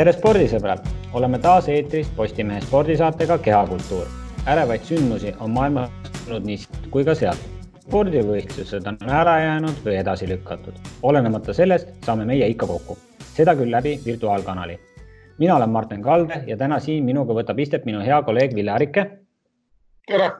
tere 0.00 0.14
spordisõbrad, 0.16 0.86
oleme 1.12 1.36
taas 1.44 1.66
eetris 1.68 2.08
Postimehe 2.16 2.62
spordisaatega 2.64 3.36
Kehakultuur. 3.44 4.06
ärevaid 4.48 4.86
sündmusi 4.88 5.34
on 5.44 5.50
maailmas 5.52 5.90
olnud 6.22 6.46
nii 6.48 6.56
siit 6.62 6.86
kui 6.94 7.04
ka 7.04 7.14
sealt. 7.14 7.42
spordivõistlused 7.82 8.88
on 8.88 8.96
ära 9.20 9.36
jäänud 9.42 9.84
või 9.84 9.98
edasi 10.00 10.28
lükatud. 10.28 10.74
olenemata 11.02 11.52
sellest 11.52 11.92
saame 12.06 12.24
meie 12.24 12.48
ikka 12.48 12.66
kokku, 12.66 12.96
seda 13.36 13.54
küll 13.54 13.70
läbi 13.70 14.00
virtuaalkanali. 14.06 14.80
mina 15.38 15.56
olen 15.56 15.70
Martin 15.70 16.02
Kalde 16.02 16.44
ja 16.46 16.56
täna 16.56 16.80
siin 16.80 17.04
minuga 17.04 17.34
võtab 17.34 17.60
istet 17.60 17.84
minu 17.84 18.00
hea 18.00 18.22
kolleeg 18.22 18.54
Ville 18.54 18.70
Arike. 18.70 19.10
tere 20.06 20.30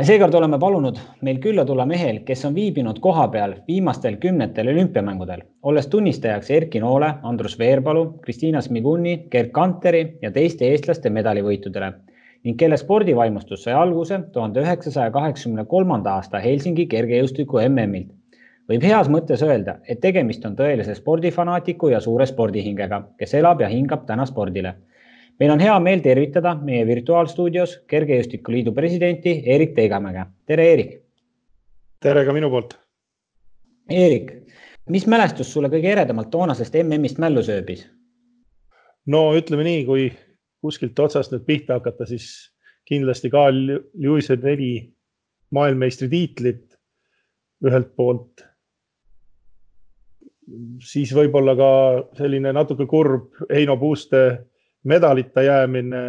seekord 0.00 0.32
oleme 0.34 0.56
palunud 0.58 0.96
meil 1.20 1.36
külla 1.44 1.66
tulla 1.68 1.84
mehel, 1.84 2.22
kes 2.24 2.46
on 2.48 2.54
viibinud 2.56 2.96
kohapeal 3.04 3.58
viimastel 3.66 4.14
kümnetel 4.16 4.70
olümpiamängudel, 4.72 5.42
olles 5.62 5.86
tunnistajaks 5.92 6.50
Erki 6.50 6.80
Noole, 6.80 7.10
Andrus 7.22 7.58
Veerpalu, 7.58 8.06
Kristiina 8.24 8.62
Smiguni, 8.64 9.26
Gerd 9.30 9.50
Kanteri 9.52 10.16
ja 10.22 10.30
teiste 10.32 10.70
eestlaste 10.70 11.12
medalivõitudele 11.12 11.92
ning 12.42 12.56
kelle 12.58 12.78
spordivaimustus 12.80 13.66
sai 13.66 13.74
alguse 13.76 14.18
tuhande 14.32 14.64
üheksasaja 14.64 15.12
kaheksakümne 15.12 15.66
kolmanda 15.68 16.16
aasta 16.16 16.40
Helsingi 16.40 16.86
kergejõustiku 16.86 17.60
MM-ilt. 17.68 18.08
võib 18.72 18.88
heas 18.88 19.12
mõttes 19.12 19.44
öelda, 19.44 19.76
et 19.88 20.00
tegemist 20.00 20.44
on 20.48 20.56
tõelise 20.56 20.94
spordifanaatiku 20.94 21.92
ja 21.92 22.00
suure 22.00 22.26
spordihingega, 22.26 23.02
kes 23.18 23.34
elab 23.34 23.60
ja 23.60 23.68
hingab 23.68 24.06
täna 24.06 24.24
spordile 24.26 24.74
meil 25.42 25.50
on 25.50 25.60
hea 25.60 25.74
meel 25.82 26.00
tervitada 26.04 26.52
meie 26.62 26.84
virtuaalstuudios 26.86 27.80
Kergejõustikuliidu 27.90 28.70
presidenti 28.76 29.40
Eerik 29.50 29.72
Teigamäge. 29.74 30.26
tere, 30.46 30.66
Eerik. 30.70 30.92
tere 32.00 32.22
ka 32.24 32.32
minu 32.32 32.50
poolt. 32.50 32.76
Eerik, 33.90 34.30
mis 34.86 35.06
mälestus 35.10 35.50
sulle 35.52 35.66
kõige 35.72 35.90
eredamalt 35.90 36.30
toonasest 36.30 36.78
MM-ist 36.84 37.18
mällu 37.18 37.42
sööbis? 37.42 37.88
no 39.06 39.32
ütleme 39.34 39.66
nii, 39.66 39.80
kui 39.84 40.12
kuskilt 40.62 40.98
otsast 40.98 41.34
nüüd 41.34 41.42
pihta 41.42 41.80
hakata, 41.80 42.06
siis 42.06 42.54
kindlasti 42.86 43.30
Carl 43.30 43.80
Lewis'e 43.98 44.38
neli 44.38 44.94
maailmameistritiitlit 45.50 46.78
ühelt 47.66 47.96
poolt. 47.96 48.46
siis 50.86 51.10
võib-olla 51.18 51.58
ka 51.58 51.74
selline 52.22 52.54
natuke 52.54 52.86
kurb 52.86 53.42
Heino 53.50 53.76
Puuste 53.76 54.51
medalita 54.88 55.42
jäämine 55.42 56.02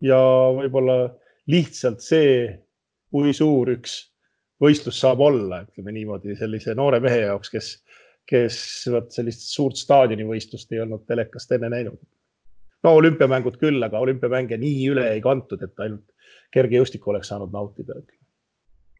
ja 0.00 0.18
võib-olla 0.56 0.96
lihtsalt 1.50 2.02
see, 2.04 2.46
kui 3.10 3.32
suur 3.36 3.70
üks 3.76 3.98
võistlus 4.62 4.98
saab 5.00 5.20
olla, 5.20 5.62
ütleme 5.66 5.92
niimoodi 5.94 6.36
sellise 6.38 6.74
noore 6.74 7.00
mehe 7.04 7.22
jaoks, 7.26 7.52
kes, 7.52 7.70
kes 8.28 8.58
vot 8.92 9.12
sellist 9.12 9.46
suurt 9.52 9.78
staadionivõistlust 9.80 10.72
ei 10.72 10.82
olnud 10.84 11.04
telekast 11.08 11.52
enne 11.52 11.70
näinud. 11.72 11.98
no 12.84 12.94
olümpiamängud 12.96 13.56
küll, 13.60 13.82
aga 13.82 14.00
olümpiamänge 14.00 14.58
nii 14.62 14.88
üle 14.92 15.08
ei 15.12 15.20
kantud, 15.20 15.62
et 15.62 15.80
ainult 15.80 16.12
kergejõustikku 16.54 17.10
oleks 17.10 17.28
saanud 17.32 17.52
nautida 17.52 17.98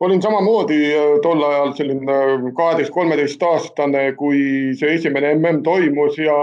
olin 0.01 0.23
samamoodi 0.23 0.81
äh, 0.95 1.19
tol 1.23 1.43
ajal 1.43 1.73
selline 1.77 2.17
kaheteist, 2.57 2.93
kolmeteist 2.95 3.43
aastane, 3.43 4.11
kui 4.19 4.41
see 4.79 4.97
esimene 4.99 5.35
mm 5.35 5.63
toimus 5.65 6.19
ja 6.21 6.37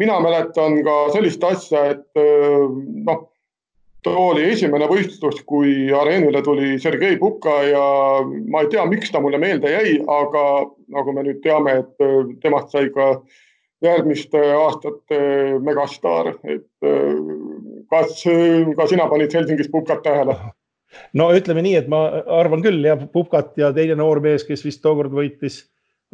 mina 0.00 0.18
mäletan 0.20 0.80
ka 0.84 0.96
sellist 1.14 1.44
asja, 1.44 1.84
et 1.94 2.20
äh, 2.20 2.66
noh, 3.08 3.24
too 4.04 4.26
oli 4.34 4.50
esimene 4.52 4.88
võistlus, 4.90 5.40
kui 5.48 5.88
areenile 5.96 6.42
tuli 6.44 6.74
Sergei 6.80 7.16
Puka 7.16 7.56
ja 7.70 7.86
ma 8.52 8.64
ei 8.64 8.68
tea, 8.72 8.84
miks 8.90 9.12
ta 9.12 9.22
mulle 9.24 9.40
meelde 9.40 9.72
jäi, 9.72 9.96
aga 10.04 10.44
nagu 10.92 11.16
me 11.16 11.24
nüüd 11.24 11.40
teame, 11.46 11.78
et 11.84 12.04
äh, 12.04 12.20
temast 12.44 12.74
sai 12.74 12.90
ka 12.92 13.14
järgmiste 13.84 14.40
aastate 14.56 15.16
megastaar, 15.60 16.30
et 16.48 16.86
kas 17.92 18.22
ka 18.78 18.86
sina 18.88 19.04
panid 19.10 19.34
Helsingis 19.34 19.68
Pukat 19.68 20.00
tähele? 20.06 20.38
No 21.18 21.28
ütleme 21.36 21.62
nii, 21.64 21.76
et 21.82 21.88
ma 21.92 22.02
arvan 22.38 22.64
küll 22.64 22.84
ja 22.86 22.96
Pupkat 22.96 23.56
ja 23.60 23.72
teine 23.76 23.96
noor 24.00 24.20
mees, 24.24 24.44
kes 24.46 24.64
vist 24.66 24.82
tookord 24.84 25.14
võitis, 25.14 25.62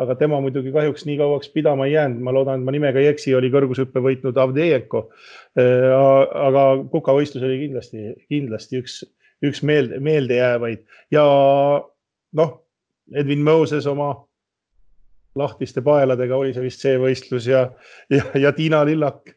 aga 0.01 0.17
tema 0.17 0.41
muidugi 0.41 0.73
kahjuks 0.73 1.05
nii 1.09 1.19
kauaks 1.21 1.51
pidama 1.55 1.89
ei 1.89 1.95
jäänud, 1.95 2.23
ma 2.25 2.35
loodan, 2.35 2.61
et 2.61 2.69
ma 2.69 2.75
nimega 2.75 3.03
ei 3.03 3.11
eksi, 3.11 3.35
oli 3.37 3.51
kõrgushüppe 3.53 4.01
võitnud 4.05 4.39
Avdejenko. 4.41 5.05
Äh, 5.61 5.91
aga 6.47 6.65
Puka 6.93 7.15
võistlus 7.17 7.45
oli 7.47 7.61
kindlasti, 7.67 8.15
kindlasti 8.33 8.81
üks, 8.81 9.03
üks 9.45 9.63
meelde, 9.67 10.01
meeldejäävaid 10.05 10.85
ja 11.13 11.25
noh, 12.39 12.57
Edwin 13.11 13.43
Moses 13.45 13.87
oma 13.91 14.13
lahtiste 15.39 15.83
paeladega 15.83 16.37
oli 16.37 16.55
see 16.55 16.65
vist 16.65 16.83
see 16.85 16.97
võistlus 16.99 17.47
ja, 17.51 17.67
ja, 18.11 18.25
ja 18.39 18.53
Tiina 18.55 18.83
Lillak 18.87 19.35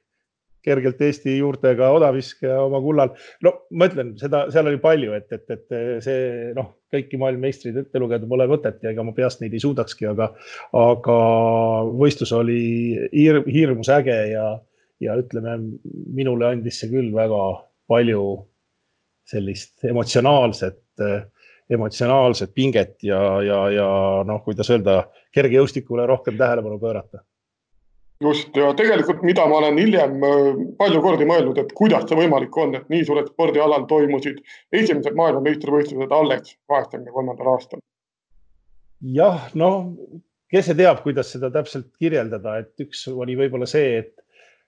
kergelt 0.63 1.01
Eesti 1.03 1.37
juurtega 1.37 1.89
odaviskaja 1.95 2.61
oma 2.63 2.79
kullal. 2.83 3.11
no 3.43 3.53
ma 3.75 3.87
ütlen 3.89 4.13
seda, 4.19 4.45
seal 4.53 4.69
oli 4.71 4.79
palju, 4.83 5.13
et, 5.17 5.27
et, 5.35 5.45
et 5.55 5.75
see 6.05 6.53
noh, 6.57 6.71
kõiki 6.93 7.19
maailmameistreid 7.21 7.81
ette 7.83 8.01
lugeda 8.01 8.29
pole 8.29 8.47
mõtet 8.49 8.83
ja 8.83 8.93
ega 8.93 9.05
ma 9.05 9.15
peast 9.17 9.41
neid 9.41 9.55
ei 9.55 9.63
suudakski, 9.63 10.07
aga, 10.13 10.31
aga 10.79 11.17
võistlus 11.91 12.33
oli 12.37 12.61
hirm, 13.11 13.49
hirmus 13.49 13.91
äge 13.93 14.17
ja, 14.33 14.47
ja 15.03 15.19
ütleme, 15.19 15.57
minule 16.15 16.51
andis 16.53 16.79
see 16.81 16.91
küll 16.93 17.11
väga 17.15 17.43
palju 17.91 18.23
sellist 19.27 19.85
emotsionaalset, 19.87 20.81
emotsionaalset 21.71 22.51
pinget 22.55 22.97
ja, 23.07 23.19
ja, 23.43 23.59
ja 23.71 23.89
noh, 24.27 24.41
kuidas 24.45 24.71
öelda, 24.71 25.03
kergejõustikule 25.33 26.05
rohkem 26.07 26.35
tähelepanu 26.39 26.79
pöörata 26.79 27.23
just 28.21 28.57
ja 28.57 28.73
tegelikult, 28.77 29.23
mida 29.25 29.45
ma 29.49 29.59
olen 29.61 29.79
hiljem 29.81 30.19
äh, 30.23 30.49
palju 30.79 31.01
kordi 31.03 31.27
mõelnud, 31.29 31.59
et 31.61 31.71
kuidas 31.77 32.05
see 32.09 32.19
võimalik 32.19 32.57
on, 32.57 32.75
et 32.77 32.89
nii 32.91 33.05
suurel 33.07 33.27
spordialal 33.29 33.87
toimusid 33.89 34.41
esimesed 34.71 35.17
maailmameistrivõistlused 35.19 36.13
alles 36.15 36.53
kaheksakümne 36.71 37.15
kolmandal 37.15 37.53
aastal. 37.55 37.81
jah, 39.13 39.47
noh, 39.59 39.93
kes 40.51 40.69
see 40.69 40.79
teab, 40.79 41.01
kuidas 41.05 41.33
seda 41.35 41.51
täpselt 41.53 41.89
kirjeldada, 41.99 42.59
et 42.63 42.85
üks 42.85 43.07
oli 43.11 43.37
võib-olla 43.39 43.67
see, 43.69 44.03
et 44.03 44.13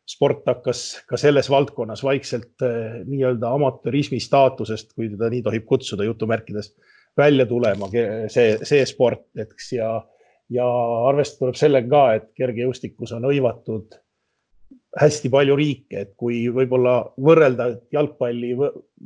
sport 0.09 0.43
hakkas 0.45 0.81
ka 1.09 1.17
selles 1.17 1.47
valdkonnas 1.49 2.03
vaikselt 2.05 2.65
äh, 2.65 2.99
nii-öelda 3.07 3.53
amatöörismi 3.57 4.19
staatusest, 4.21 4.93
kui 4.93 5.09
teda 5.13 5.31
nii 5.33 5.45
tohib 5.45 5.65
kutsuda 5.69 6.05
jutumärkides, 6.05 6.73
välja 7.17 7.45
tulema, 7.47 7.87
see, 8.31 8.57
see 8.67 8.83
sport, 8.89 9.23
eks 9.39 9.71
ja 9.77 9.89
ja 10.53 10.65
arvestada 11.09 11.45
tuleb 11.45 11.59
sellega 11.59 11.89
ka, 11.89 12.03
et 12.19 12.31
kergejõustikus 12.37 13.13
on 13.15 13.25
hõivatud 13.29 13.99
hästi 14.99 15.31
palju 15.31 15.55
riike, 15.59 16.05
et 16.05 16.13
kui 16.19 16.45
võib-olla 16.53 17.01
võrrelda 17.21 17.71
jalgpalli 17.93 18.53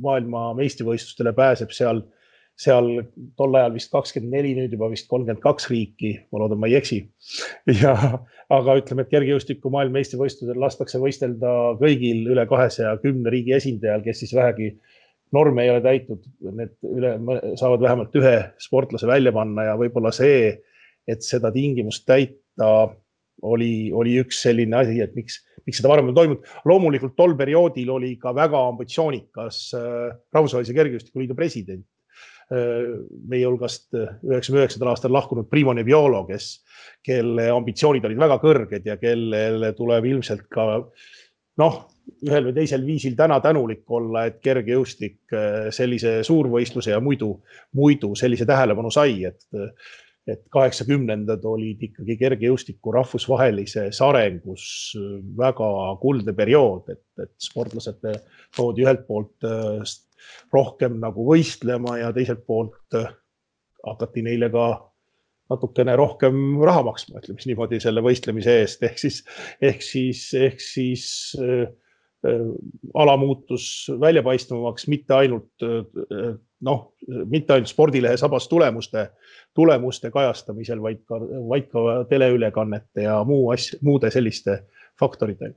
maailma 0.03 0.51
meistrivõistlustele 0.59 1.33
pääseb 1.37 1.73
seal, 1.73 2.03
seal 2.59 2.91
tol 3.39 3.57
ajal 3.57 3.73
vist 3.73 3.91
kakskümmend 3.93 4.35
neli, 4.35 4.53
nüüd 4.57 4.75
juba 4.75 4.91
vist 4.91 5.09
kolmkümmend 5.09 5.41
kaks 5.41 5.69
riiki, 5.71 6.13
ma 6.29 6.43
loodan, 6.43 6.61
ma 6.61 6.69
ei 6.69 6.77
eksi. 6.77 7.01
ja, 7.81 7.95
aga 8.53 8.77
ütleme, 8.81 9.05
et 9.05 9.13
kergejõustiku 9.15 9.73
maailmameistrivõistlusel 9.73 10.61
lastakse 10.61 11.01
võistelda 11.01 11.55
kõigil 11.81 12.27
üle 12.35 12.45
kahesaja 12.49 12.95
kümne 13.01 13.33
riigi 13.33 13.57
esindajal, 13.57 14.05
kes 14.05 14.25
siis 14.25 14.35
vähegi 14.37 14.75
norme 15.33 15.65
ei 15.65 15.73
ole 15.73 15.81
täitnud, 15.85 16.25
need 16.57 16.75
üle, 16.89 17.15
saavad 17.57 17.81
vähemalt 17.81 18.15
ühe 18.17 18.37
sportlase 18.61 19.09
välja 19.09 19.33
panna 19.33 19.71
ja 19.71 19.77
võib-olla 19.77 20.13
see 20.13 20.59
et 21.09 21.25
seda 21.25 21.51
tingimust 21.55 22.05
täita 22.07 22.71
oli, 23.47 23.91
oli 23.95 24.17
üks 24.23 24.41
selline 24.43 24.81
asi, 24.81 24.99
et 25.03 25.13
miks, 25.17 25.39
miks 25.67 25.79
seda 25.79 25.91
varem 25.91 26.11
ei 26.11 26.17
toimunud. 26.17 26.49
loomulikult 26.67 27.15
tol 27.17 27.35
perioodil 27.39 27.93
oli 27.95 28.15
ka 28.21 28.33
väga 28.35 28.65
ambitsioonikas 28.73 29.61
äh, 29.77 30.09
Rahvusvahelise 30.35 30.75
Kergejõustikuliidu 30.75 31.37
president 31.37 31.85
äh,. 32.51 32.97
meie 33.29 33.45
hulgast 33.47 33.93
üheksakümne 33.93 34.65
üheksandal 34.65 34.93
aastal 34.93 35.13
lahkunud 35.15 35.49
Primo 35.49 35.75
Neviolo, 35.77 36.25
kes, 36.27 36.51
kelle 37.05 37.49
ambitsioonid 37.53 38.05
olid 38.09 38.19
väga 38.19 38.39
kõrged 38.43 38.89
ja 38.89 38.97
kellele 39.01 39.71
tuleb 39.77 40.09
ilmselt 40.09 40.47
ka 40.51 40.67
noh, 41.59 41.79
ühel 42.25 42.49
või 42.49 42.55
teisel 42.57 42.83
viisil 42.87 43.15
täna 43.19 43.37
tänulik 43.43 43.83
olla, 43.93 44.25
et 44.27 44.39
kergejõustik 44.43 45.35
äh, 45.35 45.69
sellise 45.75 46.19
suurvõistluse 46.27 46.91
ja 46.95 46.99
muidu, 47.03 47.35
muidu 47.77 48.15
sellise 48.19 48.47
tähelepanu 48.49 48.91
sai, 48.91 49.23
et 49.29 49.45
et 50.29 50.43
kaheksakümnendad 50.53 51.45
olid 51.47 51.81
ikkagi 51.89 52.17
kergejõustiku 52.19 52.93
rahvusvahelises 52.95 54.01
arengus 54.05 54.65
väga 55.37 55.69
kuldne 56.01 56.35
periood, 56.37 56.91
et, 56.93 57.05
et 57.21 57.33
sportlased 57.41 58.05
toodi 58.55 58.85
ühelt 58.85 59.05
poolt 59.07 59.47
äh, 59.47 59.81
rohkem 60.53 60.99
nagu 61.01 61.25
võistlema 61.27 61.97
ja 62.01 62.13
teiselt 62.15 62.45
poolt 62.47 62.97
äh, 62.97 63.09
hakati 63.85 64.23
neile 64.25 64.51
ka 64.53 64.69
natukene 65.49 65.95
rohkem 65.97 66.59
raha 66.61 66.83
maksma, 66.85 67.21
ütleme 67.23 67.41
siis 67.41 67.49
niimoodi 67.49 67.79
selle 67.81 68.03
võistlemise 68.05 68.59
eest, 68.61 68.83
ehk 68.85 68.99
siis, 69.01 69.21
ehk 69.65 69.85
siis, 69.85 70.25
ehk 70.37 70.61
siis 70.61 71.05
äh, 71.41 71.63
äh 71.65 71.88
ala 72.93 73.17
muutus 73.17 73.91
väljapaistvamaks 73.99 74.87
mitte 74.87 75.13
ainult 75.13 75.63
äh, 75.63 76.35
noh, 76.61 76.81
mitte 77.25 77.53
ainult 77.53 77.71
spordilehe 77.71 78.17
sabas 78.17 78.47
tulemuste, 78.51 79.07
tulemuste 79.55 80.11
kajastamisel, 80.11 80.81
vaid 80.81 81.05
ka, 81.07 81.21
vaid 81.49 81.71
ka 81.71 82.03
teleülekannete 82.09 83.07
ja 83.07 83.23
muu 83.23 83.49
asja, 83.55 83.79
muude 83.81 84.11
selliste 84.11 84.63
faktoritega 84.99 85.55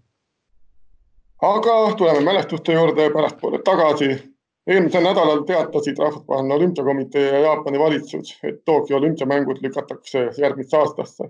aga 1.43 1.95
tuleme 1.99 2.21
mälestuste 2.21 2.73
juurde 2.73 3.11
pärastpoole 3.11 3.59
tagasi. 3.65 4.33
eelmisel 4.67 5.03
nädalal 5.03 5.41
teatasid 5.43 5.99
Rahvusvaheline 5.99 6.55
Olümpiakomitee 6.55 7.23
ja 7.33 7.39
Jaapani 7.41 7.79
valitsus, 7.79 8.39
et 8.43 8.65
Tokyo 8.65 8.97
olümpiamängud 8.97 9.59
lükatakse 9.63 10.31
järgmisse 10.39 10.77
aastasse. 10.77 11.25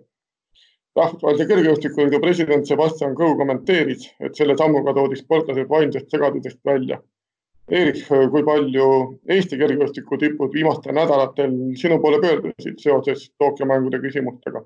Rahvusvahelise 0.99 1.47
kergejõustikuliidu 1.49 2.21
president 2.21 2.69
Sebastian 2.69 3.15
Kõu 3.17 3.37
kommenteeris, 3.39 4.11
et 4.21 4.37
selle 4.37 4.57
sammuga 4.59 4.95
toodi 4.97 5.17
sportlased 5.21 5.69
vaimsest 5.71 6.13
segadusest 6.13 6.61
välja 6.69 7.01
Eerik, 7.73 8.01
kui 8.09 8.43
palju 8.45 8.87
Eesti 9.31 9.57
kergejõustiku 9.61 10.19
tipud 10.19 10.53
viimastel 10.53 10.97
nädalatel 10.97 11.55
sinu 11.79 12.01
poole 12.03 12.19
pöördusid 12.21 12.81
seoses 12.83 13.29
Tokyo 13.39 13.69
mängude 13.71 14.01
küsimustega? 14.03 14.65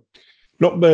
No 0.62 0.70
me, 0.80 0.90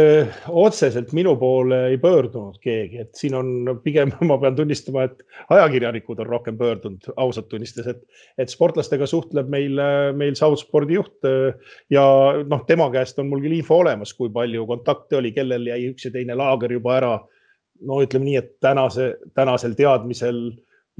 otseselt 0.48 1.12
minu 1.16 1.34
poole 1.40 1.78
ei 1.90 1.98
pöördunud 2.02 2.58
keegi, 2.62 3.02
et 3.04 3.18
siin 3.18 3.36
on 3.38 3.76
pigem, 3.84 4.12
ma 4.30 4.38
pean 4.42 4.56
tunnistama, 4.58 5.06
et 5.08 5.22
ajakirjanikud 5.54 6.22
on 6.22 6.30
rohkem 6.30 6.58
pöördunud, 6.58 7.12
ausalt 7.16 7.48
tunnistades, 7.52 7.92
et, 7.94 8.24
et 8.42 8.52
sportlastega 8.52 9.06
suhtleb 9.10 9.50
meil, 9.52 9.78
meil 10.18 10.34
South 10.38 10.64
Spordi 10.64 10.98
juht 10.98 11.28
ja 11.92 12.06
noh, 12.48 12.64
tema 12.68 12.88
käest 12.94 13.20
on 13.22 13.30
mul 13.30 13.44
küll 13.44 13.58
info 13.60 13.82
olemas, 13.84 14.14
kui 14.18 14.32
palju 14.34 14.66
kontakte 14.70 15.20
oli, 15.20 15.34
kellel 15.36 15.70
jäi 15.70 15.86
üks 15.92 16.08
ja 16.08 16.14
teine 16.14 16.38
laager 16.38 16.78
juba 16.78 16.98
ära. 16.98 17.14
no 17.82 18.02
ütleme 18.02 18.28
nii, 18.28 18.36
et 18.38 18.52
tänase, 18.62 19.14
tänasel 19.34 19.72
teadmisel 19.78 20.44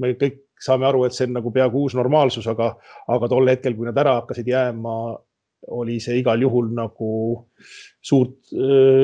me 0.01 0.15
kõik 0.19 0.41
saame 0.63 0.87
aru, 0.87 1.03
et 1.05 1.15
see 1.15 1.27
on 1.27 1.37
nagu 1.37 1.51
peaaegu 1.51 1.83
uus 1.85 1.95
normaalsus, 1.97 2.47
aga, 2.47 2.73
aga 3.11 3.29
tol 3.31 3.47
hetkel, 3.51 3.75
kui 3.75 3.87
nad 3.87 3.99
ära 3.99 4.17
hakkasid 4.21 4.47
jääma, 4.47 4.95
oli 5.71 5.99
see 6.03 6.19
igal 6.19 6.41
juhul 6.41 6.71
nagu 6.75 7.09
suurt, 8.03 8.51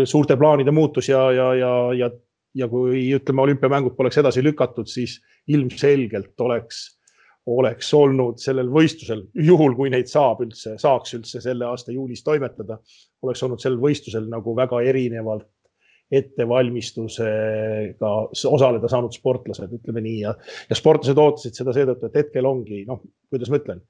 suurte 0.09 0.35
plaanide 0.39 0.73
muutus 0.75 1.09
ja, 1.09 1.21
ja, 1.31 1.53
ja, 1.55 1.73
ja, 1.95 2.09
ja 2.55 2.67
kui 2.71 3.03
ütleme, 3.15 3.43
olümpiamängud 3.47 3.95
poleks 3.97 4.19
edasi 4.21 4.43
lükatud, 4.43 4.89
siis 4.89 5.19
ilmselgelt 5.47 6.41
oleks, 6.43 6.81
oleks 7.49 7.93
olnud 7.95 8.41
sellel 8.43 8.69
võistlusel, 8.73 9.23
juhul 9.33 9.75
kui 9.77 9.89
neid 9.93 10.07
saab 10.11 10.43
üldse, 10.45 10.75
saaks 10.81 11.15
üldse 11.17 11.41
selle 11.43 11.65
aasta 11.69 11.95
juunis 11.95 12.23
toimetada, 12.25 12.79
oleks 13.23 13.43
olnud 13.45 13.63
sellel 13.63 13.81
võistlusel 13.83 14.27
nagu 14.31 14.55
väga 14.57 14.83
erinevalt 14.91 15.49
ettevalmistusega 16.09 18.11
osaleda 18.49 18.89
saanud 18.89 19.13
sportlased, 19.13 19.69
ütleme 19.77 20.01
nii 20.01 20.19
ja, 20.23 20.31
ja 20.69 20.77
sportlased 20.77 21.17
ootasid 21.21 21.57
seda 21.57 21.73
seetõttu, 21.75 22.09
et 22.09 22.17
hetkel 22.23 22.47
ongi 22.49 22.81
noh, 22.87 23.03
kuidas 23.29 23.51
ma 23.53 23.59
ütlen, 23.61 23.83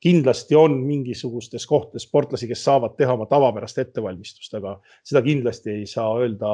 kindlasti 0.00 0.56
on 0.56 0.78
mingisugustes 0.86 1.66
kohtades 1.68 2.06
sportlasi, 2.08 2.48
kes 2.48 2.64
saavad 2.64 2.96
teha 2.96 3.14
oma 3.14 3.26
tavapärast 3.28 3.78
ettevalmistust, 3.82 4.54
aga 4.56 4.78
seda 5.04 5.22
kindlasti 5.24 5.74
ei 5.80 5.86
saa 5.86 6.14
öelda 6.20 6.52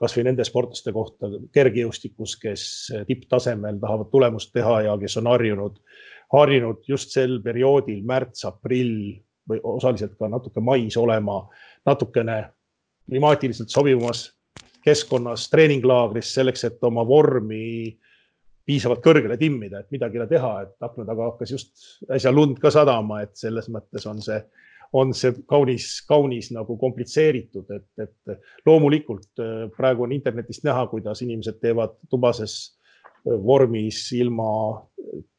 kasvõi 0.00 0.24
nende 0.26 0.44
sportlaste 0.46 0.92
kohta 0.92 1.30
kergejõustikus, 1.54 2.36
kes 2.40 2.64
tipptasemel 3.08 3.78
tahavad 3.82 4.10
tulemust 4.12 4.52
teha 4.54 4.80
ja 4.88 4.96
kes 5.00 5.16
on 5.20 5.30
harjunud, 5.30 5.78
harjunud 6.34 6.82
just 6.88 7.14
sel 7.14 7.38
perioodil 7.44 8.02
märts-aprill 8.06 9.14
või 9.50 9.60
osaliselt 9.76 10.16
ka 10.18 10.28
natuke 10.30 10.62
mais 10.64 10.96
olema 10.96 11.42
natukene 11.86 12.38
klimaatiliselt 13.10 13.70
sobivamas 13.70 14.26
keskkonnas, 14.84 15.48
treeninglaagris 15.52 16.34
selleks, 16.34 16.64
et 16.68 16.84
oma 16.84 17.04
vormi 17.08 17.94
piisavalt 18.66 19.02
kõrgele 19.04 19.36
timmida, 19.40 19.82
et 19.82 19.90
midagi 19.94 20.22
teha, 20.30 20.52
et 20.64 20.86
akna 20.86 21.06
taga 21.08 21.30
hakkas 21.30 21.52
just 21.52 21.88
äsja 22.12 22.32
lund 22.32 22.60
ka 22.62 22.72
sadama, 22.72 23.22
et 23.24 23.34
selles 23.36 23.68
mõttes 23.72 24.06
on 24.08 24.22
see, 24.24 24.38
on 24.96 25.12
see 25.16 25.34
kaunis, 25.50 25.88
kaunis 26.08 26.50
nagu 26.54 26.76
komplitseeritud, 26.80 27.74
et, 27.76 28.06
et 28.06 28.66
loomulikult 28.66 29.42
äh, 29.42 29.66
praegu 29.76 30.06
on 30.06 30.14
internetist 30.16 30.64
näha, 30.64 30.86
kuidas 30.92 31.22
inimesed 31.26 31.60
teevad 31.60 31.98
tubases 32.10 32.56
äh, 32.70 33.36
vormis 33.44 34.06
ilma 34.16 34.48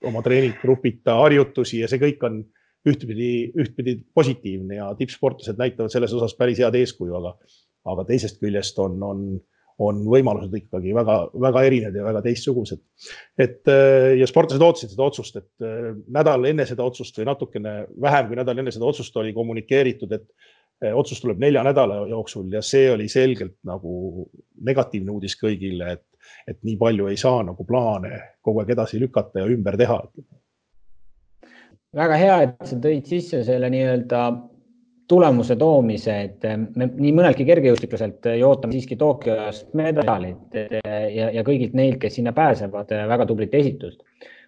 oma 0.06 0.21
treeninggrupita 0.25 1.18
harjutusi 1.24 1.81
ja 1.81 1.89
see 1.89 2.01
kõik 2.01 2.28
on 2.28 2.44
ühtpidi, 2.86 3.31
ühtpidi 3.57 3.98
positiivne 4.13 4.78
ja 4.78 4.92
tippsportlased 4.98 5.57
näitavad 5.57 5.94
selles 5.94 6.13
osas 6.13 6.36
päris 6.38 6.62
head 6.62 6.78
eeskuju, 6.78 7.16
aga, 7.18 7.33
aga 7.89 8.06
teisest 8.12 8.38
küljest 8.42 8.80
on, 8.83 9.00
on, 9.04 9.24
on 9.83 10.01
võimalused 10.07 10.54
ikkagi 10.56 10.94
väga-väga 10.95 11.63
erinevad 11.68 12.00
ja 12.00 12.06
väga 12.06 12.22
teistsugused. 12.24 12.81
et 13.38 13.68
äh, 13.72 14.16
ja 14.19 14.27
sportlased 14.27 14.63
ootasid 14.63 14.94
seda 14.94 15.07
otsust, 15.10 15.39
et 15.42 15.66
äh, 15.66 15.92
nädal 16.16 16.48
enne 16.48 16.66
seda 16.66 16.86
otsust 16.88 17.18
või 17.19 17.27
natukene 17.27 17.74
vähem 18.01 18.30
kui 18.30 18.39
nädal 18.39 18.62
enne 18.62 18.72
seda 18.72 18.88
otsust 18.88 19.18
oli 19.19 19.33
kommunikeeritud, 19.36 20.16
et 20.16 20.27
äh, 20.83 20.95
otsus 20.95 21.19
tuleb 21.24 21.44
nelja 21.44 21.63
nädala 21.68 22.06
jooksul 22.07 22.48
ja 22.54 22.63
see 22.63 22.88
oli 22.94 23.10
selgelt 23.12 23.57
nagu 23.68 24.30
negatiivne 24.63 25.12
uudis 25.12 25.36
kõigile, 25.42 25.98
et, 25.98 26.07
et 26.48 26.63
nii 26.63 26.80
palju 26.80 27.12
ei 27.12 27.19
saa 27.19 27.44
nagu 27.44 27.68
plaane 27.68 28.21
kogu 28.42 28.63
aeg 28.63 28.75
edasi 28.78 29.01
lükata 29.04 29.44
ja 29.44 29.51
ümber 29.51 29.75
teha 29.78 30.00
väga 31.95 32.18
hea, 32.19 32.42
et 32.48 32.68
sa 32.68 32.78
tõid 32.80 33.07
sisse 33.07 33.44
selle 33.48 33.69
nii-öelda 33.71 34.28
tulemuse 35.07 35.56
toomise, 35.56 36.16
et 36.28 36.46
me 36.75 36.88
nii 36.90 37.12
mõneltki 37.13 37.46
kergejõustikuselt 37.46 38.25
ju 38.40 38.48
ootame 38.48 38.74
siiski 38.74 38.98
Tokyost 38.98 39.74
medalit 39.78 40.56
ja, 40.56 41.28
ja 41.34 41.44
kõigilt 41.46 41.75
neilt, 41.78 42.00
kes 42.02 42.18
sinna 42.18 42.34
pääsevad, 42.34 42.94
väga 43.12 43.28
tublit 43.30 43.54
esitust. 43.54 44.02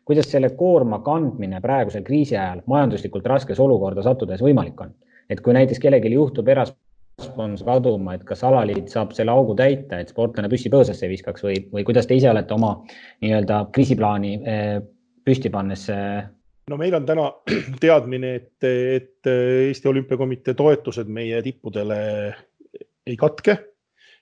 kuidas 0.07 0.31
selle 0.31 0.49
koorma 0.55 1.01
kandmine 1.03 1.59
praegusel 1.61 2.03
kriisi 2.03 2.37
ajal 2.37 2.61
majanduslikult 2.65 3.25
raskes 3.27 3.59
olukorda 3.59 4.03
sattudes 4.03 4.41
võimalik 4.41 4.81
on? 4.81 4.93
et 5.29 5.41
kui 5.43 5.53
näiteks 5.53 5.79
kellelgi 5.83 6.13
juhtub 6.13 6.47
eraspons 6.47 7.63
kaduma, 7.65 8.15
et 8.15 8.23
kas 8.23 8.43
alaliit 8.47 8.89
saab 8.89 9.11
selle 9.17 9.31
augu 9.31 9.55
täita, 9.55 9.99
et 9.99 10.13
sportlane 10.13 10.49
püssi 10.49 10.71
põõsasse 10.73 11.09
viskaks 11.11 11.43
või, 11.43 11.59
või 11.73 11.83
kuidas 11.83 12.07
te 12.07 12.15
ise 12.15 12.31
olete 12.31 12.55
oma 12.55 12.73
nii-öelda 13.21 13.65
kriisiplaani 13.75 14.33
eh, 14.41 14.79
püsti 15.27 15.51
pannes 15.53 15.89
eh, 15.93 16.23
no 16.69 16.77
meil 16.79 16.95
on 16.97 17.05
täna 17.07 17.29
teadmine, 17.83 18.35
et, 18.41 18.67
et 18.67 19.31
Eesti 19.31 19.89
Olümpiakomitee 19.89 20.53
toetused 20.57 21.09
meie 21.11 21.41
tippudele 21.45 21.97
ei 23.07 23.17
katke. 23.17 23.57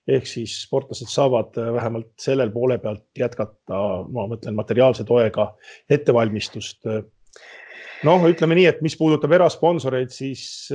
ehk 0.06 0.28
siis 0.30 0.60
sportlased 0.62 1.10
saavad 1.10 1.56
vähemalt 1.74 2.12
sellel 2.22 2.52
poole 2.54 2.78
pealt 2.78 3.08
jätkata, 3.18 3.80
ma 4.14 4.28
mõtlen 4.30 4.54
materiaalse 4.54 5.04
toega 5.04 5.48
ettevalmistust. 5.90 6.86
noh, 8.06 8.28
ütleme 8.30 8.56
nii, 8.56 8.66
et 8.70 8.82
mis 8.86 8.98
puudutab 8.98 9.34
erasponsoreid, 9.34 10.14
siis 10.14 10.70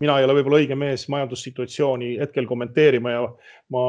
mina 0.00 0.18
ei 0.18 0.26
ole 0.26 0.40
võib-olla 0.40 0.58
õige 0.62 0.78
mees 0.78 1.06
majandussituatsiooni 1.12 2.16
hetkel 2.18 2.48
kommenteerima 2.50 3.12
ja 3.14 3.22
ma 3.70 3.84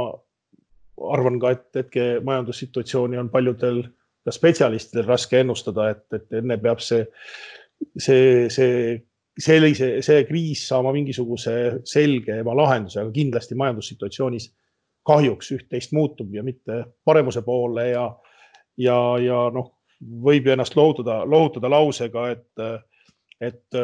arvan 1.15 1.39
ka, 1.41 1.55
et 1.55 1.81
hetke 1.81 2.05
majandussituatsiooni 2.27 3.17
on 3.17 3.31
paljudel 3.33 3.81
ka 4.25 4.33
spetsialistidel 4.33 5.07
raske 5.07 5.39
ennustada, 5.41 5.89
et, 5.95 6.05
et 6.13 6.39
enne 6.41 6.57
peab 6.61 6.81
see, 6.83 7.05
see, 7.97 8.49
see 8.53 8.99
sellise, 9.41 9.93
see 10.05 10.23
kriis 10.29 10.65
saama 10.69 10.93
mingisuguse 10.95 11.55
selgema 11.87 12.55
lahenduse, 12.57 13.01
aga 13.01 13.13
kindlasti 13.15 13.57
majandussituatsioonis 13.59 14.49
kahjuks 15.07 15.53
üht-teist 15.55 15.95
muutub 15.97 16.33
ja 16.35 16.43
mitte 16.45 16.83
paremuse 17.05 17.41
poole 17.45 17.87
ja, 17.89 18.05
ja, 18.77 18.97
ja 19.23 19.43
noh, 19.53 19.71
võib 20.01 20.45
ju 20.45 20.53
ennast 20.53 20.75
lohutada, 20.77 21.21
lohutada 21.25 21.71
lausega, 21.71 22.27
et, 22.35 22.91
et 23.41 23.81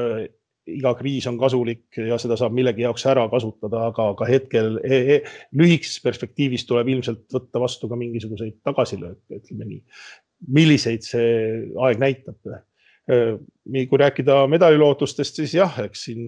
iga 0.68 0.92
kriis 1.00 1.26
on 1.30 1.38
kasulik 1.40 1.98
ja 2.10 2.18
seda 2.22 2.38
saab 2.40 2.56
millegi 2.56 2.84
jaoks 2.84 3.06
ära 3.10 3.26
kasutada, 3.32 3.88
aga, 3.92 4.10
aga 4.14 4.28
hetkel 4.30 4.78
e 4.84 5.00
e 5.16 5.18
lühikeses 5.58 6.02
perspektiivis 6.04 6.68
tuleb 6.68 6.92
ilmselt 6.96 7.26
võtta 7.34 7.62
vastu 7.64 7.90
ka 7.90 8.00
mingisuguseid 8.00 8.60
tagasilööke, 8.68 9.40
ütleme 9.42 9.70
nii. 9.70 9.82
Milliseid 10.48 11.06
see 11.06 11.30
aeg 11.84 12.02
näitab? 12.02 12.38
kui 13.08 14.00
rääkida 14.02 14.42
medalilootustest, 14.52 15.38
siis 15.40 15.54
jah, 15.56 15.78
eks 15.80 16.02
siin 16.10 16.26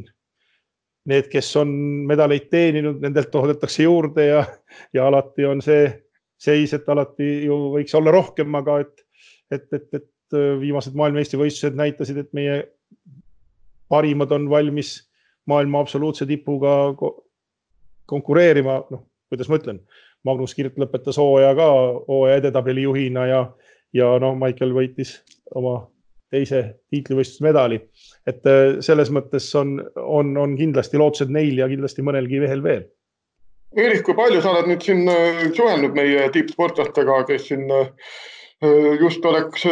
need, 1.12 1.28
kes 1.32 1.50
on 1.60 1.72
medaleid 2.08 2.48
teeninud, 2.52 3.02
nendelt 3.04 3.28
toodetakse 3.34 3.84
juurde 3.84 4.30
ja, 4.30 4.46
ja 4.96 5.08
alati 5.10 5.48
on 5.50 5.60
see 5.64 5.90
seis, 6.40 6.74
et 6.76 6.88
alati 6.90 7.28
ju 7.50 7.58
võiks 7.76 7.96
olla 8.00 8.14
rohkem, 8.16 8.56
aga 8.56 8.80
et, 8.86 9.06
et, 9.52 9.68
et, 9.76 9.88
et 10.00 10.38
viimased 10.62 10.96
maailmameistrivõistlused 10.96 11.76
näitasid, 11.76 12.22
et 12.24 12.32
meie 12.38 12.62
parimad 13.92 14.32
on 14.36 14.48
valmis 14.52 14.96
maailma 15.50 15.82
absoluutse 15.84 16.28
tipuga 16.30 16.94
konkureerima, 18.10 18.80
noh, 18.94 19.04
kuidas 19.30 19.50
ma 19.50 19.60
ütlen, 19.60 19.82
Magnus 20.28 20.54
Kirt 20.56 20.78
lõpetas 20.80 21.18
hooaja 21.20 21.54
ka 21.58 21.68
hooaja 22.08 22.40
edetabeli 22.42 22.84
juhina 22.84 23.26
ja, 23.30 23.42
ja 23.94 24.12
noh, 24.22 24.36
Michael 24.38 24.74
võitis 24.76 25.18
oma 25.58 25.82
teise 26.30 26.62
tiitlivõistlusmedali. 26.94 27.82
et 28.28 28.46
äh, 28.48 28.80
selles 28.86 29.10
mõttes 29.14 29.50
on, 29.58 29.80
on, 29.98 30.36
on 30.38 30.56
kindlasti 30.58 31.00
lootused 31.02 31.32
neil 31.34 31.58
ja 31.58 31.68
kindlasti 31.72 32.06
mõnelgi 32.06 32.42
mehel 32.44 32.64
veel. 32.64 32.84
Eerik, 33.78 34.02
kui 34.06 34.18
palju 34.18 34.42
sa 34.42 34.54
oled 34.54 34.70
nüüd 34.70 34.86
siin 34.86 35.10
äh, 35.10 35.48
suhelnud 35.54 35.98
meie 35.98 36.30
tippsportlastega, 36.34 37.24
kes 37.30 37.50
siin 37.50 37.66
äh, 37.74 37.90
just 39.00 39.26
oleks 39.26 39.64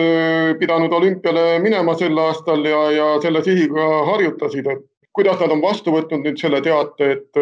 pidanud 0.60 0.94
olümpiale 0.96 1.58
minema 1.60 1.98
sel 2.00 2.18
aastal 2.24 2.64
ja, 2.66 2.84
ja 2.96 3.08
selle 3.22 3.42
sihiga 3.44 3.88
harjutasid, 4.08 4.70
et 4.72 4.86
kuidas 5.18 5.40
nad 5.42 5.54
on 5.56 5.62
vastu 5.64 5.92
võtnud 5.96 6.22
nüüd 6.22 6.38
selle 6.38 6.60
teate, 6.62 7.08
et 7.16 7.40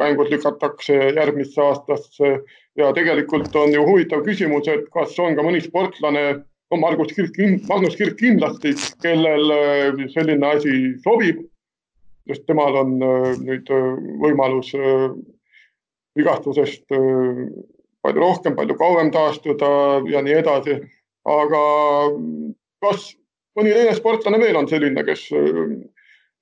mängud 0.00 0.28
lükatakse 0.28 0.96
järgmisse 1.16 1.62
aastasse 1.64 2.32
ja 2.76 2.90
tegelikult 2.96 3.54
on 3.56 3.72
ju 3.72 3.84
huvitav 3.86 4.24
küsimus, 4.26 4.68
et 4.68 4.84
kas 4.92 5.14
on 5.22 5.36
ka 5.38 5.44
mõni 5.46 5.62
sportlane, 5.64 6.24
no 6.68 6.80
Margus 6.82 7.14
Kirk, 7.16 7.38
Magnus 7.70 7.96
Kirk 7.96 8.18
kindlasti, 8.20 8.74
kellel 9.04 9.54
selline 10.12 10.52
asi 10.52 10.76
sobib. 11.06 11.48
sest 12.28 12.44
temal 12.46 12.76
on 12.78 12.92
nüüd 13.42 13.70
võimalus 14.22 14.68
vigastusest 16.14 16.84
palju 16.92 18.20
rohkem, 18.20 18.54
palju 18.54 18.76
kauem 18.78 19.10
taastuda 19.10 19.72
ja 20.12 20.22
nii 20.22 20.36
edasi. 20.42 20.76
aga 21.24 21.64
kas 22.84 23.12
mõni 23.58 23.72
teine 23.74 23.96
sportlane 23.96 24.38
veel 24.42 24.56
on 24.60 24.68
selline, 24.68 25.04
kes 25.06 25.28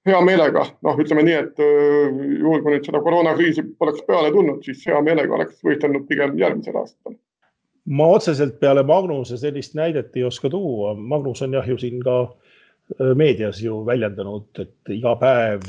hea 0.08 0.20
meelega, 0.24 0.64
noh, 0.86 1.00
ütleme 1.02 1.24
nii, 1.26 1.40
et 1.44 1.58
juhul 1.60 2.62
kui 2.64 2.74
nüüd 2.74 2.86
seda 2.88 3.02
koroonakriisi 3.04 3.66
poleks 3.78 4.04
peale 4.06 4.30
tulnud, 4.32 4.62
siis 4.64 4.84
hea 4.88 5.00
meelega 5.04 5.36
oleks 5.36 5.60
võistelnud 5.66 6.06
pigem 6.08 6.38
järgmisel 6.40 6.78
aastal. 6.80 7.18
ma 7.84 8.06
otseselt 8.14 8.60
peale 8.60 8.82
Magnuse 8.86 9.36
sellist 9.40 9.74
näidet 9.74 10.16
ei 10.16 10.24
oska 10.24 10.50
tuua. 10.50 10.94
Magnus 10.94 11.42
on 11.42 11.56
jah 11.58 11.68
ju 11.68 11.78
siin 11.78 12.02
ka 12.04 12.16
meedias 13.14 13.62
ju 13.62 13.80
väljendanud, 13.86 14.48
et 14.58 14.94
iga 14.94 15.14
päev 15.20 15.64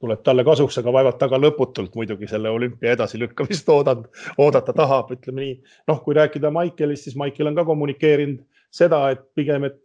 tuleb 0.00 0.22
talle 0.22 0.44
kasuks, 0.46 0.78
aga 0.78 0.92
vaevalt 0.94 1.18
ta 1.18 1.28
ka 1.30 1.40
lõputult 1.40 1.94
muidugi 1.98 2.28
selle 2.30 2.50
olümpia 2.54 2.94
edasilükkamist 2.94 3.68
oodanud, 3.74 4.06
oodata 4.38 4.74
tahab, 4.76 5.10
ütleme 5.14 5.42
nii. 5.44 5.54
noh, 5.90 6.02
kui 6.04 6.16
rääkida 6.18 6.50
Maikelist, 6.54 7.08
siis 7.08 7.16
Maikel 7.18 7.50
on 7.50 7.58
ka 7.58 7.64
kommunikeerinud 7.68 8.44
seda, 8.70 9.08
et 9.14 9.24
pigem, 9.34 9.66
et, 9.68 9.80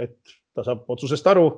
et 0.00 0.36
ta 0.54 0.64
saab 0.66 0.84
otsusest 0.92 1.26
aru. 1.32 1.48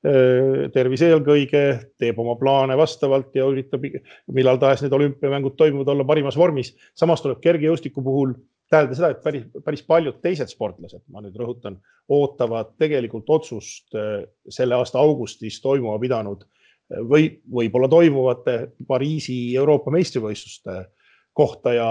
Tervis 0.00 1.02
eelkõige, 1.04 1.64
teeb 2.00 2.18
oma 2.22 2.32
plaane 2.40 2.76
vastavalt 2.78 3.34
ja 3.36 3.44
üritab 3.50 3.82
millal 4.32 4.56
tahes 4.62 4.80
need 4.80 4.94
olümpiamängud 4.96 5.58
toimuvad, 5.60 5.90
olla 5.92 6.06
parimas 6.08 6.38
vormis. 6.40 6.72
samas 6.94 7.20
tuleb 7.20 7.42
kergejõustiku 7.44 8.02
puhul 8.02 8.32
tähendada 8.70 8.96
seda, 8.96 9.10
et 9.10 9.20
päris, 9.22 9.44
päris 9.64 9.82
paljud 9.84 10.22
teised 10.22 10.48
sportlased, 10.48 11.02
ma 11.12 11.20
nüüd 11.20 11.36
rõhutan, 11.36 11.76
ootavad 12.08 12.72
tegelikult 12.80 13.28
otsust 13.28 13.92
selle 14.48 14.78
aasta 14.78 14.98
augustis 14.98 15.60
toimuma 15.60 15.98
pidanud 16.00 16.46
või 17.10 17.28
võib-olla 17.52 17.88
toimuvate 17.90 18.56
Pariisi 18.86 19.54
Euroopa 19.56 19.92
meistrivõistluste 19.94 20.84
kohta 21.36 21.74
ja 21.74 21.90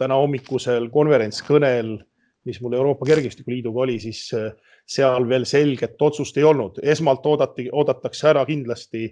täna 0.00 0.16
hommikusel 0.20 0.88
konverentskõnel, 0.92 1.98
mis 2.44 2.60
mul 2.60 2.74
Euroopa 2.78 3.06
Kergejõustikuliiduga 3.06 3.84
oli, 3.84 3.98
siis 4.02 4.24
äh, 4.34 4.52
seal 4.88 5.28
veel 5.28 5.44
selget 5.48 6.00
otsust 6.02 6.36
ei 6.36 6.44
olnud. 6.44 6.80
esmalt 6.82 7.26
oodati, 7.26 7.68
oodatakse 7.72 8.28
ära 8.32 8.44
kindlasti 8.46 9.06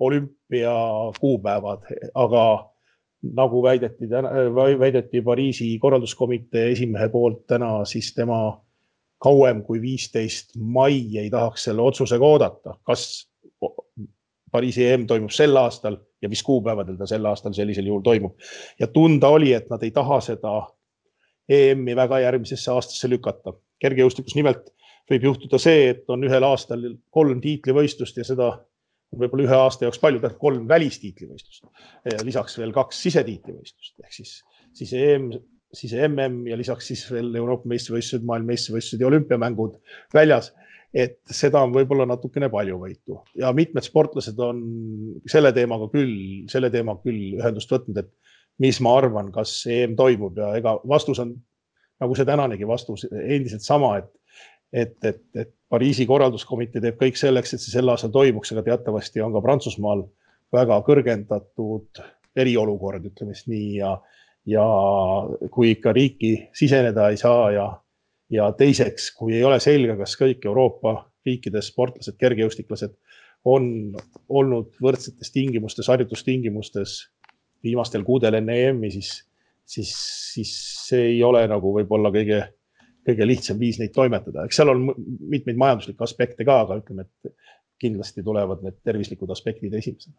olümpia 0.00 0.72
kuupäevad, 1.20 1.84
aga 2.14 2.44
nagu 3.36 3.62
väideti 3.62 4.08
täna, 4.08 4.30
väideti 4.80 5.22
Pariisi 5.22 5.78
korralduskomitee 5.78 6.70
esimehe 6.72 7.08
poolt 7.08 7.46
täna, 7.46 7.84
siis 7.84 8.14
tema 8.14 8.40
kauem 9.20 9.62
kui 9.62 9.80
viisteist 9.80 10.56
mai 10.56 11.02
ei 11.20 11.30
tahaks 11.30 11.68
selle 11.68 11.82
otsusega 11.82 12.24
oodata, 12.24 12.78
kas 12.84 13.28
Pariisi 14.50 14.86
EM 14.86 15.04
toimub 15.06 15.30
sel 15.30 15.56
aastal 15.56 16.00
ja 16.22 16.28
mis 16.28 16.42
kuupäevadel 16.42 16.96
ta 16.98 17.06
sel 17.06 17.26
aastal 17.28 17.52
sellisel 17.52 17.86
juhul 17.86 18.02
toimub. 18.02 18.38
ja 18.80 18.86
tunda 18.86 19.28
oli, 19.28 19.52
et 19.52 19.68
nad 19.70 19.82
ei 19.82 19.90
taha 19.90 20.20
seda 20.20 20.54
EM-i 21.50 21.96
väga 21.98 22.20
järgmisesse 22.26 22.72
aastasse 22.72 23.10
lükata. 23.10 23.54
kergejõustikus 23.80 24.36
nimelt 24.36 24.66
võib 25.10 25.24
juhtuda 25.24 25.58
see, 25.58 25.88
et 25.94 26.10
on 26.12 26.22
ühel 26.26 26.44
aastal 26.46 26.82
kolm 27.10 27.40
tiitlivõistlust 27.42 28.20
ja 28.20 28.26
seda 28.28 28.50
võib-olla 29.16 29.46
ühe 29.48 29.56
aasta 29.56 29.86
jaoks 29.86 29.98
palju, 30.02 30.20
tähendab 30.20 30.40
kolm 30.42 30.68
välistiitlivõistlust. 30.68 31.64
lisaks 32.24 32.58
veel 32.60 32.74
kaks 32.76 33.02
sisetiitlivõistlust 33.08 34.04
ehk 34.04 34.14
siis, 34.20 34.36
siis 34.76 34.92
EM, 34.94 35.30
siis 35.74 35.96
MM 36.06 36.46
ja 36.50 36.58
lisaks 36.60 36.92
siis 36.92 37.06
veel 37.10 37.34
Euroopa 37.40 37.68
meistrivõistlused, 37.72 38.26
maailma 38.26 38.52
meistrivõistlused 38.52 39.02
ja 39.02 39.10
olümpiamängud 39.10 39.80
väljas 40.14 40.52
et 40.94 41.20
seda 41.30 41.62
on 41.62 41.72
võib-olla 41.74 42.06
natukene 42.10 42.48
paljuvõitu 42.50 43.20
ja 43.38 43.52
mitmed 43.54 43.86
sportlased 43.86 44.38
on 44.42 44.62
selle 45.30 45.52
teemaga 45.54 45.86
küll, 45.92 46.46
selle 46.50 46.70
teemaga 46.74 47.02
küll 47.04 47.36
ühendust 47.38 47.70
võtnud, 47.70 48.00
et 48.02 48.10
mis 48.60 48.80
ma 48.84 48.96
arvan, 49.00 49.30
kas 49.32 49.54
EM 49.70 49.96
toimub. 49.96 50.38
Ja 50.38 50.52
ega 50.58 50.76
vastus 50.88 51.20
on 51.22 51.34
nagu 52.00 52.16
see 52.16 52.28
tänanegi 52.28 52.68
vastus 52.68 53.06
endiselt 53.10 53.66
sama, 53.66 53.96
et 54.00 54.10
et, 54.72 54.94
et, 55.04 55.22
et 55.34 55.48
Pariisi 55.70 56.04
korralduskomitee 56.06 56.82
teeb 56.82 56.96
kõik 56.98 57.18
selleks, 57.18 57.54
et 57.54 57.62
see 57.62 57.72
sel 57.72 57.90
aastal 57.90 58.12
toimuks, 58.14 58.52
aga 58.54 58.62
teatavasti 58.68 59.22
on 59.22 59.32
ka 59.34 59.42
Prantsusmaal 59.42 60.04
väga 60.54 60.78
kõrgendatud 60.86 62.00
eriolukord, 62.38 63.06
ütleme 63.10 63.34
siis 63.34 63.48
nii 63.50 63.68
ja, 63.80 63.92
ja 64.46 64.66
kui 65.50 65.72
ikka 65.74 65.94
riiki 65.94 66.32
siseneda 66.58 67.08
ei 67.10 67.18
saa 67.18 67.50
ja 67.54 67.68
ja 68.30 68.52
teiseks, 68.54 69.10
kui 69.18 69.34
ei 69.34 69.44
ole 69.44 69.58
selge, 69.62 69.96
kas 69.98 70.14
kõik 70.18 70.44
Euroopa 70.46 70.94
riikides 71.26 71.72
sportlased, 71.72 72.14
kergejõustiklased 72.18 72.94
on 73.50 73.64
olnud 74.28 74.76
võrdsetes 74.82 75.32
tingimustes, 75.34 75.88
harjutustingimustes 75.90 77.00
viimastel 77.64 78.04
kuudel 78.06 78.38
enne 78.38 78.56
EM-i, 78.66 78.90
siis, 78.94 79.12
siis, 79.64 79.92
siis 80.34 80.54
see 80.88 81.06
ei 81.14 81.22
ole 81.24 81.42
nagu 81.50 81.74
võib-olla 81.76 82.12
kõige, 82.14 82.42
kõige 83.06 83.28
lihtsam 83.28 83.60
viis 83.60 83.80
neid 83.80 83.94
toimetada, 83.96 84.44
eks 84.46 84.60
seal 84.60 84.72
on 84.72 84.86
mitmeid 85.32 85.60
majanduslikke 85.60 86.06
aspekte 86.06 86.46
ka, 86.48 86.62
aga 86.66 86.80
ütleme, 86.80 87.06
et 87.06 87.34
kindlasti 87.80 88.24
tulevad 88.24 88.64
need 88.64 88.80
tervislikud 88.84 89.30
aspektid 89.32 89.74
esimesena. 89.74 90.16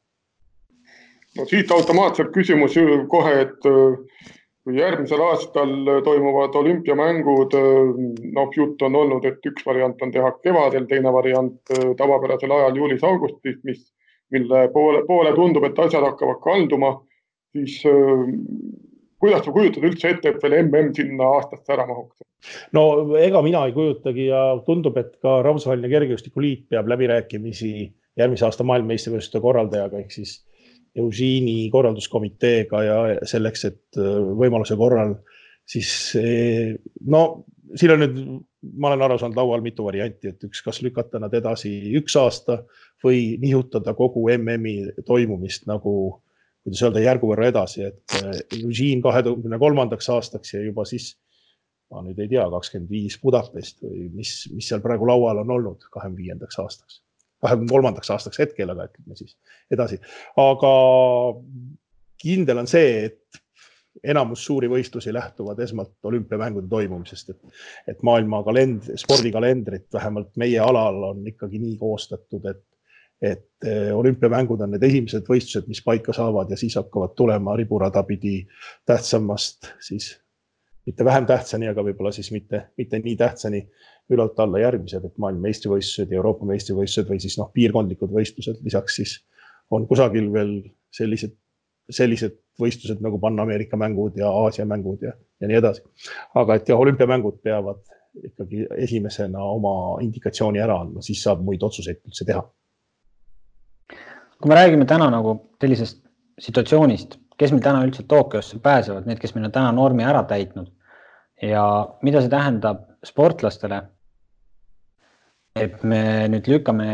no 1.37 1.47
siit 1.49 1.71
automaatselt 1.71 2.31
küsimus 2.35 2.77
kohe, 3.09 3.35
et 3.45 3.69
kui 4.61 4.77
järgmisel 4.77 5.21
aastal 5.25 5.71
toimuvad 6.05 6.55
olümpiamängud, 6.55 7.55
noh, 8.37 8.51
jutt 8.57 8.81
on 8.85 8.95
olnud, 8.95 9.25
et 9.25 9.49
üks 9.49 9.65
variant 9.65 10.01
on 10.05 10.11
teha 10.13 10.31
kevadel, 10.43 10.85
teine 10.89 11.13
variant 11.13 11.73
tavapärasel 11.97 12.53
ajal 12.57 12.77
juulis-augustis, 12.77 13.57
mis, 13.65 13.87
mille 14.31 14.67
poole, 14.73 15.01
poole 15.07 15.33
tundub, 15.37 15.65
et 15.65 15.79
asjad 15.85 16.05
hakkavad 16.05 16.43
kalduma, 16.43 16.93
siis 17.55 17.77
kuidas 19.21 19.45
sa 19.45 19.53
kujutad 19.53 19.85
üldse 19.85 20.11
ette, 20.13 20.33
et 20.33 20.43
veel 20.43 20.57
mm 20.65 20.93
sinna 20.97 21.31
aastasse 21.37 21.73
ära 21.75 21.87
mahuks? 21.89 22.21
no 22.73 22.83
ega 23.21 23.41
mina 23.45 23.65
ei 23.67 23.75
kujutagi 23.75 24.29
ja 24.31 24.43
tundub, 24.65 24.97
et 24.97 25.17
ka 25.21 25.41
Rahvusvaheline 25.45 25.91
Kergejõustikuliit 25.91 26.69
peab 26.73 26.89
läbirääkimisi 26.89 27.73
järgmise 28.17 28.47
aasta 28.47 28.65
maailmameistrivõistluste 28.67 29.43
korraldajaga 29.43 30.01
ehk 30.01 30.15
siis 30.15 30.39
Eugeni 30.97 31.69
korralduskomiteega 31.71 32.81
ja 32.83 32.95
selleks, 33.29 33.61
et 33.69 33.99
äh, 34.01 34.17
võimaluse 34.41 34.75
korral 34.75 35.13
siis 35.71 35.91
no 37.07 37.21
siin 37.75 37.93
on 37.93 38.01
nüüd, 38.03 38.17
ma 38.77 38.91
olen 38.91 39.05
aru 39.05 39.17
saanud, 39.21 39.37
laual 39.37 39.63
mitu 39.63 39.85
varianti, 39.85 40.31
et 40.31 40.43
üks, 40.47 40.61
kas 40.65 40.81
lükata 40.83 41.21
nad 41.21 41.33
edasi 41.37 41.71
üks 41.99 42.15
aasta 42.19 42.61
või 43.03 43.37
nihutada 43.41 43.93
kogu 43.97 44.27
MM-i 44.35 45.03
toimumist 45.07 45.67
nagu, 45.69 45.93
kuidas 46.65 46.83
öelda, 46.85 47.03
järgu 47.03 47.31
võrra 47.31 47.49
edasi, 47.51 47.85
et 47.89 48.17
äh, 48.21 48.41
Eugene 48.61 49.03
kahekümne 49.05 49.59
kolmandaks 49.61 50.09
aastaks 50.13 50.55
ja 50.55 50.63
juba 50.65 50.85
siis 50.89 51.13
ma 51.91 52.03
nüüd 52.05 52.19
ei 52.23 52.29
tea, 52.31 52.43
kakskümmend 52.53 52.91
viis 52.91 53.17
Budapest 53.19 53.81
või 53.83 54.07
mis, 54.21 54.35
mis 54.55 54.67
seal 54.71 54.83
praegu 54.83 55.07
laual 55.09 55.41
on 55.43 55.57
olnud 55.57 55.89
kahekümne 55.91 56.23
viiendaks 56.23 56.59
aastaks 56.63 57.01
kahekümne 57.41 57.71
kolmandaks 57.71 58.11
aastaks 58.13 58.41
hetkel, 58.41 58.71
aga 58.73 58.87
ütleme 58.89 59.17
siis 59.17 59.35
edasi. 59.73 59.99
aga 60.39 60.73
kindel 62.21 62.61
on 62.61 62.69
see, 62.69 63.07
et 63.09 63.41
enamus 64.13 64.43
suuri 64.47 64.69
võistlusi 64.71 65.13
lähtuvad 65.13 65.59
esmalt 65.65 65.93
olümpiamängude 66.07 66.69
toimumisest, 66.71 67.33
et, 67.33 67.63
et 67.91 68.03
maailma 68.07 68.41
kalend-, 68.47 68.91
spordikalendrit 69.01 69.89
vähemalt 69.93 70.31
meie 70.41 70.61
alal 70.63 71.09
on 71.11 71.25
ikkagi 71.27 71.59
nii 71.61 71.75
koostatud, 71.81 72.45
et, 72.53 72.63
et 73.21 73.67
eh, 73.67 73.91
olümpiamängud 73.93 74.63
on 74.65 74.73
need 74.73 74.83
esimesed 74.87 75.27
võistlused, 75.29 75.67
mis 75.69 75.83
paika 75.85 76.13
saavad 76.15 76.49
ja 76.49 76.57
siis 76.57 76.75
hakkavad 76.79 77.13
tulema 77.17 77.55
riburada 77.59 78.03
pidi 78.07 78.39
tähtsamast 78.89 79.69
siis 79.79 80.15
mitte 80.85 81.05
vähem 81.05 81.25
tähtsani, 81.29 81.69
aga 81.69 81.83
võib-olla 81.85 82.11
siis 82.15 82.31
mitte, 82.33 82.63
mitte 82.77 82.99
nii 82.99 83.15
tähtsani 83.17 83.61
ülalt 84.11 84.39
alla 84.41 84.59
järgmised, 84.63 85.05
et 85.05 85.19
maailma 85.21 85.45
meistrivõistlused 85.47 86.11
ja 86.11 86.19
Euroopa 86.19 86.47
meistrivõistlused 86.49 87.09
või 87.11 87.21
siis 87.21 87.37
noh, 87.39 87.51
piirkondlikud 87.53 88.11
võistlused, 88.11 88.59
lisaks 88.65 88.97
siis 88.99 89.15
on 89.71 89.85
kusagil 89.87 90.31
veel 90.33 90.55
sellised, 90.91 91.35
sellised 91.89 92.39
võistlused 92.59 93.01
nagu 93.03 93.19
Pan-Ameerika 93.21 93.77
mängud 93.79 94.17
ja 94.19 94.31
Aasia 94.41 94.65
mängud 94.67 95.05
ja, 95.05 95.13
ja 95.39 95.49
nii 95.49 95.59
edasi. 95.61 95.85
aga 96.35 96.57
et 96.57 96.69
jah, 96.69 96.81
olümpiamängud 96.81 97.39
peavad 97.43 97.85
ikkagi 98.25 98.65
esimesena 98.83 99.43
oma 99.43 100.01
indikatsiooni 100.03 100.59
ära 100.59 100.81
andma, 100.83 101.03
siis 101.05 101.21
saab 101.23 101.45
muid 101.45 101.63
otsuseid 101.63 102.01
üldse 102.09 102.27
teha. 102.27 102.43
Kui 104.41 104.49
me 104.49 104.57
räägime 104.57 104.85
täna 104.89 105.09
nagu 105.13 105.35
sellisest 105.61 106.01
situatsioonist, 106.41 107.17
kes 107.37 107.53
meil 107.53 107.63
täna 107.63 107.81
üldse 107.85 108.05
Tokyosse 108.09 108.59
pääsevad, 108.63 109.07
need, 109.09 109.19
kes 109.21 109.35
meil 109.35 109.47
on 109.47 109.53
täna 109.55 109.71
normi 109.75 110.05
ära 110.05 110.23
täitnud 110.29 110.71
ja 111.41 111.63
mida 112.05 112.21
see 112.21 112.31
tähendab 112.31 112.85
sportlastele, 113.05 113.81
et 115.57 115.81
me 115.83 116.01
nüüd 116.31 116.47
lükkame 116.49 116.87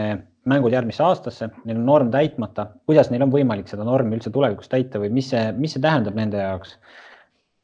mängud 0.47 0.71
järgmisse 0.71 1.03
aastasse, 1.03 1.49
neil 1.65 1.79
on 1.81 1.85
norm 1.87 2.11
täitmata, 2.13 2.69
kuidas 2.87 3.11
neil 3.11 3.25
on 3.25 3.33
võimalik 3.33 3.67
seda 3.69 3.85
normi 3.87 4.15
üldse 4.17 4.31
tulevikus 4.33 4.71
täita 4.71 5.01
või 5.03 5.11
mis 5.13 5.29
see, 5.33 5.43
mis 5.59 5.75
see 5.75 5.83
tähendab 5.83 6.17
nende 6.17 6.41
jaoks? 6.41 6.77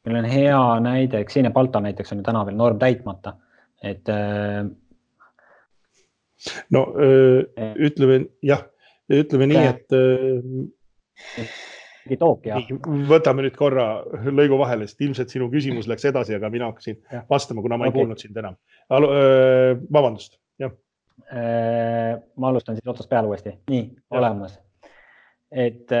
meil 0.04 0.18
on 0.20 0.26
hea 0.28 0.60
näide, 0.84 1.22
Xenia 1.24 1.48
Balta 1.50 1.80
näiteks 1.80 2.12
on 2.12 2.18
ju 2.20 2.26
täna 2.26 2.42
veel 2.44 2.58
norm 2.60 2.76
täitmata, 2.80 3.38
et. 3.80 4.08
Äh, 4.12 4.66
no 6.74 6.82
öö, 7.00 7.46
ütleme 7.88 8.18
jah, 8.44 8.66
ütleme 9.12 9.48
nii, 9.50 9.64
et 9.68 9.94
mingi 12.04 12.18
Tokyo. 12.20 12.58
võtame 13.08 13.44
nüüd 13.46 13.56
korra 13.56 13.86
lõigu 14.26 14.58
vahele, 14.60 14.88
sest 14.88 15.04
ilmselt 15.04 15.32
sinu 15.32 15.48
küsimus 15.52 15.88
läks 15.90 16.04
edasi, 16.10 16.36
aga 16.36 16.50
mina 16.52 16.68
hakkasin 16.70 16.98
ja. 17.12 17.22
vastama, 17.30 17.64
kuna 17.64 17.78
ma 17.80 17.88
ei 17.88 17.92
okay. 17.92 18.00
kuulnud 18.02 18.20
sind 18.20 18.40
enam. 18.40 18.58
vabandust, 18.90 20.36
jah. 20.60 20.74
ma 22.36 22.50
alustan 22.50 22.78
siis 22.78 22.92
otsast 22.92 23.10
peale 23.10 23.30
uuesti, 23.30 23.56
nii 23.72 23.86
olemas. 24.18 24.58
et 25.50 25.92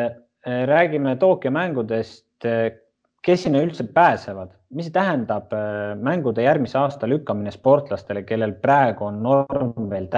räägime 0.44 1.16
Tokyo 1.16 1.50
mängudest. 1.54 2.26
kes 3.24 3.42
sinna 3.46 3.62
üldse 3.64 3.86
pääsevad, 3.88 4.50
mis 4.76 4.90
tähendab 4.92 5.54
mängude 5.96 6.42
järgmise 6.44 6.76
aasta 6.78 7.08
lükkamine 7.08 7.50
sportlastele, 7.54 8.20
kellel 8.28 8.52
praegu 8.60 9.06
on 9.08 9.22
norm 9.24 9.88
veel 9.88 10.10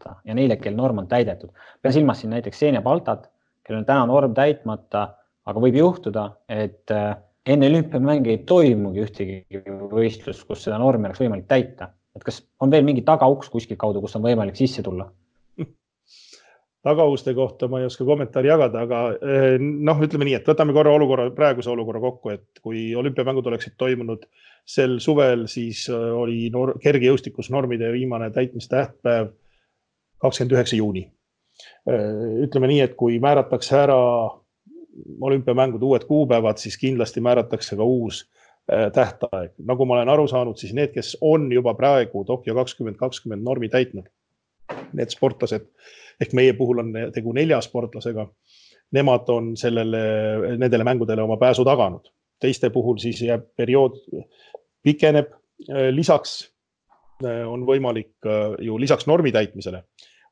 täitmata 0.00 0.20
ja 0.24 0.34
neile, 0.34 0.56
kel 0.56 0.74
norm 0.74 0.98
on 0.98 1.08
täidetud. 1.08 1.50
pean 1.82 1.92
silmas 1.92 2.20
siin 2.20 2.30
näiteks 2.30 2.60
Baltat 2.82 3.30
kellel 3.70 3.84
on 3.84 3.86
täna 3.86 4.06
norm 4.06 4.34
täitmata, 4.34 5.06
aga 5.46 5.62
võib 5.62 5.78
juhtuda, 5.78 6.26
et 6.48 6.90
äh, 6.90 7.14
enne 7.46 7.68
olümpiamänge 7.70 8.30
ei 8.30 8.42
toimugi 8.46 9.04
ühtegi 9.04 9.62
võistlust, 9.92 10.46
kus 10.48 10.64
seda 10.66 10.78
normi 10.78 11.06
oleks 11.06 11.20
võimalik 11.22 11.46
täita. 11.48 11.92
et 12.16 12.24
kas 12.26 12.42
on 12.60 12.70
veel 12.70 12.82
mingi 12.82 13.04
tagauks 13.06 13.48
kuskil 13.48 13.76
kaudu, 13.78 14.00
kus 14.00 14.16
on 14.16 14.22
võimalik 14.22 14.56
sisse 14.58 14.82
tulla? 14.82 15.06
tagauste 16.88 17.34
kohta 17.34 17.68
ma 17.68 17.78
ei 17.78 17.86
oska 17.86 18.04
kommentaari 18.04 18.50
jagada, 18.50 18.82
aga 18.82 19.02
äh, 19.14 19.58
noh, 19.60 20.02
ütleme 20.02 20.26
nii, 20.26 20.40
et 20.40 20.50
võtame 20.50 20.74
korra 20.74 20.96
olukorra, 20.96 21.28
praeguse 21.36 21.70
olukorra 21.70 22.02
kokku, 22.02 22.34
et 22.34 22.64
kui 22.64 22.88
olümpiamängud 22.96 23.46
oleksid 23.46 23.78
toimunud 23.78 24.26
sel 24.66 24.98
suvel, 24.98 25.46
siis 25.46 25.86
äh, 25.92 26.10
oli 26.24 26.50
kergejõustikus 26.82 27.52
normide 27.54 27.92
viimane 27.94 28.32
täitmistähtpäev 28.34 29.30
kakskümmend 30.20 30.58
üheksa 30.58 30.76
juuni 30.76 31.08
Äh, 31.88 32.44
ütleme 32.44 32.68
nii, 32.70 32.80
et 32.84 32.94
kui 32.98 33.18
määratakse 33.22 33.78
ära 33.80 33.98
olümpiamängude 35.20 35.86
uued 35.86 36.04
kuupäevad, 36.08 36.60
siis 36.60 36.76
kindlasti 36.80 37.22
määratakse 37.24 37.76
ka 37.78 37.86
uus 37.86 38.22
äh, 38.70 38.90
tähtaeg. 38.92 39.54
nagu 39.66 39.86
ma 39.86 39.98
olen 39.98 40.12
aru 40.12 40.26
saanud, 40.28 40.58
siis 40.60 40.74
need, 40.76 40.92
kes 40.94 41.16
on 41.20 41.48
juba 41.52 41.74
praegu 41.78 42.24
Tokyo 42.24 42.54
kakskümmend 42.58 42.98
kakskümmend 43.00 43.46
normi 43.46 43.70
täitnud, 43.72 44.08
need 44.92 45.12
sportlased 45.14 45.68
ehk 46.20 46.36
meie 46.36 46.52
puhul 46.52 46.82
on 46.82 46.92
tegu 47.14 47.32
nelja 47.32 47.60
sportlasega. 47.64 48.26
Nemad 48.92 49.28
on 49.30 49.52
sellele, 49.56 50.00
nendele 50.58 50.84
mängudele 50.84 51.22
oma 51.22 51.36
pääsu 51.38 51.64
taganud, 51.64 52.10
teiste 52.42 52.72
puhul 52.74 52.98
siis 52.98 53.22
jääb 53.22 53.46
periood, 53.56 54.00
pikeneb. 54.82 55.30
Äh, 55.70 55.88
lisaks 55.94 56.42
on 57.20 57.66
võimalik 57.68 58.24
ju 58.64 58.78
lisaks 58.80 59.04
normi 59.04 59.28
täitmisele 59.28 59.82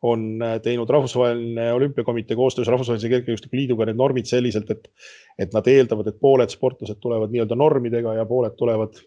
on 0.02 0.42
äh, 0.42 0.60
teinud 0.62 0.90
Rahvusvaheline 0.90 1.72
Olümpiakomitee 1.72 2.36
koostöös 2.36 2.68
Rahvusvahelise 2.68 3.08
Kergejõustiku 3.08 3.56
Liiduga 3.58 3.88
need 3.88 3.98
normid 3.98 4.30
selliselt, 4.30 4.70
et, 4.70 4.90
et 5.38 5.54
nad 5.54 5.66
eeldavad, 5.66 6.10
et 6.10 6.20
pooled 6.20 6.52
sportlased 6.54 7.00
tulevad 7.02 7.32
nii-öelda 7.34 7.58
normidega 7.58 8.14
ja 8.20 8.26
pooled 8.28 8.54
tulevad 8.58 9.00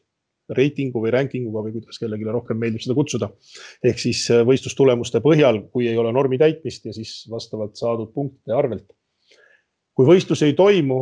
reitingu 0.52 1.00
või 1.04 1.14
rankinguga 1.16 1.64
või 1.64 1.78
kuidas 1.78 2.00
kellelegi 2.02 2.28
rohkem 2.28 2.60
meeldib 2.60 2.84
seda 2.84 2.96
kutsuda. 2.98 3.32
ehk 3.84 4.04
siis 4.04 4.26
äh, 4.32 4.44
võistlustulemuste 4.48 5.24
põhjal, 5.24 5.64
kui 5.72 5.88
ei 5.88 5.98
ole 5.98 6.12
normi 6.12 6.40
täitmist 6.42 6.86
ja 6.86 6.94
siis 6.94 7.22
vastavalt 7.32 7.80
saadud 7.80 8.12
punktide 8.14 8.58
arvelt. 8.58 8.92
kui 9.96 10.08
võistlus 10.08 10.44
ei 10.44 10.54
toimu, 10.54 11.00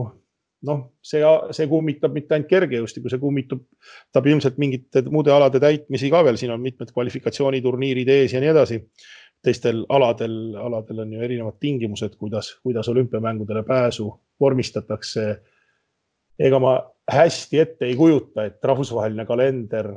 noh, 0.69 0.79
see, 1.01 1.21
see 1.55 1.67
kummitab 1.71 2.13
mitte 2.13 2.35
ainult 2.35 2.49
kergejõustikku, 2.49 3.09
see 3.09 3.21
kummitab, 3.21 3.61
tab 4.13 4.25
ilmselt 4.27 4.57
mingite 4.61 5.01
muude 5.09 5.31
alade 5.31 5.61
täitmisi 5.61 6.09
ka 6.11 6.23
veel, 6.25 6.37
siin 6.37 6.51
on 6.51 6.61
mitmed 6.61 6.91
kvalifikatsiooniturniirid 6.93 8.09
ees 8.19 8.35
ja 8.35 8.41
nii 8.43 8.51
edasi 8.51 8.81
teistel 9.43 9.85
aladel, 9.89 10.55
aladel 10.59 11.05
on 11.05 11.13
ju 11.13 11.23
erinevad 11.23 11.59
tingimused, 11.59 12.15
kuidas, 12.19 12.51
kuidas 12.63 12.89
olümpiamängudele 12.89 13.63
pääsu 13.63 14.11
vormistatakse. 14.39 15.41
ega 16.39 16.59
ma 16.59 16.77
hästi 17.11 17.59
ette 17.59 17.85
ei 17.85 17.95
kujuta, 17.99 18.45
et 18.45 18.63
rahvusvaheline 18.63 19.25
kalender 19.25 19.89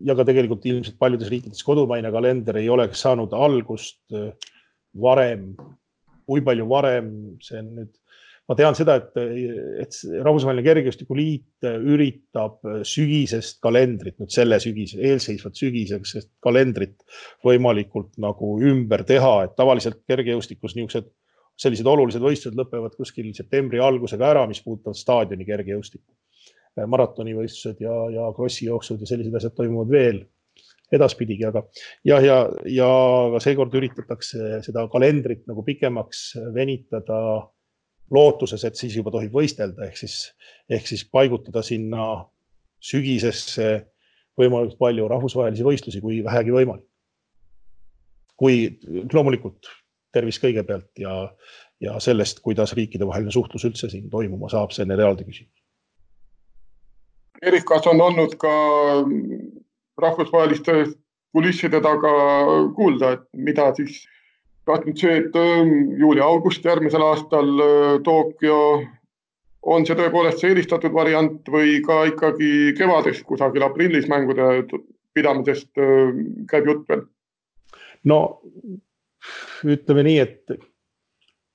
ja 0.00 0.14
ka 0.18 0.24
tegelikult 0.26 0.66
ilmselt 0.66 0.98
paljudes 0.98 1.28
riikides 1.30 1.62
kodumaine 1.62 2.10
kalender 2.10 2.58
ei 2.58 2.68
oleks 2.68 3.02
saanud 3.02 3.32
algust 3.32 4.00
varem, 5.00 5.52
kui 6.26 6.42
palju 6.42 6.68
varem, 6.68 7.12
see 7.42 7.60
on 7.60 7.70
nüüd 7.78 7.92
ma 8.52 8.56
tean 8.58 8.76
seda, 8.76 8.98
et, 9.00 9.16
et 9.80 9.96
Rahvusvaheline 10.20 10.64
Kergejõustiku 10.66 11.16
Liit 11.16 11.64
üritab 11.64 12.60
sügisest 12.84 13.62
kalendrit, 13.64 14.18
nüüd 14.20 14.34
selle 14.34 14.58
sügise, 14.60 15.00
eelseisvat 15.00 15.56
sügisest 15.56 16.28
kalendrit 16.44 16.98
võimalikult 17.46 18.18
nagu 18.20 18.58
ümber 18.60 19.06
teha, 19.08 19.38
et 19.46 19.56
tavaliselt 19.56 20.02
kergejõustikus 20.10 20.76
niisugused 20.76 21.08
sellised 21.62 21.88
olulised 21.88 22.22
võistlused 22.24 22.58
lõpevad 22.58 22.96
kuskil 22.98 23.30
septembri 23.36 23.80
algusega 23.80 24.28
ära, 24.34 24.44
mis 24.50 24.60
puudutavad 24.64 24.98
staadioni 24.98 25.48
kergejõustikku. 25.48 26.12
maratonivõistlused 26.88 27.82
ja, 27.84 27.96
ja 28.12 28.28
krossi 28.36 28.66
jooksud 28.66 29.00
ja 29.00 29.08
sellised 29.08 29.34
asjad 29.36 29.52
toimuvad 29.56 29.90
veel 29.92 30.22
edaspidigi, 30.92 31.44
aga 31.48 31.62
jah, 32.04 32.20
ja, 32.24 32.36
ja, 32.68 32.88
ja 33.32 33.40
seekord 33.44 33.74
üritatakse 33.76 34.60
seda 34.64 34.86
kalendrit 34.92 35.44
nagu 35.48 35.64
pikemaks 35.64 36.24
venitada 36.54 37.18
lootuses, 38.12 38.64
et 38.64 38.76
siis 38.78 38.96
juba 38.96 39.12
tohib 39.14 39.32
võistelda, 39.34 39.86
ehk 39.88 39.96
siis, 39.96 40.16
ehk 40.70 40.86
siis 40.88 41.04
paigutada 41.08 41.62
sinna 41.64 42.06
sügisesse 42.82 43.68
võimalikult 44.38 44.78
palju 44.80 45.08
rahvusvahelisi 45.10 45.66
võistlusi, 45.66 46.00
kui 46.00 46.22
vähegi 46.24 46.54
võimalik. 46.54 46.88
kui 48.42 48.64
loomulikult 49.12 49.68
tervis 50.12 50.40
kõigepealt 50.42 50.98
ja, 50.98 51.12
ja 51.80 51.98
sellest, 52.02 52.40
kuidas 52.42 52.72
riikidevaheline 52.74 53.30
suhtlus 53.30 53.64
üldse 53.68 53.90
siin 53.92 54.08
toimuma 54.10 54.48
saab, 54.50 54.72
see 54.74 54.82
on 54.82 54.94
eraldi 54.96 55.26
küsimus. 55.28 55.60
Erik, 57.42 57.64
kas 57.68 57.86
on 57.90 58.00
olnud 58.00 58.34
ka 58.40 58.52
rahvusvaheliste 60.02 60.74
kulisside 61.32 61.80
taga 61.84 62.12
kuulda, 62.76 63.12
et 63.16 63.24
mida 63.34 63.70
siis 63.78 64.02
nüüd 64.70 64.98
see, 64.98 65.14
et 65.18 65.36
ähm, 65.38 65.72
juuli-august 65.98 66.64
järgmisel 66.64 67.02
aastal 67.02 67.48
äh, 67.60 68.00
Tokyo, 68.04 68.82
on 69.62 69.86
see 69.86 69.96
tõepoolest 69.98 70.42
see 70.42 70.52
eelistatud 70.52 70.94
variant 70.94 71.48
või 71.50 71.80
ka 71.86 72.02
ikkagi 72.10 72.74
kevadest 72.78 73.24
kusagil 73.26 73.62
aprillis 73.66 74.08
mängude 74.10 74.64
pidamisest 75.14 75.70
äh, 75.82 76.12
käib 76.50 76.70
jutt 76.70 76.86
veel? 76.88 77.06
no 78.10 78.18
ütleme 79.62 80.02
nii, 80.06 80.18
et 80.18 80.54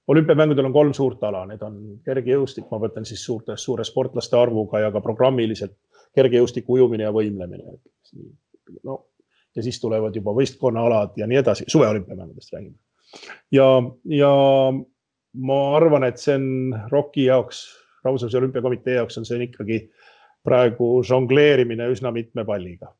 olümpiamängudel 0.08 0.70
on 0.70 0.76
kolm 0.76 0.94
suurt 0.96 1.24
ala, 1.28 1.44
need 1.50 1.64
on 1.68 2.00
kergejõustik, 2.08 2.70
ma 2.72 2.80
mõtlen 2.80 3.08
siis 3.08 3.24
suurte, 3.28 3.58
suure 3.60 3.84
sportlaste 3.88 4.40
arvuga 4.40 4.86
ja 4.86 4.92
ka 4.96 5.04
programmiliselt 5.04 5.76
kergejõustiku 6.16 6.78
ujumine 6.78 7.04
ja 7.04 7.12
võimlemine. 7.16 7.80
no 8.84 9.06
ja 9.56 9.64
siis 9.64 9.80
tulevad 9.82 10.16
juba 10.16 10.36
võistkonnaalad 10.38 11.16
ja 11.18 11.28
nii 11.28 11.40
edasi, 11.42 11.66
suveolümpiamängudest 11.68 12.54
räägime 12.54 12.78
ja, 13.54 13.68
ja 14.12 14.32
ma 15.38 15.58
arvan, 15.78 16.06
et 16.08 16.22
see 16.22 16.38
on 16.38 16.48
ROK-i 16.92 17.28
jaoks, 17.28 17.66
Rahvusvahelise 18.06 18.40
Olümpiakomitee 18.40 19.00
jaoks 19.00 19.18
on 19.20 19.26
see 19.28 19.42
ikkagi 19.48 19.82
praegu 20.48 21.02
žongleerimine 21.08 21.90
üsna 21.92 22.14
mitme 22.16 22.46
palliga. 22.48 22.94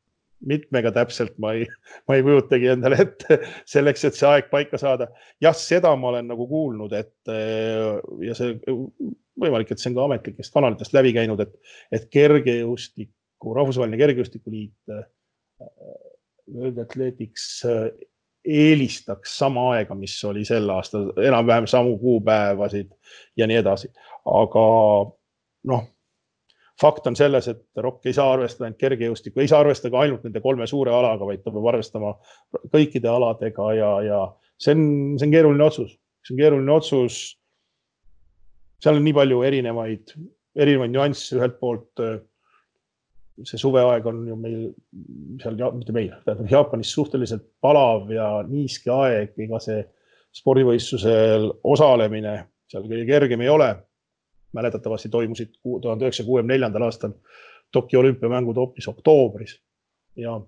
mitmega 0.48 0.92
täpselt 0.94 1.40
ma 1.42 1.56
ei, 1.58 1.64
ma 2.06 2.14
ei 2.14 2.22
kujutagi 2.22 2.68
endale 2.70 3.00
ette 3.02 3.40
selleks, 3.66 4.04
et 4.06 4.18
see 4.18 4.28
aeg 4.30 4.52
paika 4.52 4.78
saada. 4.78 5.08
jah, 5.42 5.56
seda 5.58 5.96
ma 5.98 6.12
olen 6.12 6.28
nagu 6.30 6.46
kuulnud, 6.50 6.94
et 6.94 7.32
ja 8.22 8.36
see 8.38 8.58
võimalik, 9.42 9.72
et 9.72 9.82
see 9.82 9.90
on 9.92 9.98
ka 9.98 10.06
ametlikest 10.06 10.54
kanalitest 10.54 10.94
läbi 10.98 11.14
käinud, 11.16 11.42
et, 11.42 11.56
et 11.92 12.06
kergejõustiku, 12.14 13.56
Rahvusvaheline 13.58 13.98
Kergejõustikuliit, 14.02 14.94
World 16.54 16.78
Athletics 16.86 17.50
eelistaks 18.48 19.38
sama 19.40 19.68
aega, 19.76 19.96
mis 19.96 20.16
oli 20.28 20.46
sel 20.48 20.70
aastal, 20.72 21.12
enam-vähem 21.20 21.68
samu 21.68 21.98
kuupäevasid 22.00 22.92
ja 23.38 23.48
nii 23.48 23.60
edasi. 23.62 23.92
aga 24.26 24.66
noh, 25.72 25.84
fakt 26.82 27.08
on 27.08 27.16
selles, 27.16 27.48
et 27.48 27.82
ROK 27.84 28.06
ei 28.06 28.14
saa 28.14 28.32
arvestada 28.34 28.68
ainult 28.68 28.80
kergejõustikku, 28.82 29.42
ei 29.42 29.50
saa 29.52 29.62
arvestada 29.66 30.00
ainult 30.04 30.24
nende 30.28 30.42
kolme 30.44 30.68
suure 30.70 30.94
alaga, 30.94 31.26
vaid 31.26 31.44
ta 31.44 31.54
peab 31.54 31.70
arvestama 31.74 32.14
kõikide 32.74 33.10
aladega 33.12 33.72
ja, 33.78 33.92
ja 34.06 34.22
see 34.62 34.76
on, 34.78 34.88
see 35.18 35.28
on 35.28 35.36
keeruline 35.36 35.68
otsus, 35.68 35.98
see 36.26 36.36
on 36.36 36.42
keeruline 36.44 36.74
otsus. 36.74 37.20
seal 38.84 39.00
on 39.00 39.06
nii 39.08 39.16
palju 39.18 39.42
erinevaid, 39.44 40.14
erinevaid 40.56 40.94
nüansse, 40.94 41.38
ühelt 41.40 41.58
poolt 41.60 42.06
see 43.46 43.60
suveaeg 43.62 44.06
on 44.10 44.24
ju 44.28 44.36
meil 44.40 44.62
seal, 45.42 45.58
mitte 45.78 45.94
meil, 45.94 46.14
tähendab 46.26 46.52
Jaapanis 46.52 46.92
suhteliselt 46.96 47.46
palav 47.62 48.10
ja 48.12 48.30
niiske 48.48 48.92
aeg, 48.94 49.36
ega 49.46 49.60
see 49.62 49.84
spordivõistlusel 50.38 51.52
osalemine 51.64 52.38
seal 52.72 52.88
kõige 52.88 53.06
kergem 53.10 53.46
ei 53.46 53.54
ole. 53.54 53.76
mäletatavasti 54.58 55.10
toimusid 55.12 55.58
tuhande 55.62 56.06
üheksasaja 56.06 56.26
kuuekümne 56.26 56.54
neljandal 56.54 56.86
aastal 56.88 57.12
Tokyo 57.72 58.00
olümpiamängud 58.00 58.56
hoopis 58.56 58.88
oktoobris 58.88 59.58
ja 60.16 60.40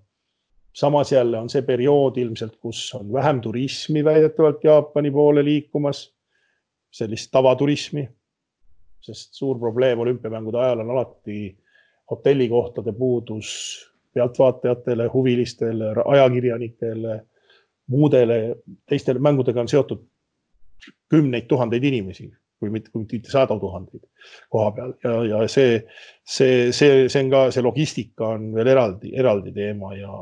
samas 0.72 1.12
jälle 1.12 1.38
on 1.38 1.50
see 1.50 1.62
periood 1.62 2.16
ilmselt, 2.16 2.56
kus 2.56 2.94
on 2.94 3.12
vähem 3.12 3.40
turismi 3.40 4.04
väidetavalt 4.04 4.64
Jaapani 4.64 5.10
poole 5.10 5.44
liikumas, 5.44 6.14
sellist 6.90 7.30
tavaturismi, 7.30 8.08
sest 9.00 9.34
suur 9.34 9.58
probleem 9.58 9.98
olümpiamängude 9.98 10.58
ajal 10.58 10.80
on 10.80 10.90
alati 10.90 11.58
hotellikohtade 12.10 12.92
puudus 12.92 13.50
pealtvaatajatele, 14.14 15.06
huvilistele, 15.12 15.94
ajakirjanikele, 16.04 17.20
muudele 17.86 18.56
teistele 18.88 19.18
mängudega 19.18 19.60
on 19.60 19.68
seotud 19.68 20.02
kümneid 21.10 21.46
tuhandeid 21.50 21.84
inimesi, 21.84 22.26
kui 22.58 22.70
mitte, 22.70 22.90
kui 22.92 23.06
mitte 23.12 23.30
sadu 23.30 23.58
tuhandeid 23.60 24.02
koha 24.50 24.72
peal. 24.74 24.92
Ja, 25.04 25.14
ja 25.28 25.48
see, 25.48 25.80
see, 26.24 26.72
see, 26.72 27.06
see 27.08 27.24
on 27.24 27.32
ka, 27.32 27.46
see 27.54 27.64
logistika 27.64 28.34
on 28.34 28.50
veel 28.56 28.72
eraldi, 28.74 29.14
eraldi 29.22 29.54
teema 29.54 29.92
ja, 29.98 30.20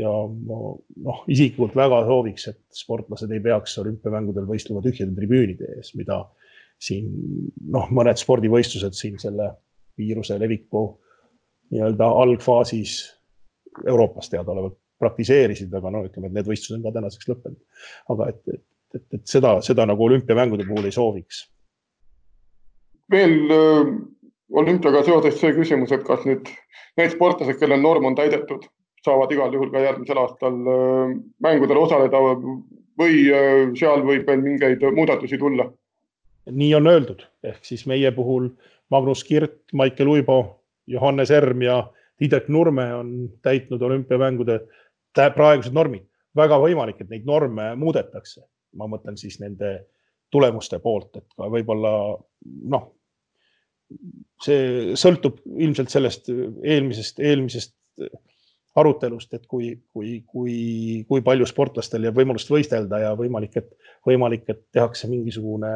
ja 0.00 0.14
ma 0.34 0.60
noh, 1.08 1.22
isiklikult 1.30 1.76
väga 1.78 2.02
sooviks, 2.08 2.48
et 2.52 2.60
sportlased 2.84 3.32
ei 3.32 3.42
peaks 3.44 3.78
olümpiamängudel 3.82 4.48
võistlema 4.48 4.84
tühjade 4.84 5.16
tribüünide 5.16 5.76
ees, 5.78 5.94
mida 5.98 6.24
siin 6.82 7.08
noh, 7.72 7.88
mõned 7.94 8.20
spordivõistlused 8.20 8.96
siin 8.98 9.16
selle 9.22 9.52
viiruse 9.98 10.36
leviku 10.40 10.88
nii-öelda 11.74 12.08
algfaasis 12.22 12.94
Euroopas 13.86 14.30
teadaolevalt 14.30 14.78
praktiseerisid, 15.02 15.72
aga 15.74 15.90
no 15.90 16.04
ütleme, 16.06 16.30
et 16.30 16.38
need 16.38 16.48
võistlused 16.48 16.78
on 16.78 16.84
ka 16.86 16.94
tänaseks 16.94 17.30
lõppenud. 17.30 17.58
aga 18.14 18.28
et, 18.32 18.40
et, 18.54 18.62
et, 18.94 19.06
et 19.18 19.24
seda, 19.28 19.56
seda 19.66 19.86
nagu 19.90 20.06
olümpiamängude 20.06 20.66
puhul 20.68 20.86
ei 20.88 20.94
sooviks. 20.94 21.44
veel 23.10 23.34
äh, 23.52 23.90
olümpiaga 24.52 25.02
seoses 25.04 25.40
see 25.40 25.52
küsimus, 25.56 25.92
et 25.92 26.06
kas 26.06 26.24
nüüd 26.28 26.48
need 26.98 27.14
sportlased, 27.16 27.58
kellel 27.60 27.82
norm 27.82 28.06
on 28.10 28.16
täidetud, 28.18 28.68
saavad 29.04 29.32
igal 29.34 29.52
juhul 29.52 29.72
ka 29.74 29.82
järgmisel 29.82 30.20
aastal 30.22 30.60
äh, 30.76 31.16
mängudel 31.44 31.82
osaleda 31.82 32.22
või 32.22 33.24
äh, 33.28 33.72
seal 33.78 34.06
võib 34.06 34.28
veel 34.30 34.44
mingeid 34.44 34.84
muudatusi 34.94 35.40
tulla? 35.40 35.68
nii 36.44 36.74
on 36.76 36.86
öeldud, 36.86 37.22
ehk 37.42 37.64
siis 37.64 37.86
meie 37.88 38.10
puhul 38.12 38.50
Magnus 38.92 39.22
Kirt, 39.24 39.62
Maicel 39.72 40.10
Uibo 40.12 40.63
Johannes 40.86 41.30
Erm 41.30 41.62
ja 41.62 41.78
Tiidek 42.18 42.48
Nurme 42.48 42.94
on 42.94 43.14
täitnud 43.42 43.82
olümpiamängude 43.82 44.60
praegused 45.14 45.72
normid. 45.72 46.06
väga 46.36 46.56
võimalik, 46.58 46.98
et 47.00 47.10
neid 47.10 47.26
norme 47.26 47.74
muudetakse. 47.78 48.42
ma 48.74 48.88
mõtlen 48.90 49.16
siis 49.16 49.38
nende 49.38 49.86
tulemuste 50.30 50.80
poolt, 50.82 51.16
et 51.16 51.26
ka 51.36 51.46
võib-olla 51.46 52.18
noh, 52.74 52.88
see 54.42 54.96
sõltub 54.98 55.38
ilmselt 55.46 55.92
sellest 55.94 56.30
eelmisest, 56.30 57.20
eelmisest 57.20 57.76
arutelust, 58.74 59.34
et 59.34 59.46
kui, 59.46 59.70
kui, 59.92 60.16
kui, 60.26 60.56
kui 61.08 61.22
palju 61.22 61.46
sportlastel 61.46 62.08
jääb 62.08 62.18
võimalust 62.18 62.50
võistelda 62.50 62.98
ja 63.04 63.12
võimalik, 63.18 63.60
et 63.60 63.70
võimalik, 64.06 64.48
et 64.50 64.64
tehakse 64.74 65.08
mingisugune 65.10 65.74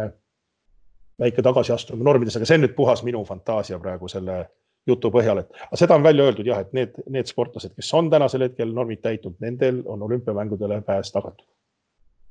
väike 1.18 1.42
tagasiastumine 1.42 2.06
normides, 2.06 2.36
aga 2.38 2.48
see 2.48 2.58
on 2.58 2.66
nüüd 2.66 2.74
puhas 2.74 3.04
minu 3.06 3.22
fantaasia 3.26 3.78
praegu 3.82 4.10
selle 4.10 4.40
jutu 4.88 5.10
põhjal, 5.14 5.42
et 5.42 5.62
aga 5.66 5.80
seda 5.80 5.98
on 5.98 6.06
välja 6.06 6.26
öeldud 6.28 6.48
jah, 6.48 6.62
et 6.64 6.72
need, 6.76 6.96
need 7.12 7.30
sportlased, 7.30 7.74
kes 7.76 7.92
on 7.98 8.10
tänasel 8.12 8.46
hetkel 8.46 8.72
normid 8.74 9.02
täitnud, 9.04 9.36
nendel 9.44 9.82
on 9.86 10.02
olümpiamängudele 10.08 10.80
pääs 10.86 11.12
tagatud. 11.14 11.46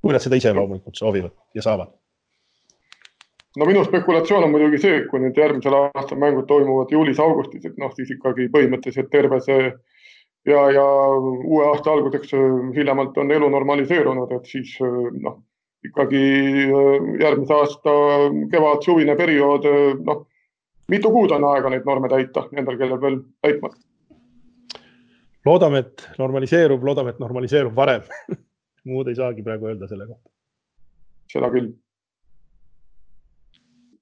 kui 0.02 0.14
nad 0.14 0.22
seda 0.22 0.38
ise 0.38 0.54
loomulikult 0.54 0.96
soovivad 0.96 1.34
ja 1.56 1.62
saavad. 1.62 1.90
no 3.58 3.66
minu 3.66 3.84
spekulatsioon 3.86 4.44
on 4.44 4.52
muidugi 4.54 4.82
see, 4.82 5.04
kui 5.12 5.20
nüüd 5.24 5.38
järgmisel 5.38 5.76
aastal 5.80 6.20
mängud 6.22 6.48
toimuvad 6.48 6.94
juulis-augustis, 6.94 7.66
et 7.66 7.78
noh, 7.78 7.94
siis 7.96 8.12
ikkagi 8.16 8.50
põhimõtteliselt 8.54 9.10
terve 9.12 9.42
see 9.42 9.72
ja, 10.48 10.62
ja 10.72 10.86
uue 11.18 11.66
aasta 11.72 11.92
alguseks 11.92 12.34
hiljemalt 12.76 13.18
on 13.18 13.32
elu 13.32 13.50
normaliseerunud, 13.50 14.32
et 14.38 14.46
siis 14.46 14.78
noh, 15.22 15.42
ikkagi 15.86 16.24
järgmise 17.22 17.54
aasta 17.54 17.94
kevad-suvine 18.52 19.16
periood, 19.20 19.70
noh 20.06 20.26
mitu 20.92 21.12
kuud 21.12 21.32
on 21.36 21.46
aega 21.52 21.70
neid 21.70 21.86
norme 21.86 22.10
täita 22.12 22.48
nendel, 22.52 22.78
kellel 22.80 23.02
veel 23.02 23.20
täitmata? 23.42 23.78
loodame, 25.48 25.80
et 25.80 26.08
normaliseerub, 26.20 26.84
loodame, 26.84 27.14
et 27.16 27.20
normaliseerub 27.24 27.76
varem 27.76 28.08
muud 28.90 29.08
ei 29.08 29.20
saagi 29.20 29.44
praegu 29.44 29.70
öelda 29.72 29.88
selle 29.88 30.08
kohta. 30.08 30.30
seda 31.32 31.52
küll. 31.54 31.70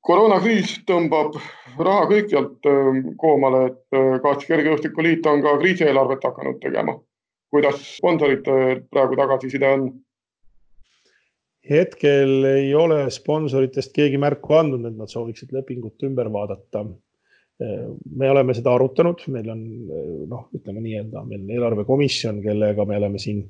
koroonakriis 0.06 0.80
tõmbab 0.90 1.38
raha 1.78 2.08
kõikjalt 2.12 2.70
ähm, 2.70 3.04
koomale, 3.22 3.66
et 3.72 4.00
äh, 4.00 4.16
kas 4.24 4.46
Kergejõustikuliit 4.48 5.26
on 5.32 5.44
ka 5.46 5.58
kriisieelarvet 5.62 6.26
hakanud 6.30 6.62
tegema? 6.64 7.00
kuidas 7.56 7.80
sponsorite 7.98 8.82
praegu 8.92 9.16
tagasiside 9.16 9.70
on? 9.78 9.86
Hetkel 11.70 12.46
ei 12.50 12.70
ole 12.76 13.06
sponsoritest 13.12 13.94
keegi 13.96 14.20
märku 14.22 14.54
andnud, 14.58 14.86
et 14.86 14.98
nad 14.98 15.12
sooviksid 15.12 15.54
lepingut 15.56 16.04
ümber 16.08 16.32
vaadata. 16.34 16.86
me 18.20 18.28
oleme 18.30 18.52
seda 18.54 18.74
arutanud, 18.76 19.22
meil 19.32 19.50
on 19.50 19.60
noh, 20.28 20.42
ütleme 20.58 20.82
nii-öelda 20.84 21.22
meil 21.24 21.54
eelarvekomisjon, 21.56 22.42
kellega 22.44 22.84
me 22.86 22.98
oleme 22.98 23.20
siin 23.20 23.46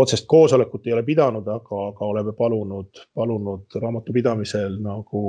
otsest 0.00 0.24
koosolekut 0.26 0.86
ei 0.86 0.94
ole 0.96 1.02
pidanud, 1.04 1.44
aga, 1.44 1.80
aga 1.90 2.06
oleme 2.06 2.32
palunud, 2.38 3.02
palunud 3.14 3.76
raamatupidamisel 3.82 4.78
nagu 4.80 5.24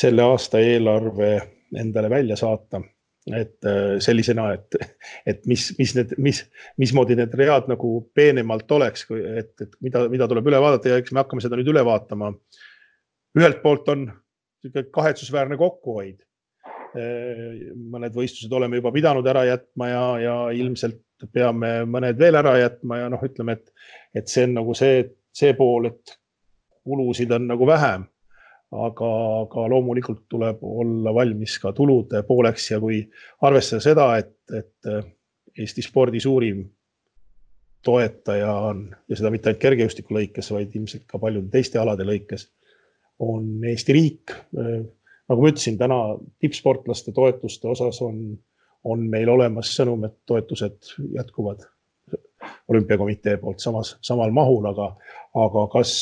selle 0.00 0.24
aasta 0.24 0.62
eelarve 0.64 1.34
endale 1.76 2.10
välja 2.10 2.40
saata 2.40 2.80
et 3.28 3.66
äh, 3.68 3.98
sellisena, 4.00 4.46
et, 4.56 4.76
et 5.28 5.44
mis, 5.50 5.66
mis 5.78 5.92
need, 5.96 6.14
mis, 6.22 6.40
mismoodi 6.80 7.16
need 7.18 7.34
read 7.36 7.68
nagu 7.70 7.92
peenemalt 8.16 8.72
oleks, 8.72 9.04
et, 9.12 9.52
et 9.60 9.76
mida, 9.84 10.06
mida 10.12 10.28
tuleb 10.30 10.48
üle 10.48 10.60
vaadata 10.62 10.94
ja 10.94 11.00
eks 11.00 11.12
me 11.12 11.20
hakkame 11.22 11.44
seda 11.44 11.58
nüüd 11.60 11.68
üle 11.72 11.84
vaatama. 11.86 12.32
ühelt 13.38 13.60
poolt 13.62 13.88
on 13.92 14.08
niisugune 14.08 14.90
kahetsusväärne 14.92 15.58
kokkuhoid. 15.60 16.24
Äh, 16.96 17.68
mõned 17.92 18.16
võistlused 18.16 18.52
oleme 18.56 18.80
juba 18.80 18.92
pidanud 18.92 19.26
ära 19.30 19.44
jätma 19.46 19.90
ja, 19.92 20.04
ja 20.24 20.36
ilmselt 20.56 21.02
peame 21.32 21.84
mõned 21.84 22.18
veel 22.18 22.40
ära 22.40 22.56
jätma 22.58 23.02
ja 23.02 23.10
noh, 23.12 23.20
ütleme, 23.22 23.58
et, 23.58 23.68
et 24.16 24.32
see 24.32 24.48
on 24.48 24.56
nagu 24.56 24.74
see, 24.74 25.04
see 25.36 25.52
pool, 25.58 25.90
et 25.92 26.16
kulusid 26.80 27.30
on 27.36 27.46
nagu 27.52 27.68
vähem 27.68 28.08
aga, 28.70 29.08
aga 29.44 29.64
loomulikult 29.72 30.26
tuleb 30.30 30.62
olla 30.62 31.14
valmis 31.14 31.56
ka 31.62 31.72
tulude 31.76 32.22
pooleks 32.26 32.70
ja 32.70 32.80
kui 32.82 33.00
arvestada 33.46 33.82
seda, 33.84 34.10
et, 34.20 34.36
et 34.54 34.90
äh, 34.90 35.08
Eesti 35.60 35.82
spordi 35.82 36.20
suurim 36.22 36.62
toetaja 37.82 38.52
on 38.70 38.84
ja 39.08 39.16
seda 39.18 39.32
mitte 39.32 39.50
ainult 39.50 39.62
kergejõustiku 39.62 40.14
lõikes, 40.14 40.50
vaid 40.54 40.74
ilmselt 40.76 41.06
ka 41.10 41.18
paljude 41.18 41.50
teiste 41.52 41.80
alade 41.80 42.06
lõikes, 42.06 42.46
on 43.24 43.64
Eesti 43.66 43.96
riik. 43.96 44.34
Nagu 44.54 45.42
ma 45.42 45.50
ütlesin, 45.50 45.78
täna 45.80 45.98
tippsportlaste 46.42 47.12
toetuste 47.16 47.68
osas 47.72 48.00
on, 48.04 48.22
on 48.84 49.04
meil 49.10 49.28
olemas 49.32 49.72
sõnum, 49.76 50.04
et 50.06 50.16
toetused 50.28 50.94
jätkuvad 51.16 51.66
olümpiakomitee 52.70 53.36
poolt 53.42 53.60
samas, 53.60 53.96
samal 54.06 54.32
mahul, 54.34 54.64
aga, 54.70 54.92
aga 55.40 55.66
kas 55.72 55.92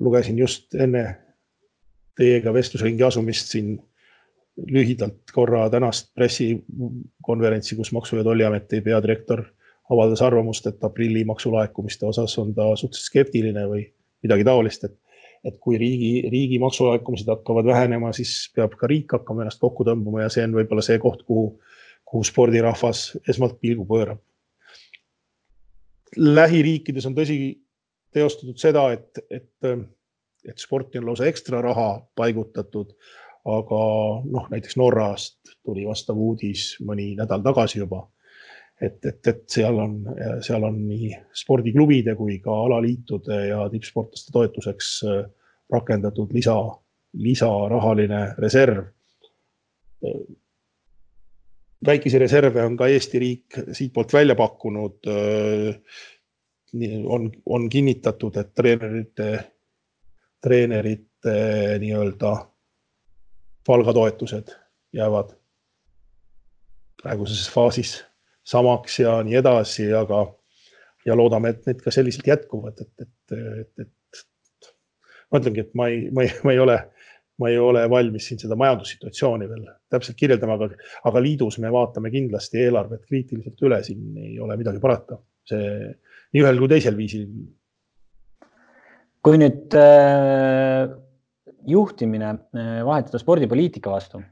lugesin 0.00 0.38
just 0.38 0.74
enne 0.74 1.04
teiega 2.18 2.52
vestlusringi 2.52 3.02
asumist 3.02 3.52
siin 3.52 3.74
lühidalt 4.56 5.32
korra 5.32 5.64
tänast 5.70 6.10
pressikonverentsi, 6.14 7.76
kus 7.76 7.92
Maksu- 7.92 8.16
ja 8.16 8.24
Tolliameti 8.24 8.80
peadirektor 8.80 9.44
avaldas 9.90 10.22
arvamust, 10.22 10.66
et 10.66 10.84
aprilli 10.84 11.24
maksulaekumiste 11.24 12.06
osas 12.06 12.38
on 12.38 12.54
ta 12.54 12.68
suhteliselt 12.76 13.08
skeptiline 13.08 13.64
või 13.68 13.86
midagi 14.22 14.44
taolist, 14.44 14.84
et, 14.84 14.96
et 15.44 15.56
kui 15.60 15.78
riigi, 15.80 16.28
riigi 16.30 16.58
maksulaekumised 16.62 17.28
hakkavad 17.32 17.66
vähenema, 17.66 18.12
siis 18.16 18.52
peab 18.54 18.76
ka 18.78 18.90
riik 18.90 19.16
hakkama 19.16 19.44
ennast 19.44 19.60
kokku 19.60 19.86
tõmbama 19.88 20.26
ja 20.26 20.28
see 20.32 20.44
on 20.46 20.56
võib-olla 20.60 20.84
see 20.84 21.00
koht, 21.02 21.24
kuhu, 21.28 21.48
kuhu 22.04 22.24
spordirahvas 22.28 23.06
esmalt 23.28 23.58
pilgu 23.60 23.88
pöörab. 23.88 24.20
lähiriikides 26.16 27.06
on 27.08 27.14
tõsi, 27.16 27.36
teostatud 28.12 28.58
seda, 28.60 28.86
et, 28.92 29.20
et, 29.30 29.68
et 30.48 30.58
sporti 30.58 31.00
on 31.00 31.10
lausa 31.10 31.28
ekstra 31.30 31.62
raha 31.64 31.90
paigutatud. 32.16 32.96
aga 33.42 33.78
noh, 34.22 34.44
näiteks 34.52 34.76
Norrast 34.78 35.56
tuli 35.66 35.82
vastav 35.82 36.14
uudis 36.14 36.76
mõni 36.86 37.16
nädal 37.18 37.42
tagasi 37.42 37.80
juba. 37.80 38.04
et, 38.80 39.04
et, 39.06 39.26
et 39.26 39.42
seal 39.50 39.78
on, 39.78 39.96
seal 40.42 40.62
on 40.64 40.78
nii 40.88 41.10
spordiklubide 41.34 42.14
kui 42.18 42.38
ka 42.42 42.54
alaliitude 42.66 43.46
ja 43.48 43.68
tippsportlaste 43.70 44.32
toetuseks 44.34 44.88
äh, 45.06 45.24
rakendatud 45.72 46.32
lisa, 46.32 46.56
lisarahaline 47.12 48.34
reserv. 48.38 48.84
väikesi 51.86 52.18
reserve 52.18 52.64
on 52.64 52.76
ka 52.76 52.86
Eesti 52.86 53.18
riik 53.18 53.58
siitpoolt 53.72 54.12
välja 54.12 54.34
pakkunud. 54.34 55.08
On, 57.06 57.30
on 57.46 57.68
kinnitatud, 57.70 58.36
et 58.36 58.54
treenerite, 58.54 59.28
treenerite 60.40 61.34
nii-öelda 61.78 62.32
palgatoetused 63.66 64.54
jäävad 64.92 65.34
praeguses 67.02 67.50
faasis 67.50 68.04
samaks 68.44 68.98
ja 69.00 69.22
nii 69.22 69.34
edasi, 69.38 69.92
aga 69.94 70.24
ja 71.06 71.16
loodame, 71.16 71.52
et 71.52 71.66
need 71.66 71.82
ka 71.82 71.90
selliselt 71.94 72.26
jätkuvad, 72.26 72.80
et, 72.80 73.06
et, 73.06 73.36
et, 73.60 73.86
et 73.86 74.72
ma 75.30 75.40
ütlengi, 75.40 75.66
et 75.66 75.74
ma 75.78 75.88
ei, 75.90 76.04
ma 76.14 76.26
ei, 76.26 76.34
ma 76.44 76.54
ei 76.54 76.62
ole 76.62 76.78
ma 77.40 77.48
ei 77.48 77.58
ole 77.58 77.82
valmis 77.90 78.26
siin 78.28 78.38
seda 78.38 78.54
majandussituatsiooni 78.60 79.48
veel 79.50 79.64
täpselt 79.90 80.18
kirjeldama, 80.20 80.58
aga, 80.60 80.68
aga 81.08 81.22
liidus 81.24 81.56
me 81.62 81.72
vaatame 81.74 82.12
kindlasti 82.12 82.60
eelarvet 82.66 83.06
kriitiliselt 83.08 83.64
üle, 83.66 83.80
siin 83.82 84.18
ei 84.20 84.36
ole 84.40 84.56
midagi 84.60 84.82
parata. 84.82 85.18
see 85.48 85.88
nii 86.32 86.44
ühel 86.44 86.60
kui 86.60 86.70
teisel 86.72 86.96
viisil. 86.98 87.26
kui 89.22 89.38
nüüd 89.38 89.74
äh, 89.78 90.88
juhtimine 91.70 92.32
äh, 92.32 92.80
vahetada 92.86 93.20
spordipoliitika 93.22 93.92
vastu, 93.92 94.22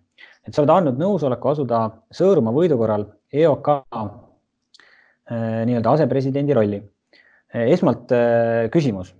et 0.46 0.54
sa 0.54 0.64
oled 0.64 0.74
andnud 0.74 0.98
nõusoleku 0.98 1.52
asuda 1.52 1.84
Sõõrumaa 2.16 2.56
võidu 2.56 2.78
korral 2.80 3.06
EOK 3.30 3.70
äh, 3.70 5.62
nii-öelda 5.68 5.94
asepresidendi 5.94 6.58
rolli. 6.58 6.82
Äh, 7.54 7.70
esmalt 7.76 8.10
äh, 8.16 8.66
küsimus 8.74 9.14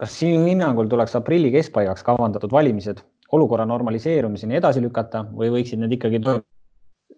kas 0.00 0.14
sinu 0.16 0.46
hinnangul 0.48 0.88
tuleks 0.88 1.12
aprilli 1.18 1.50
keskpaigaks 1.52 2.04
kavandatud 2.06 2.52
valimised 2.56 3.02
olukorra 3.36 3.66
normaliseerumiseni 3.68 4.56
edasi 4.56 4.80
lükata 4.80 5.26
või 5.36 5.50
võiksid 5.58 5.82
need 5.82 5.92
ikkagi 5.98 6.22
toimuda? 6.24 6.46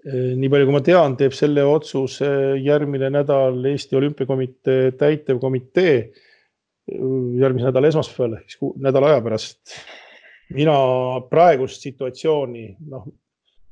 Nii 0.02 0.50
palju, 0.50 0.66
kui 0.66 0.74
ma 0.74 0.82
tean, 0.82 1.16
teeb 1.18 1.34
selle 1.36 1.62
otsuse 1.68 2.28
järgmine 2.58 3.10
nädal 3.14 3.58
Eesti 3.70 3.96
Olümpiakomitee 3.98 4.92
täitevkomitee 4.98 5.96
järgmise 7.38 7.68
nädala 7.68 7.90
esmaspäeval 7.92 8.40
ehk 8.40 8.50
siis 8.50 8.72
nädala 8.82 9.12
aja 9.12 9.20
pärast. 9.22 9.60
mina 10.52 10.74
praegust 11.30 11.80
situatsiooni, 11.86 12.64
noh, 12.90 13.06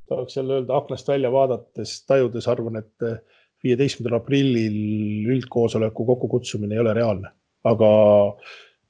tahaks 0.09 0.37
jälle 0.37 0.55
öelda 0.55 0.77
aknast 0.77 1.09
välja 1.09 1.33
vaadates, 1.33 2.07
tajudes 2.07 2.49
arvan, 2.49 2.77
et 2.77 3.05
viieteistkümnendal 3.65 4.21
aprillil 4.21 5.27
üldkoosoleku 5.35 6.07
kokkukutsumine 6.07 6.75
ei 6.75 6.81
ole 6.81 6.95
reaalne, 6.95 7.35
aga 7.65 7.91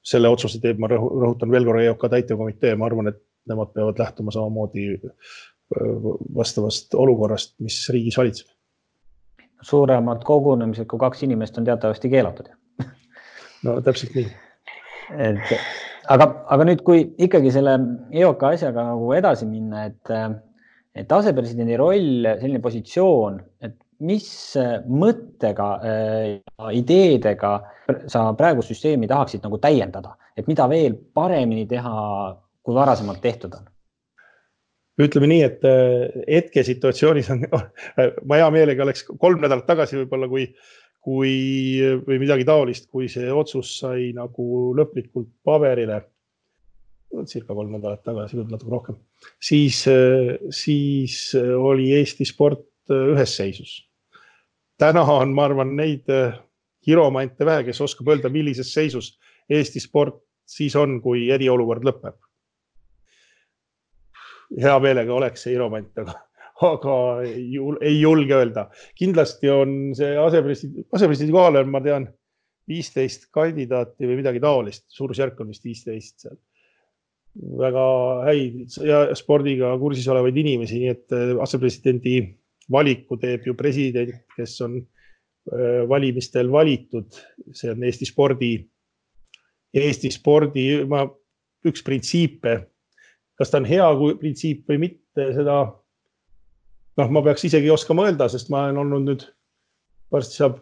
selle 0.03 0.29
otsuse 0.29 0.61
teeb, 0.63 0.79
ma 0.79 0.89
rõhutan 0.93 1.51
veel 1.51 1.67
korra 1.67 1.83
EOK 1.89 2.07
täitevkomitee, 2.13 2.77
ma 2.77 2.87
arvan, 2.87 3.11
et 3.11 3.19
nemad 3.51 3.73
peavad 3.75 3.99
lähtuma 3.99 4.31
samamoodi 4.31 4.87
vastavast 6.37 6.95
olukorrast, 6.99 7.55
mis 7.63 7.83
riigis 7.95 8.19
valitseb. 8.19 8.49
suuremad 9.63 10.25
kogunemised 10.25 10.87
kui 10.89 10.99
kaks 10.99 11.23
inimest 11.23 11.59
on 11.61 11.67
teatavasti 11.69 12.09
keelatud 12.11 12.49
no 13.67 13.77
täpselt 13.85 14.15
nii. 14.17 14.31
et 15.29 15.53
aga, 16.09 16.29
aga 16.55 16.67
nüüd, 16.69 16.83
kui 16.87 17.05
ikkagi 17.27 17.53
selle 17.55 17.77
EOK 18.23 18.47
asjaga 18.55 18.87
nagu 18.93 19.13
edasi 19.17 19.49
minna, 19.49 19.87
et, 19.91 20.13
et 20.97 21.13
asepresidendi 21.13 21.79
roll, 21.81 22.29
selline 22.41 22.63
positsioon, 22.65 23.41
et 23.67 23.77
mis 24.07 24.29
mõttega 24.89 25.69
ja 25.85 26.71
ideedega 26.73 27.53
sa 28.09 28.25
praegu 28.39 28.65
süsteemi 28.65 29.11
tahaksid 29.11 29.45
nagu 29.45 29.61
täiendada, 29.61 30.17
et 30.37 30.49
mida 30.49 30.69
veel 30.71 30.97
paremini 31.15 31.67
teha, 31.69 31.93
kui 32.65 32.77
varasemalt 32.77 33.21
tehtud 33.25 33.59
on? 33.59 33.70
Ütleme 35.07 35.29
nii, 35.31 35.41
et 35.47 35.65
äh, 35.69 36.21
hetkesituatsioonis 36.27 37.31
on, 37.35 37.45
ma 38.29 38.41
hea 38.41 38.51
meelega 38.55 38.85
oleks 38.87 39.05
kolm 39.11 39.43
nädalat 39.45 39.69
tagasi 39.69 39.99
võib-olla, 40.01 40.29
kui, 40.31 40.47
kui 41.05 41.35
või 42.07 42.21
midagi 42.23 42.47
taolist, 42.49 42.89
kui 42.93 43.09
see 43.13 43.31
otsus 43.33 43.77
sai 43.83 44.11
nagu 44.17 44.73
lõplikult 44.79 45.31
paberile. 45.45 46.03
circa 47.27 47.55
kolm 47.55 47.73
nädalat 47.75 48.05
tagasi, 48.07 48.37
võib-olla 48.37 48.57
natuke 48.57 48.75
rohkem, 48.77 48.99
siis, 49.43 49.85
äh, 49.91 50.37
siis 50.51 51.35
oli 51.37 51.91
Eesti 51.99 52.25
sport 52.25 52.67
äh, 52.91 53.15
ühes 53.15 53.37
seisus. 53.37 53.81
täna 54.79 55.03
on, 55.03 55.35
ma 55.35 55.45
arvan, 55.45 55.77
neid 55.77 56.09
hiromante 56.87 57.45
vähe, 57.45 57.65
kes 57.65 57.81
oskab 57.81 58.09
öelda, 58.09 58.31
millises 58.33 58.73
seisus 58.73 59.19
Eesti 59.51 59.81
sport 59.81 60.23
siis 60.51 60.77
on, 60.79 60.99
kui 61.05 61.29
eriolukord 61.35 61.85
lõpeb. 61.87 62.19
Hea 64.59 64.77
meelega 64.83 65.15
oleks 65.15 65.45
see 65.45 65.55
hiromant, 65.55 65.91
aga, 66.03 66.17
aga 66.71 66.97
ei, 67.27 67.97
julge 68.01 68.37
öelda. 68.37 68.69
kindlasti 68.99 69.53
on 69.53 69.75
see 69.99 70.17
asepresidendi, 70.19 70.87
asepresidendi 70.93 71.37
kohale 71.37 71.65
on, 71.65 71.73
ma 71.75 71.83
tean, 71.85 72.09
viisteist 72.71 73.31
kandidaati 73.35 74.07
või 74.07 74.21
midagi 74.21 74.43
taolist, 74.43 74.85
suurusjärk 74.95 75.41
on 75.43 75.51
vist 75.51 75.65
viisteist 75.67 76.27
seal. 76.27 76.39
väga 77.59 77.83
häid 78.27 78.77
ja 78.87 79.01
spordiga 79.19 79.73
kursis 79.79 80.07
olevaid 80.11 80.37
inimesi, 80.39 80.79
nii 80.83 80.93
et 80.93 81.19
asepresidendi 81.43 82.21
valiku 82.71 83.19
teeb 83.19 83.47
ju 83.47 83.55
president, 83.59 84.15
kes 84.37 84.55
on 84.67 84.77
äh, 84.79 84.89
Äh, 85.49 85.89
valimistel 85.89 86.51
valitud, 86.53 87.17
see 87.57 87.71
on 87.73 87.83
Eesti 87.83 88.07
spordi, 88.07 88.53
Eesti 89.75 90.11
spordi, 90.13 90.67
ma, 90.87 91.01
üks 91.67 91.83
printsiipe. 91.87 92.53
Kas 93.41 93.53
ta 93.53 93.61
on 93.61 93.69
hea 93.69 93.87
printsiip 94.21 94.67
või 94.69 94.83
mitte, 94.83 95.31
seda 95.33 95.61
noh, 97.01 97.13
ma 97.15 97.23
peaks 97.25 97.47
isegi 97.49 97.71
oskama 97.73 98.05
öelda, 98.09 98.29
sest 98.29 98.51
ma 98.53 98.67
olen 98.67 98.83
olnud 98.83 99.07
nüüd, 99.09 99.25
varsti 100.13 100.43
saab 100.43 100.59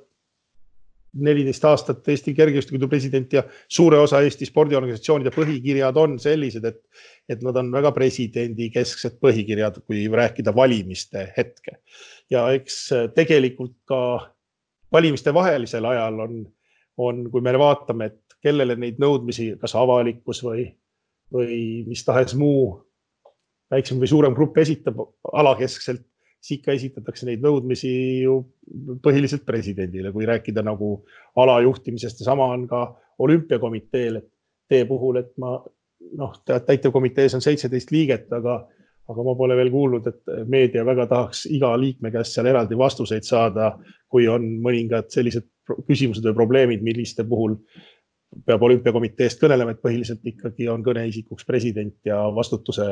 neliteist 1.18 1.64
aastat 1.64 2.08
Eesti 2.12 2.34
kergejõustiku 2.36 2.88
president 2.90 3.32
ja 3.32 3.42
suure 3.72 3.98
osa 3.98 4.20
Eesti 4.22 4.46
spordiorganisatsioonide 4.46 5.32
põhikirjad 5.34 5.96
on 5.98 6.18
sellised, 6.22 6.64
et, 6.68 6.82
et 7.32 7.42
nad 7.42 7.56
on 7.58 7.72
väga 7.72 7.92
presidendi 7.96 8.68
kesksed 8.74 9.16
põhikirjad, 9.22 9.80
kui 9.88 10.04
rääkida 10.12 10.54
valimiste 10.54 11.30
hetke. 11.36 11.80
ja 12.30 12.44
eks 12.52 12.76
tegelikult 13.16 13.74
ka 13.88 14.00
valimiste 14.92 15.34
vahelisel 15.34 15.84
ajal 15.88 16.20
on, 16.20 16.42
on, 16.96 17.24
kui 17.32 17.40
me 17.44 17.56
vaatame, 17.58 18.12
et 18.12 18.38
kellele 18.44 18.76
neid 18.76 19.00
nõudmisi, 19.02 19.54
kas 19.60 19.74
avalikkus 19.74 20.44
või, 20.44 20.68
või 21.34 21.84
mis 21.88 22.04
tahes 22.06 22.34
muu 22.38 22.78
väiksem 23.70 24.00
või 24.00 24.08
suurem 24.10 24.36
grupp 24.36 24.56
esitab 24.62 25.00
alakeskselt, 25.32 26.04
siis 26.40 26.60
ikka 26.60 26.72
esitatakse 26.72 27.26
neid 27.26 27.42
nõudmisi 27.44 27.90
ju 28.22 28.38
põhiliselt 29.04 29.44
presidendile, 29.46 30.12
kui 30.14 30.26
rääkida 30.28 30.62
nagu 30.64 31.02
alajuhtimisest. 31.36 32.22
Ja 32.22 32.30
sama 32.30 32.46
on 32.54 32.66
ka 32.70 32.86
olümpiakomiteel, 33.18 34.20
et 34.22 34.28
tee 34.68 34.84
puhul, 34.88 35.20
et 35.20 35.32
ma 35.40 35.58
noh, 36.18 36.34
täitevkomitees 36.46 37.34
on 37.36 37.44
seitseteist 37.44 37.92
liiget, 37.92 38.32
aga 38.32 38.62
aga 39.08 39.24
ma 39.24 39.32
pole 39.38 39.56
veel 39.56 39.70
kuulnud, 39.72 40.06
et 40.10 40.48
meedia 40.52 40.82
väga 40.84 41.06
tahaks 41.08 41.46
iga 41.48 41.70
liikme 41.80 42.10
käest 42.12 42.34
seal 42.36 42.48
eraldi 42.50 42.76
vastuseid 42.76 43.24
saada, 43.24 43.70
kui 44.12 44.26
on 44.28 44.44
mõningad 44.64 45.08
sellised 45.12 45.46
küsimused 45.88 46.24
või 46.28 46.36
probleemid, 46.36 46.84
milliste 46.84 47.24
puhul 47.28 47.56
peab 48.46 48.62
olümpiakomiteest 48.62 49.40
kõnelema, 49.40 49.74
et 49.74 49.82
põhiliselt 49.82 50.24
ikkagi 50.26 50.68
on 50.72 50.82
kõneisikuks 50.84 51.46
president 51.48 51.96
ja 52.06 52.20
vastutuse 52.34 52.88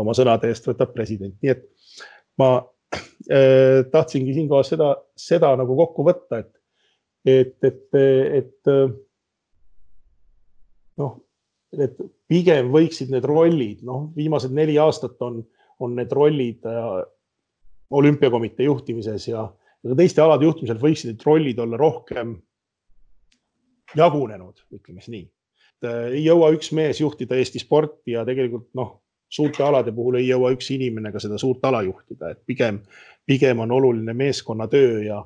oma 0.00 0.14
sõnade 0.16 0.48
eest 0.48 0.66
võtab 0.68 0.94
president, 0.94 1.36
nii 1.42 1.52
et 1.52 1.66
ma 2.40 2.54
äh, 2.58 3.82
tahtsingi 3.92 4.34
siinkohal 4.36 4.66
seda, 4.66 4.94
seda 5.16 5.52
nagu 5.60 5.76
kokku 5.78 6.06
võtta, 6.08 6.40
et, 6.42 6.52
et, 7.28 7.56
et, 7.68 7.98
et 8.40 8.72
noh, 11.00 11.18
et 11.72 11.98
pigem 12.28 12.70
võiksid 12.72 13.12
need 13.12 13.26
rollid, 13.28 13.82
noh, 13.86 14.08
viimased 14.16 14.52
neli 14.56 14.78
aastat 14.80 15.20
on, 15.24 15.42
on 15.82 15.96
need 15.98 16.12
rollid 16.12 16.64
äh, 16.68 16.94
olümpiakomitee 17.92 18.66
juhtimises 18.66 19.28
ja, 19.28 19.44
ja 19.84 19.98
teiste 19.98 20.24
alade 20.24 20.48
juhtimisel 20.48 20.80
võiksid 20.80 21.12
need 21.12 21.26
rollid 21.26 21.60
olla 21.62 21.80
rohkem 21.80 22.36
jagunenud, 23.98 24.64
ütleme 24.72 25.00
siis 25.00 25.12
nii. 25.14 25.24
Äh, 25.84 26.02
ei 26.18 26.24
jõua 26.24 26.52
üks 26.56 26.72
mees 26.76 27.00
juhtida 27.02 27.38
Eesti 27.38 27.62
sporti 27.62 28.16
ja 28.16 28.26
tegelikult 28.28 28.70
noh, 28.78 28.98
suurte 29.32 29.64
alade 29.64 29.94
puhul 29.96 30.20
ei 30.20 30.28
jõua 30.28 30.52
üks 30.56 30.70
inimene 30.74 31.12
ka 31.12 31.22
seda 31.22 31.38
suurt 31.40 31.64
ala 31.68 31.82
juhtida, 31.86 32.32
et 32.34 32.42
pigem, 32.46 32.82
pigem 33.26 33.64
on 33.64 33.72
oluline 33.78 34.14
meeskonnatöö 34.16 34.98
ja 35.06 35.22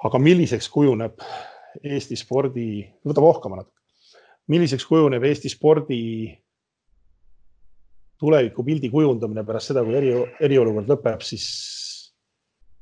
aga 0.00 0.18
milliseks 0.18 0.68
kujuneb 0.72 1.20
Eesti 1.84 2.16
spordi, 2.18 2.82
võtame 3.06 3.28
ohkama 3.30 3.60
natuke 3.60 3.80
milliseks 4.50 4.86
kujuneb 4.86 5.24
Eesti 5.24 5.50
spordi 5.52 6.00
tulevikupildi 8.20 8.90
kujundamine 8.92 9.44
pärast 9.46 9.70
seda, 9.70 9.84
kui 9.86 9.96
eri, 9.96 10.10
eriolukord 10.44 10.90
lõpeb, 10.90 11.22
siis 11.24 11.46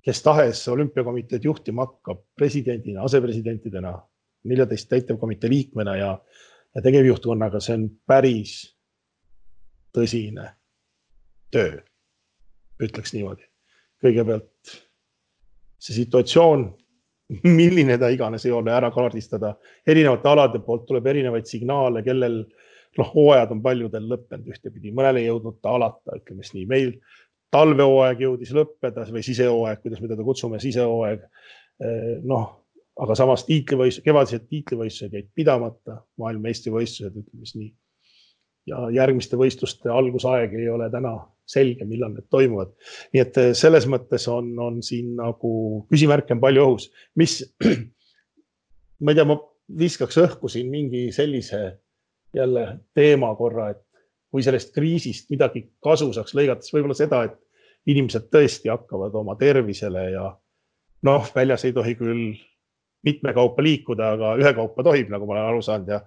kes 0.05 0.23
tahes 0.25 0.63
olümpiakomiteed 0.73 1.45
juhtima 1.45 1.85
hakkab 1.87 2.25
presidendina, 2.39 3.05
asepresidentidena, 3.07 3.93
neljateist 4.49 4.89
täitevkomitee 4.91 5.51
liikmena 5.51 5.97
ja, 5.97 6.11
ja 6.75 6.83
tegevjuhtkonnaga, 6.85 7.61
see 7.61 7.77
on 7.79 7.87
päris 8.07 8.59
tõsine 9.97 10.51
töö, 11.55 11.79
ütleks 12.83 13.15
niimoodi. 13.17 13.47
kõigepealt 14.03 14.77
see 15.83 15.95
situatsioon, 15.97 16.69
milline 17.59 17.99
ta 17.99 18.11
iganes 18.13 18.47
ei 18.47 18.53
ole, 18.55 18.73
ära 18.75 18.91
kaardistada. 18.95 19.55
erinevate 19.87 20.29
alade 20.29 20.61
poolt 20.65 20.87
tuleb 20.87 21.07
erinevaid 21.07 21.47
signaale, 21.47 22.03
kellel 22.03 22.43
noh, 22.99 23.11
hooajad 23.15 23.55
on 23.55 23.63
paljudel 23.63 24.09
lõppenud 24.11 24.49
ühtepidi, 24.53 24.93
mõnel 24.95 25.21
ei 25.21 25.29
jõudnud 25.29 25.59
ta 25.63 25.75
alata, 25.77 26.17
ütleme 26.19 26.45
siis 26.45 26.57
nii. 26.57 26.67
meil 26.71 26.93
talvehooaeg 27.55 28.23
jõudis 28.27 28.53
lõppeda 28.57 29.07
või 29.09 29.25
sisehooaeg, 29.25 29.83
kuidas 29.83 30.01
me 30.03 30.11
teda 30.11 30.25
kutsume, 30.25 30.61
sisehooaeg. 30.61 31.23
noh, 32.29 32.49
aga 32.99 33.15
samas 33.19 33.45
tiitlivõistlus, 33.47 34.05
kevadised 34.05 34.47
tiitlivõistlused 34.51 35.15
jäid 35.15 35.29
pidamata, 35.37 36.01
maailmameistrivõistlused, 36.21 37.15
ütleme 37.15 37.47
siis 37.47 37.59
nii. 37.59 37.73
ja 38.69 38.89
järgmiste 38.93 39.39
võistluste 39.41 39.91
algusaeg 39.93 40.55
ei 40.59 40.69
ole 40.69 40.91
täna 40.93 41.15
selge, 41.49 41.87
millal 41.89 42.13
need 42.13 42.29
toimuvad. 42.31 42.75
nii 43.15 43.23
et 43.23 43.39
eh, 43.41 43.53
selles 43.57 43.87
mõttes 43.89 44.27
on, 44.33 44.51
on 44.61 44.83
siin 44.83 45.15
nagu 45.17 45.53
küsimärke 45.93 46.35
on 46.37 46.43
palju 46.43 46.65
õhus, 46.67 46.89
mis, 47.17 47.41
ma 49.03 49.15
ei 49.15 49.21
tea, 49.21 49.29
ma 49.29 49.39
viskaks 49.79 50.19
õhku 50.25 50.51
siin 50.53 50.71
mingi 50.73 51.09
sellise 51.13 51.63
jälle 52.35 52.65
teema 52.97 53.31
korra, 53.37 53.71
et 53.73 53.85
kui 54.29 54.45
sellest 54.45 54.75
kriisist 54.75 55.31
midagi 55.33 55.65
kasu 55.85 56.11
saaks 56.13 56.35
lõigata, 56.37 56.65
siis 56.65 56.77
võib-olla 56.77 56.97
seda, 56.99 57.23
et 57.25 57.39
inimesed 57.89 58.29
tõesti 58.33 58.69
hakkavad 58.69 59.15
oma 59.17 59.37
tervisele 59.41 60.05
ja 60.13 60.27
noh, 61.09 61.31
väljas 61.35 61.65
ei 61.65 61.73
tohi 61.73 61.95
küll 61.97 62.35
mitmekaupa 63.07 63.63
liikuda, 63.63 64.13
aga 64.17 64.35
ühekaupa 64.41 64.85
tohib, 64.87 65.11
nagu 65.13 65.27
ma 65.27 65.37
olen 65.37 65.49
aru 65.53 65.63
saanud 65.65 65.93
ja 65.93 66.01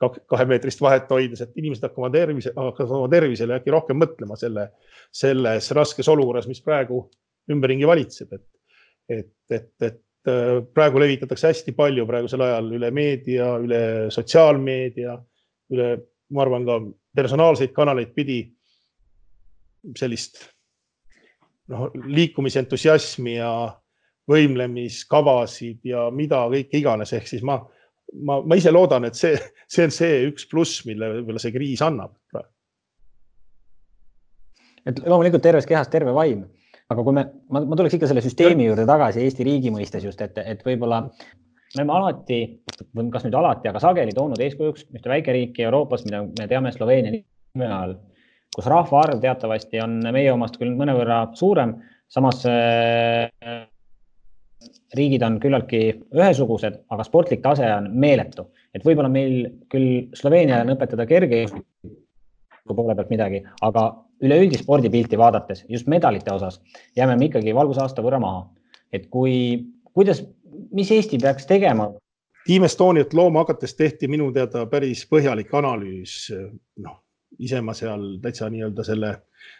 kahemeetrist 0.00 0.80
vahet 0.80 1.10
hoides, 1.12 1.42
et 1.44 1.56
inimesed 1.60 1.84
hakkavad 1.84 2.14
tervise, 2.16 2.52
hakkavad 2.56 2.94
oma 2.96 3.08
tervisele 3.12 3.58
äkki 3.58 3.72
rohkem 3.74 3.98
mõtlema 4.00 4.38
selle, 4.40 4.70
selles 5.12 5.68
raskes 5.76 6.08
olukorras, 6.08 6.48
mis 6.48 6.62
praegu 6.64 7.02
ümberringi 7.52 7.88
valitseb, 7.88 8.32
et, 8.32 8.46
et, 9.18 9.34
et, 9.52 9.68
et 9.84 10.30
äh, 10.30 10.54
praegu 10.74 11.02
levitatakse 11.02 11.50
hästi 11.50 11.74
palju 11.76 12.06
praegusel 12.08 12.46
ajal 12.46 12.72
üle 12.78 12.90
meedia, 12.96 13.50
üle 13.60 13.82
sotsiaalmeedia, 14.14 15.18
üle, 15.74 15.90
ma 16.32 16.46
arvan, 16.46 16.64
ka 16.68 16.78
personaalseid 17.20 17.74
kanaleid 17.76 18.14
pidi 18.16 18.40
sellist 19.98 20.40
noh, 21.70 21.90
liikumisentusiasmi 21.92 23.36
ja 23.36 23.52
võimlemiskavasid 24.30 25.84
ja 25.90 26.08
mida 26.14 26.44
kõike 26.52 26.78
iganes, 26.80 27.12
ehk 27.16 27.28
siis 27.28 27.42
ma 27.46 27.58
ma, 28.18 28.40
ma 28.42 28.58
ise 28.58 28.72
loodan, 28.72 29.06
et 29.08 29.18
see, 29.18 29.34
see 29.70 29.86
on 29.86 29.94
see 29.94 30.22
üks 30.28 30.46
pluss, 30.50 30.84
mille 30.88 31.10
võib-olla 31.16 31.42
see 31.42 31.54
kriis 31.54 31.82
annab. 31.84 32.14
et 34.88 34.96
loomulikult 35.04 35.44
terves 35.44 35.68
kehas 35.68 35.90
terve 35.92 36.12
vaim, 36.16 36.46
aga 36.90 37.02
kui 37.04 37.14
me, 37.14 37.26
ma, 37.52 37.60
ma 37.68 37.76
tuleks 37.78 37.98
ikka 37.98 38.08
selle 38.10 38.24
süsteemi 38.24 38.64
juurde 38.64 38.86
tagasi 38.88 39.20
Eesti 39.22 39.44
riigi 39.46 39.72
mõistes 39.74 40.06
just, 40.06 40.22
et, 40.24 40.38
et 40.40 40.62
võib-olla 40.66 41.02
me 41.04 41.76
oleme 41.76 41.94
alati, 41.98 42.38
või 42.96 43.10
kas 43.12 43.26
nüüd 43.26 43.36
alati, 43.38 43.68
aga 43.70 43.82
sageli 43.82 44.14
toonud 44.16 44.40
eeskujuks 44.40 44.88
ühte 44.88 45.12
väikeriiki 45.12 45.68
Euroopas, 45.68 46.06
mida 46.08 46.24
me 46.26 46.48
teame 46.50 46.72
Sloveenia 46.74 47.12
nime 47.12 47.68
all, 47.76 47.94
kus 48.56 48.66
rahvaarv 48.72 49.20
teatavasti 49.22 49.84
on 49.84 50.00
meie 50.08 50.32
omast 50.32 50.56
küll 50.58 50.72
mõnevõrra 50.80 51.26
suurem, 51.38 51.76
samas 52.10 52.40
riigid 54.96 55.22
on 55.22 55.38
küllaltki 55.42 55.80
ühesugused, 56.16 56.80
aga 56.90 57.06
sportlik 57.06 57.42
tase 57.44 57.66
on 57.74 57.90
meeletu, 58.02 58.48
et 58.74 58.84
võib-olla 58.86 59.10
meil 59.12 59.50
küll 59.70 60.08
Sloveeniale 60.18 60.66
on 60.66 60.74
õpetada 60.76 61.06
kerge 61.10 61.44
poole 62.70 62.94
pealt 62.94 63.10
midagi, 63.10 63.42
aga 63.66 63.84
üleüldist 64.22 64.62
spordipilti 64.62 65.18
vaadates 65.18 65.64
just 65.68 65.88
medalite 65.90 66.30
osas 66.32 66.60
jääme 66.96 67.16
me 67.18 67.26
ikkagi 67.30 67.54
valgusaasta 67.56 68.02
võrra 68.04 68.20
maha. 68.22 68.44
et 68.92 69.06
kui, 69.10 69.66
kuidas, 69.94 70.22
mis 70.72 70.90
Eesti 70.90 71.18
peaks 71.18 71.46
tegema? 71.46 71.90
Team 72.46 72.64
Estoniat 72.64 73.14
looma 73.14 73.44
hakates 73.44 73.74
tehti 73.74 74.08
minu 74.08 74.32
teada 74.32 74.66
päris 74.66 75.04
põhjalik 75.06 75.52
analüüs, 75.54 76.30
noh 76.78 76.98
ise 77.38 77.60
ma 77.60 77.74
seal 77.76 78.18
täitsa 78.22 78.48
nii-öelda 78.50 78.84
selle, 78.84 79.10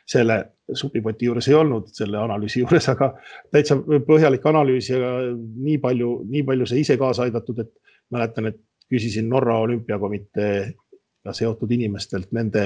selle 0.07 0.37
supipoti 0.75 1.29
juures 1.29 1.49
ei 1.49 1.55
olnud, 1.55 1.89
selle 1.95 2.19
analüüsi 2.19 2.61
juures, 2.65 2.89
aga 2.93 3.13
täitsa 3.53 3.79
põhjalik 4.07 4.47
analüüs 4.51 4.91
ja 4.93 5.15
nii 5.37 5.79
palju, 5.83 6.13
nii 6.31 6.45
palju 6.49 6.69
sai 6.69 6.85
ise 6.85 6.99
kaasa 7.01 7.27
aidatud, 7.29 7.63
et 7.65 7.73
mäletan, 8.11 8.51
et 8.51 8.61
küsisin 8.91 9.29
Norra 9.31 9.61
olümpiakomiteega 9.63 11.35
seotud 11.37 11.71
inimestelt 11.71 12.33
nende, 12.35 12.65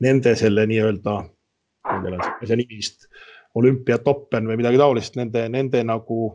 nende 0.00 0.36
selle 0.38 0.66
nii-öelda, 0.70 1.16
nendel 1.90 2.18
on 2.18 2.26
see 2.46 2.60
nimi 2.62 2.78
vist, 2.78 3.08
olümpiatoppen 3.56 4.46
või 4.46 4.60
midagi 4.60 4.78
taolist, 4.78 5.16
nende, 5.16 5.48
nende 5.48 5.82
nagu 5.86 6.28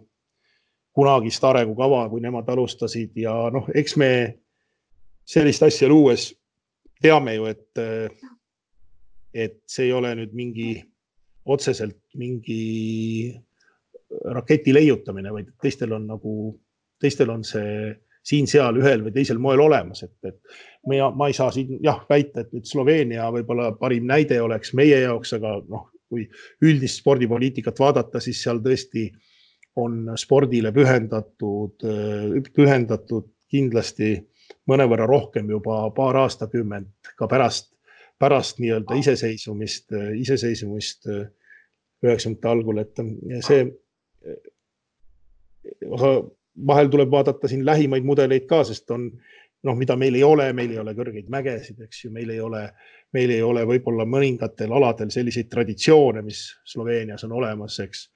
kunagist 0.92 1.44
arengukava, 1.48 2.04
kui 2.10 2.20
nemad 2.24 2.50
alustasid 2.52 3.16
ja 3.24 3.34
noh, 3.54 3.70
eks 3.76 3.96
me 4.02 4.12
sellist 5.32 5.64
asja 5.64 5.88
luues 5.88 6.32
teame 7.02 7.36
ju, 7.36 7.48
et, 7.50 7.82
et 9.34 9.60
see 9.70 9.90
ei 9.90 9.96
ole 9.96 10.14
nüüd 10.20 10.36
mingi 10.38 10.72
otseselt 11.52 11.98
mingi 12.20 13.32
raketi 14.36 14.74
leiutamine, 14.76 15.32
vaid 15.34 15.52
teistel 15.62 15.96
on 15.96 16.08
nagu, 16.12 16.36
teistel 17.02 17.32
on 17.34 17.46
see 17.48 17.92
siin-seal 18.28 18.78
ühel 18.78 19.02
või 19.06 19.14
teisel 19.16 19.40
moel 19.42 19.64
olemas, 19.64 20.04
et, 20.06 20.14
et 20.30 20.38
ma, 20.88 21.10
ma 21.10 21.30
ei 21.30 21.34
saa 21.34 21.50
siin 21.54 21.80
jah 21.82 22.04
väita, 22.10 22.44
et 22.44 22.52
nüüd 22.54 22.68
Sloveenia 22.70 23.30
võib-olla 23.34 23.72
parim 23.80 24.06
näide 24.10 24.38
oleks 24.44 24.76
meie 24.78 25.00
jaoks, 25.02 25.34
aga 25.40 25.56
noh, 25.72 25.88
kui 26.12 26.28
üldist 26.68 27.00
spordipoliitikat 27.02 27.80
vaadata, 27.82 28.22
siis 28.22 28.42
seal 28.44 28.60
tõesti 28.62 29.08
on 29.82 30.12
spordile 30.20 30.74
pühendatud, 30.76 31.86
pühendatud 32.52 33.30
kindlasti 33.52 34.18
mõnevõrra 34.72 35.06
rohkem 35.10 35.50
juba 35.52 35.84
paar 35.96 36.24
aastakümmet 36.24 37.14
ka 37.20 37.28
pärast, 37.32 37.72
pärast 38.22 38.60
nii-öelda 38.64 38.98
iseseisvumist, 39.02 39.92
iseseisvumist 40.24 41.10
äh, 41.12 41.26
üheksakümnendate 42.06 42.50
algul, 42.50 42.82
et 42.82 43.02
see, 43.46 43.66
aga 45.92 46.14
vahel 46.68 46.90
tuleb 46.92 47.12
vaadata 47.12 47.50
siin 47.50 47.66
lähimaid 47.66 48.06
mudeleid 48.06 48.48
ka, 48.50 48.64
sest 48.68 48.90
on 48.92 49.08
noh, 49.68 49.78
mida 49.78 49.96
meil 50.00 50.18
ei 50.18 50.24
ole, 50.26 50.50
meil 50.58 50.74
ei 50.74 50.80
ole 50.82 50.94
kõrgeid 50.98 51.30
mägesid, 51.32 51.82
eks 51.86 52.06
ju, 52.06 52.12
meil 52.14 52.32
ei 52.34 52.40
ole, 52.42 52.64
meil 53.14 53.34
ei 53.34 53.42
ole 53.46 53.64
võib-olla 53.70 54.08
mõningatel 54.10 54.74
aladel 54.74 55.12
selliseid 55.14 55.50
traditsioone, 55.52 56.24
mis 56.26 56.48
Sloveenias 56.74 57.26
on 57.28 57.36
olemas, 57.38 57.78
eks. 57.84 58.08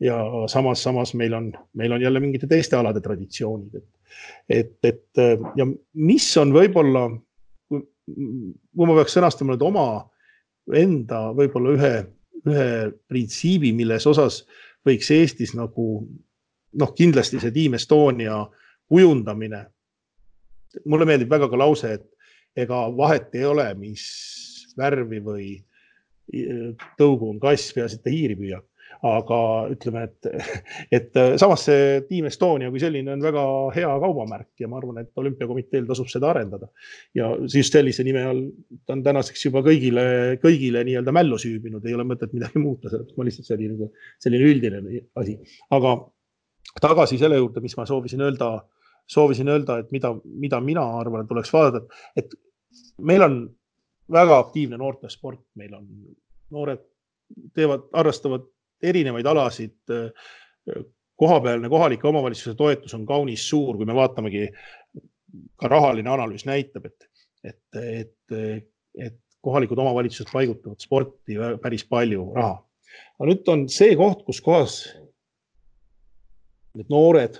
ja 0.00 0.16
samas, 0.50 0.82
samas 0.82 1.14
meil 1.14 1.36
on, 1.36 1.52
meil 1.76 1.92
on 1.92 2.02
jälle 2.02 2.20
mingite 2.24 2.48
teiste 2.50 2.76
alade 2.80 3.04
traditsioonid, 3.04 3.76
et 3.82 4.03
et, 4.48 4.76
et 4.84 5.22
ja 5.56 5.66
mis 5.94 6.26
on 6.40 6.52
võib-olla, 6.54 7.06
kui 7.68 8.88
ma 8.88 8.96
peaks 8.98 9.16
sõnastama 9.16 9.54
nüüd 9.54 9.64
oma 9.64 9.86
enda 10.76 11.26
võib-olla 11.36 11.74
ühe, 11.76 11.94
ühe 12.48 12.68
printsiibi, 13.08 13.72
milles 13.76 14.06
osas 14.08 14.42
võiks 14.84 15.10
Eestis 15.14 15.54
nagu 15.56 15.88
noh, 16.74 16.92
kindlasti 16.96 17.40
see 17.40 17.54
Team 17.54 17.78
Estonia 17.78 18.42
kujundamine. 18.90 19.64
mulle 20.90 21.06
meeldib 21.06 21.30
väga 21.30 21.48
ka 21.48 21.56
lause, 21.56 21.92
et 21.94 22.62
ega 22.64 22.88
vahet 22.96 23.34
ei 23.34 23.44
ole, 23.46 23.68
mis 23.78 24.02
värvi 24.76 25.20
või 25.22 25.48
tõugu 26.98 27.30
on 27.30 27.38
kass, 27.40 27.72
peaasi, 27.76 27.98
et 27.98 28.02
ta 28.04 28.10
hiiri 28.10 28.36
püüab 28.38 28.64
aga 29.04 29.38
ütleme, 29.72 30.04
et, 30.08 30.28
et 30.96 31.18
samas 31.40 31.66
see 31.68 32.00
Team 32.08 32.28
Estonia 32.30 32.70
kui 32.72 32.80
selline 32.80 33.12
on 33.12 33.24
väga 33.24 33.42
hea 33.76 33.90
kaubamärk 34.04 34.62
ja 34.62 34.68
ma 34.70 34.78
arvan, 34.80 35.02
et 35.02 35.20
olümpiakomiteel 35.20 35.84
tasub 35.88 36.08
seda 36.12 36.30
arendada. 36.32 36.70
ja 37.14 37.30
just 37.42 37.76
sellise 37.76 38.06
nime 38.06 38.22
all 38.24 38.42
ta 38.86 38.96
on 38.96 39.02
tänaseks 39.04 39.44
juba 39.48 39.60
kõigile, 39.66 40.04
kõigile 40.42 40.84
nii-öelda 40.88 41.12
mällu 41.14 41.38
süübinud, 41.40 41.84
ei 41.84 41.96
ole 41.96 42.06
mõtet 42.08 42.32
midagi 42.36 42.62
muuta, 42.62 42.88
sellepärast 42.88 43.18
ma 43.20 43.28
lihtsalt 43.28 43.50
selline, 43.50 43.74
nagu, 43.76 43.90
selline 44.24 44.52
üldine 44.52 45.02
asi. 45.20 45.36
aga 45.74 45.96
tagasi 46.80 47.20
selle 47.20 47.36
juurde, 47.40 47.60
mis 47.64 47.76
ma 47.76 47.86
soovisin 47.88 48.24
öelda, 48.24 48.54
soovisin 49.10 49.52
öelda, 49.52 49.78
et 49.82 49.92
mida, 49.92 50.14
mida 50.24 50.60
mina 50.64 50.86
arvan, 51.00 51.24
et 51.24 51.30
tuleks 51.30 51.52
vaadata, 51.52 51.84
et 52.16 52.32
meil 53.04 53.22
on 53.28 53.38
väga 54.12 54.38
aktiivne 54.46 54.80
noortesport, 54.80 55.44
meil 55.60 55.76
on 55.76 55.86
noored 56.54 56.82
teevad, 57.56 57.88
harrastavad 57.94 58.48
erinevaid 58.82 59.26
alasid. 59.26 59.76
kohapealne 61.16 61.68
kohalike 61.70 62.08
omavalitsuse 62.08 62.56
toetus 62.58 62.94
on 62.94 63.06
kaunis 63.06 63.48
suur, 63.48 63.76
kui 63.76 63.86
me 63.86 63.94
vaatamegi, 63.94 64.48
ka 65.56 65.68
rahaline 65.68 66.10
analüüs 66.10 66.42
näitab, 66.48 66.88
et, 66.88 67.06
et, 67.44 67.78
et, 67.78 68.34
et 68.98 69.18
kohalikud 69.44 69.78
omavalitsused 69.78 70.32
paigutavad 70.32 70.82
sporti 70.82 71.38
päris 71.62 71.84
palju 71.86 72.26
raha. 72.34 72.56
aga 73.18 73.28
nüüd 73.30 73.50
on 73.52 73.66
see 73.70 73.94
koht, 73.98 74.24
kus 74.26 74.40
kohas 74.42 74.78
need 76.74 76.90
noored 76.90 77.38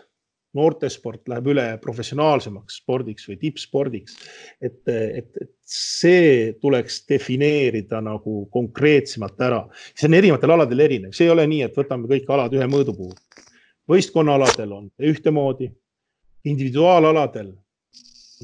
noortesport 0.54 1.28
läheb 1.28 1.48
üle 1.52 1.64
professionaalsemaks 1.82 2.78
spordiks 2.82 3.28
või 3.28 3.38
tippspordiks. 3.40 4.16
et, 4.62 4.80
et, 4.88 5.30
et 5.40 5.52
see 5.64 6.52
tuleks 6.60 7.02
defineerida 7.08 8.00
nagu 8.04 8.44
konkreetsemalt 8.52 9.40
ära. 9.40 9.62
see 9.94 10.08
on 10.08 10.18
erinevatel 10.20 10.54
aladel 10.56 10.84
erinev, 10.86 11.12
see 11.12 11.26
ei 11.28 11.34
ole 11.34 11.46
nii, 11.50 11.62
et 11.66 11.76
võtame 11.76 12.10
kõik 12.10 12.30
alad 12.30 12.54
ühe 12.54 12.68
mõõdupuu. 12.70 13.12
võistkonnaaladel 13.90 14.72
on 14.72 14.90
ühtemoodi, 14.98 15.70
individuaalaladel, 16.44 17.54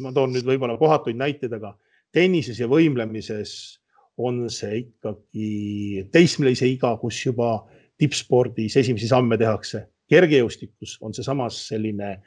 ma 0.01 0.13
toon 0.13 0.33
nüüd 0.33 0.47
võib-olla 0.49 0.79
kohatuid 0.81 1.17
näiteid, 1.17 1.53
aga 1.53 1.75
tennises 2.13 2.59
ja 2.59 2.69
võimlemises 2.69 3.79
on 4.21 4.49
see 4.51 4.83
ikkagi 4.85 6.09
teismelise 6.13 6.69
iga, 6.69 6.97
kus 7.01 7.21
juba 7.25 7.61
tippspordis 8.01 8.77
esimesi 8.81 9.09
samme 9.09 9.37
tehakse 9.41 9.87
kergejõustikus 10.11 10.99
on 11.05 11.15
seesamas 11.17 11.59
selline 11.71 12.19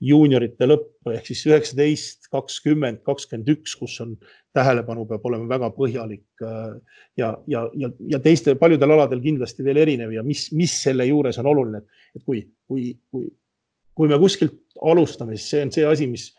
juuniorite 0.00 0.64
lõpp 0.64 1.10
ehk 1.12 1.26
siis 1.28 1.42
üheksateist, 1.50 2.30
kakskümmend, 2.32 3.02
kakskümmend 3.04 3.50
üks, 3.52 3.74
kus 3.76 3.98
on 4.00 4.14
tähelepanu 4.56 5.04
peab 5.08 5.26
olema 5.28 5.48
väga 5.50 5.68
põhjalik 5.76 6.44
äh, 6.46 6.78
ja, 7.20 7.34
ja, 7.50 7.66
ja, 7.76 7.90
ja 8.14 8.20
teiste 8.24 8.56
paljudel 8.60 8.96
aladel 8.96 9.20
kindlasti 9.24 9.66
veel 9.66 9.82
erinev 9.82 10.14
ja 10.16 10.24
mis, 10.26 10.48
mis 10.56 10.78
selle 10.86 11.04
juures 11.10 11.38
on 11.42 11.50
oluline, 11.52 11.82
et 12.16 12.24
kui, 12.24 12.46
kui, 12.68 12.94
kui, 13.12 13.28
kui 13.94 14.08
me 14.08 14.18
kuskilt 14.22 14.56
alustame, 14.80 15.36
siis 15.36 15.52
see 15.52 15.62
on 15.66 15.74
see 15.76 15.86
asi, 15.86 16.08
mis 16.08 16.30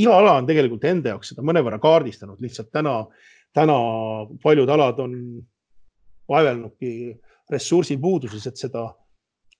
iga 0.00 0.16
ala 0.18 0.38
on 0.40 0.48
tegelikult 0.48 0.88
enda 0.88 1.12
jaoks 1.12 1.34
seda 1.34 1.44
mõnevõrra 1.46 1.78
kaardistanud, 1.82 2.40
lihtsalt 2.42 2.72
täna, 2.74 3.02
täna 3.54 3.76
paljud 4.42 4.72
alad 4.72 5.04
on 5.04 5.14
vaevelnudki 6.32 7.12
ressursipuuduses, 7.52 8.48
et 8.48 8.56
seda 8.56 8.88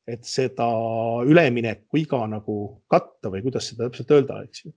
et 0.09 0.26
seda 0.28 0.66
üleminekuiga 1.24 2.20
nagu 2.28 2.59
katta 2.92 3.30
või 3.32 3.42
kuidas 3.46 3.70
seda 3.70 3.88
täpselt 3.88 4.12
öelda, 4.12 4.42
eks 4.44 4.66
ju. 4.66 4.72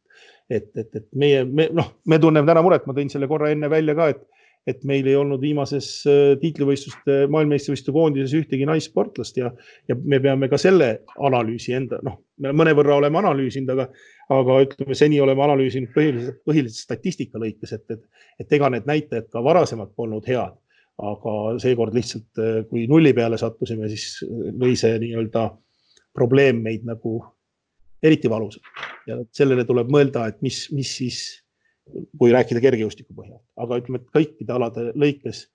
et, 0.49 0.71
et, 0.79 0.89
et 0.95 1.07
meie, 1.19 1.43
me 1.43 1.67
noh, 1.75 1.93
me 2.07 2.19
tunneme 2.23 2.47
täna 2.47 2.63
muret, 2.63 2.87
ma 2.87 2.95
tõin 2.95 3.11
selle 3.11 3.27
korra 3.27 3.51
enne 3.51 3.69
välja 3.71 3.95
ka, 3.97 4.07
et, 4.13 4.21
et 4.67 4.85
meil 4.87 5.07
ei 5.07 5.15
olnud 5.19 5.41
viimases 5.43 5.89
äh, 6.07 6.29
tiitlivõistluste, 6.39 7.19
maailmameistrivõistluste 7.33 7.95
koondises 7.95 8.35
ühtegi 8.39 8.67
naissportlast 8.67 9.39
ja, 9.39 9.51
ja 9.87 9.97
me 9.99 10.21
peame 10.23 10.47
ka 10.51 10.59
selle 10.61 10.93
analüüsi 11.29 11.75
enda, 11.75 11.99
noh, 12.07 12.21
me 12.43 12.55
mõnevõrra 12.55 13.01
oleme 13.01 13.19
analüüsinud, 13.19 13.73
aga, 13.75 13.89
aga 14.37 14.61
ütleme, 14.63 14.95
seni 14.95 15.19
oleme 15.23 15.43
analüüsinud 15.43 15.91
põhiliselt, 15.95 16.39
põhiliselt 16.47 16.87
statistika 16.87 17.43
lõikes, 17.43 17.75
et, 17.75 17.97
et, 17.97 18.27
et 18.43 18.57
ega 18.59 18.71
need 18.71 18.87
näitajad 18.87 19.27
ka 19.33 19.43
varasemalt 19.43 19.91
polnud 19.99 20.27
head 20.31 20.55
aga 20.97 21.33
seekord 21.61 21.93
lihtsalt, 21.93 22.29
äh, 22.41 22.61
kui 22.69 22.87
nulli 22.89 23.13
peale 23.13 23.37
sattusime, 23.37 23.89
siis 23.91 24.23
äh, 24.25 24.53
lõi 24.57 24.73
see 24.79 24.97
nii-öelda 25.03 25.49
probleem 26.17 26.63
meid 26.65 26.87
nagu 26.87 27.19
eriti 28.03 28.29
valusalt 28.29 28.65
ja 29.07 29.19
sellele 29.35 29.65
tuleb 29.65 29.91
mõelda, 29.93 30.27
et 30.29 30.41
mis, 30.45 30.65
mis 30.73 30.89
siis, 30.99 31.19
kui 32.17 32.33
rääkida 32.33 32.61
kergejõustiku 32.63 33.13
põhjal, 33.15 33.39
aga 33.61 33.79
ütleme, 33.81 34.01
et 34.01 34.09
kõikide 34.15 34.53
alade 34.53 34.89
lõikes 34.97 35.45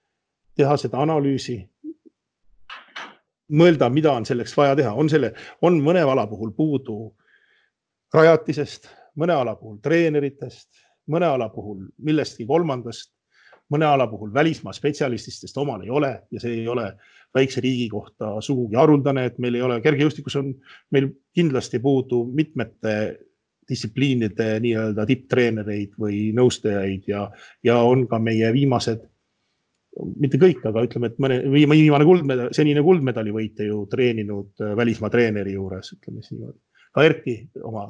teha 0.58 0.76
seda 0.80 1.02
analüüsi. 1.02 1.60
mõelda, 3.52 3.90
mida 3.92 4.12
on 4.16 4.24
selleks 4.24 4.54
vaja 4.56 4.76
teha, 4.76 4.94
on 4.96 5.10
selle, 5.12 5.34
on 5.60 5.74
mõne 5.84 6.00
ala 6.00 6.24
puhul 6.26 6.54
puudu 6.56 7.12
rajatisest, 8.14 8.88
mõne 9.16 9.34
ala 9.34 9.56
puhul 9.56 9.76
treeneritest, 9.82 10.68
mõne 11.12 11.26
ala 11.26 11.48
puhul 11.52 11.82
millestki 11.98 12.46
kolmandast 12.46 13.12
mõne 13.72 13.88
ala 13.88 14.06
puhul 14.10 14.32
välismaa 14.34 14.74
spetsialistist, 14.76 15.46
sest 15.46 15.58
omal 15.58 15.82
ei 15.84 15.90
ole 15.90 16.12
ja 16.30 16.40
see 16.42 16.60
ei 16.60 16.68
ole 16.68 16.90
väikse 17.34 17.62
riigi 17.64 17.88
kohta 17.88 18.36
sugugi 18.44 18.76
haruldane, 18.76 19.26
et 19.30 19.38
meil 19.40 19.56
ei 19.56 19.64
ole, 19.64 19.80
kergejõustikus 19.84 20.36
on 20.40 20.50
meil 20.92 21.08
kindlasti 21.34 21.80
puudu 21.82 22.24
mitmete 22.34 22.96
distsipliinide 23.68 24.58
nii-öelda 24.60 25.06
tipptreenereid 25.08 25.94
või 26.00 26.26
nõustajaid 26.36 27.08
ja, 27.08 27.26
ja 27.64 27.78
on 27.86 28.04
ka 28.10 28.18
meie 28.20 28.50
viimased, 28.52 29.04
mitte 30.20 30.40
kõik, 30.40 30.64
aga 30.68 30.82
ütleme, 30.86 31.12
et 31.12 31.20
mõne 31.22 31.38
viimane 31.52 32.06
kuldmedal, 32.08 32.50
senine 32.56 32.82
kuldmedali 32.84 33.32
võitja 33.34 33.68
ju 33.68 33.84
treeninud 33.92 34.64
välismaa 34.76 35.12
treeneri 35.12 35.54
juures, 35.56 35.92
ütleme 35.96 36.24
siis 36.24 36.36
niimoodi. 36.36 36.58
ka 36.92 37.04
Erki 37.08 37.36
oma 37.62 37.86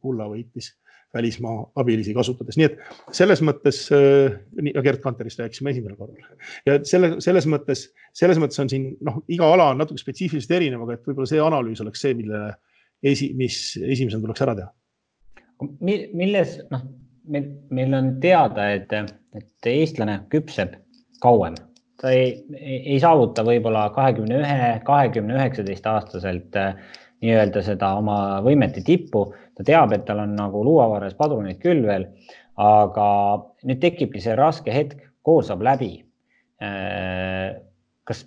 kulla 0.00 0.28
võitis 0.30 0.72
välismaa 1.14 1.64
abilisi 1.82 2.14
kasutades, 2.14 2.58
nii 2.58 2.68
et 2.68 2.78
selles 3.16 3.42
mõttes, 3.42 3.82
äh, 3.94 4.36
Gerd 4.82 5.02
Kanterist 5.02 5.40
rääkisime 5.42 5.72
esimesel 5.74 5.98
korral 5.98 6.20
ja 6.68 6.78
selle, 6.86 7.16
selles 7.24 7.48
mõttes, 7.50 7.88
selles 8.16 8.38
mõttes 8.42 8.62
on 8.62 8.70
siin 8.70 8.92
noh, 9.06 9.20
iga 9.32 9.48
ala 9.54 9.70
on 9.72 9.82
natuke 9.82 10.02
spetsiifiliselt 10.02 10.54
erinev, 10.60 10.84
aga 10.86 10.98
et 10.98 11.08
võib-olla 11.08 11.30
see 11.30 11.42
analüüs 11.42 11.82
oleks 11.82 12.04
see, 12.04 12.14
millele 12.18 12.54
esi, 13.02 13.32
mis 13.38 13.56
esimesena 13.80 14.22
tuleks 14.22 14.44
ära 14.46 14.56
teha. 14.60 14.70
milles 15.82 16.58
noh, 16.70 16.86
meil, 17.30 17.50
meil 17.74 17.98
on 17.98 18.14
teada, 18.22 18.70
et, 18.76 18.92
et 19.36 19.70
eestlane 19.72 20.20
küpseb 20.32 20.76
kauem, 21.22 21.58
ta 22.00 22.14
ei, 22.14 22.32
ei 22.62 22.98
saavuta 23.02 23.44
võib-olla 23.46 23.88
kahekümne 23.96 24.40
ühe, 24.40 24.72
kahekümne 24.86 25.36
üheksateist 25.36 25.86
aastaselt 25.90 26.56
äh, 26.56 26.76
nii-öelda 27.24 27.62
seda 27.64 27.94
oma 28.00 28.40
võimete 28.44 28.82
tippu, 28.84 29.26
ta 29.56 29.66
teab, 29.66 29.92
et 29.96 30.06
tal 30.08 30.22
on 30.24 30.34
nagu 30.38 30.62
luuavarres 30.64 31.16
padruneid 31.18 31.60
küll 31.62 31.84
veel, 31.86 32.06
aga 32.60 33.06
nüüd 33.68 33.80
tekibki 33.82 34.22
see 34.24 34.36
raske 34.38 34.72
hetk, 34.74 35.00
kool 35.26 35.42
saab 35.46 35.64
läbi. 35.64 35.92
Äh, 36.64 37.56
kas 38.08 38.24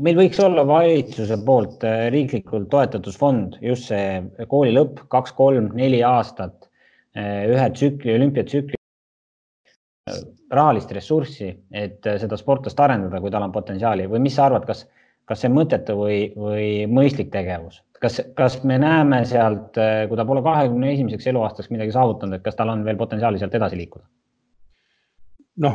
meil 0.00 0.18
võiks 0.20 0.40
olla 0.44 0.64
valitsuse 0.68 1.38
poolt 1.46 1.84
äh, 1.88 2.08
riiklikult 2.14 2.68
toetatud 2.72 3.16
fond, 3.16 3.56
just 3.64 3.88
see 3.90 4.20
kooli 4.50 4.74
lõpp, 4.76 5.04
kaks, 5.12 5.34
kolm, 5.36 5.70
neli 5.76 6.02
aastat, 6.06 6.68
äh, 7.16 7.46
ühe 7.52 7.70
tsükli, 7.76 8.16
olümpiatsükli, 8.16 8.76
rahalist 10.50 10.90
ressurssi, 10.96 11.52
et 11.70 12.06
seda 12.18 12.36
sportlast 12.40 12.80
arendada, 12.82 13.20
kui 13.22 13.30
tal 13.30 13.44
on 13.46 13.52
potentsiaali. 13.54 14.08
Või 14.10 14.24
mis 14.24 14.34
sa 14.36 14.48
arvad, 14.48 14.64
kas, 14.66 14.86
kas 15.30 15.44
see 15.44 15.52
mõttetu 15.52 15.94
või, 15.98 16.18
või 16.34 16.66
mõistlik 16.90 17.30
tegevus? 17.34 17.80
kas, 18.00 18.20
kas 18.36 18.60
me 18.64 18.78
näeme 18.80 19.22
sealt, 19.28 19.76
äh, 19.78 20.06
kui 20.08 20.18
ta 20.18 20.26
pole 20.28 20.42
kahekümne 20.44 20.94
esimeseks 20.94 21.28
eluaastaks 21.30 21.70
midagi 21.70 21.94
saavutanud, 21.94 22.38
et 22.38 22.44
kas 22.46 22.56
tal 22.58 22.72
on 22.72 22.84
veel 22.86 22.98
potentsiaali 23.00 23.40
sealt 23.40 23.54
edasi 23.58 23.78
liikuda? 23.78 24.06
noh, 25.60 25.74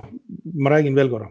ma 0.57 0.71
räägin 0.73 0.95
veel 0.97 1.11
korra, 1.11 1.27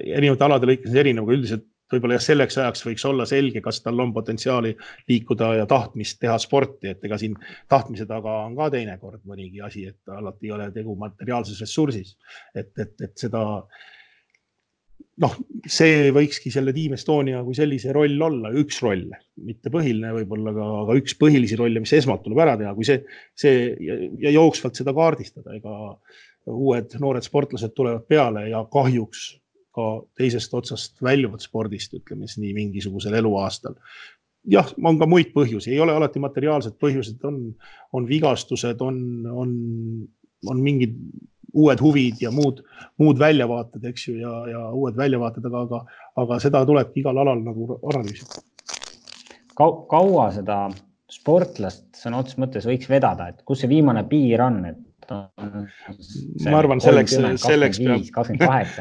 erinevate 0.00 0.46
alade 0.46 0.70
lõikes 0.70 0.94
erinev, 0.96 1.26
aga 1.26 1.36
üldiselt 1.36 1.66
võib-olla 1.92 2.16
jah, 2.16 2.24
selleks 2.24 2.56
ajaks 2.60 2.84
võiks 2.86 3.04
olla 3.08 3.26
selge, 3.28 3.60
kas 3.64 3.82
tal 3.84 4.00
on 4.00 4.12
potentsiaali 4.16 4.74
liikuda 5.08 5.50
ja 5.58 5.66
tahtmist 5.68 6.18
teha 6.22 6.36
sporti, 6.40 6.94
et 6.94 7.04
ega 7.04 7.18
siin 7.20 7.36
tahtmise 7.68 8.06
taga 8.08 8.38
on 8.46 8.56
ka 8.56 8.70
teinekord 8.72 9.20
mõnigi 9.28 9.62
asi, 9.64 9.84
et 9.88 10.16
alati 10.16 10.48
ei 10.48 10.56
ole 10.56 10.70
tegu 10.72 10.96
materiaalses 11.00 11.60
ressursis. 11.64 12.16
et, 12.54 12.72
et, 12.78 12.94
et 13.04 13.14
seda 13.20 13.44
äh, 13.58 13.86
noh, 15.22 15.34
see 15.68 16.10
võikski 16.14 16.52
selle 16.54 16.72
Team 16.76 16.94
Estonia 16.96 17.40
kui 17.46 17.56
sellise 17.56 17.92
roll 17.94 18.20
olla, 18.22 18.52
üks 18.60 18.78
roll, 18.84 19.08
mitte 19.44 19.72
põhiline 19.74 20.12
võib-olla, 20.20 20.52
aga, 20.54 20.68
aga 20.84 20.96
üks 21.00 21.16
põhilisi 21.18 21.58
rolle, 21.58 21.82
mis 21.82 21.94
esmalt 21.98 22.24
tuleb 22.24 22.42
ära 22.44 22.56
teha, 22.60 22.74
kui 22.76 22.86
see, 22.86 23.02
see 23.38 23.72
ja, 23.84 23.98
ja 24.26 24.34
jooksvalt 24.36 24.78
seda 24.78 24.94
kaardistada, 24.96 25.56
ega 25.58 25.74
uued 26.48 26.94
noored 27.02 27.26
sportlased 27.26 27.74
tulevad 27.76 28.06
peale 28.08 28.46
ja 28.48 28.62
kahjuks 28.72 29.32
ka 29.78 29.88
teisest 30.18 30.54
otsast 30.58 31.02
väljuvad 31.04 31.42
spordist, 31.44 31.94
ütleme 31.98 32.26
siis 32.26 32.40
nii 32.42 32.54
mingisugusel 32.56 33.14
eluaastal. 33.18 33.76
jah, 34.48 34.70
on 34.86 34.98
ka 34.98 35.06
muid 35.10 35.34
põhjusi, 35.34 35.74
ei 35.74 35.80
ole 35.82 35.92
alati 35.98 36.22
materiaalsed 36.22 36.78
põhjused, 36.80 37.18
on, 37.28 37.42
on 37.92 38.06
vigastused, 38.08 38.80
on, 38.80 39.00
on, 39.28 39.50
on 40.48 40.62
mingid 40.62 40.94
uued 41.54 41.80
huvid 41.80 42.20
ja 42.20 42.32
muud, 42.34 42.60
muud 43.00 43.20
väljavaated, 43.20 43.84
eks 43.90 44.08
ju, 44.08 44.18
ja, 44.20 44.34
ja 44.50 44.64
uued 44.74 44.98
väljavaated, 44.98 45.46
aga, 45.48 45.62
aga, 45.64 46.02
aga 46.24 46.40
seda 46.42 46.64
tulebki 46.68 47.02
igal 47.02 47.22
alal 47.24 47.40
nagu 47.44 47.78
analüüsida 47.78 48.44
Kau,. 49.58 49.84
kaua 49.90 50.28
seda 50.36 50.66
sportlast 51.10 51.86
sõna 51.98 52.20
otseses 52.20 52.38
mõttes 52.38 52.68
võiks 52.68 52.90
vedada, 52.90 53.30
et 53.32 53.40
kus 53.48 53.64
see 53.64 53.70
viimane 53.70 54.04
piir 54.10 54.42
on, 54.44 54.60
et 54.68 54.84
ma 55.08 56.58
arvan, 56.58 56.82
selleks, 56.84 57.16
selleks 57.40 57.80
peab, 57.80 58.72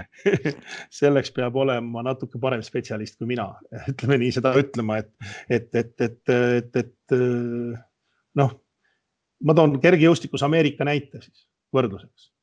selleks 1.00 1.32
peab 1.36 1.56
olema 1.64 2.04
natuke 2.06 2.40
parem 2.42 2.64
spetsialist 2.66 3.16
kui 3.18 3.32
mina, 3.32 3.48
ütleme 3.94 4.20
nii, 4.22 4.34
seda 4.36 4.52
ütlema, 4.60 5.00
et, 5.02 5.14
et, 5.50 5.70
et, 5.72 5.94
et, 6.04 6.34
et, 6.36 6.82
et 6.84 7.18
noh, 8.38 8.58
ma 9.48 9.56
toon 9.58 9.78
kergejõustikus 9.82 10.44
Ameerika 10.46 10.88
näite 10.88 11.24
siis 11.24 11.48
võrdluseks 11.74 12.34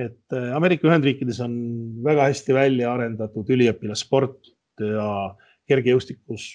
et 0.00 0.36
äh, 0.36 0.52
Ameerika 0.56 0.88
Ühendriikides 0.88 1.40
on 1.44 1.56
väga 2.04 2.28
hästi 2.28 2.54
välja 2.56 2.92
arendatud 2.92 3.48
üliõpilassport 3.56 4.52
ja 4.80 5.08
kergejõustikus, 5.66 6.50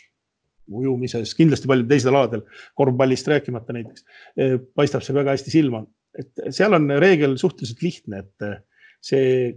ujumises, 0.72 1.34
kindlasti 1.36 1.68
paljudel 1.68 1.89
teistel 1.89 2.16
aladel, 2.16 2.46
korvpallist 2.78 3.28
rääkimata 3.32 3.76
näiteks, 3.76 4.06
äh, 4.39 4.56
paistab 4.78 5.06
see 5.06 5.18
väga 5.18 5.36
hästi 5.36 5.54
silma. 5.58 5.86
et 6.12 6.52
seal 6.52 6.74
on 6.76 6.89
reegel 7.00 7.38
suhteliselt 7.39 7.82
lihtne, 7.82 8.20
et 8.20 8.44
äh, 8.44 8.58
see 9.02 9.54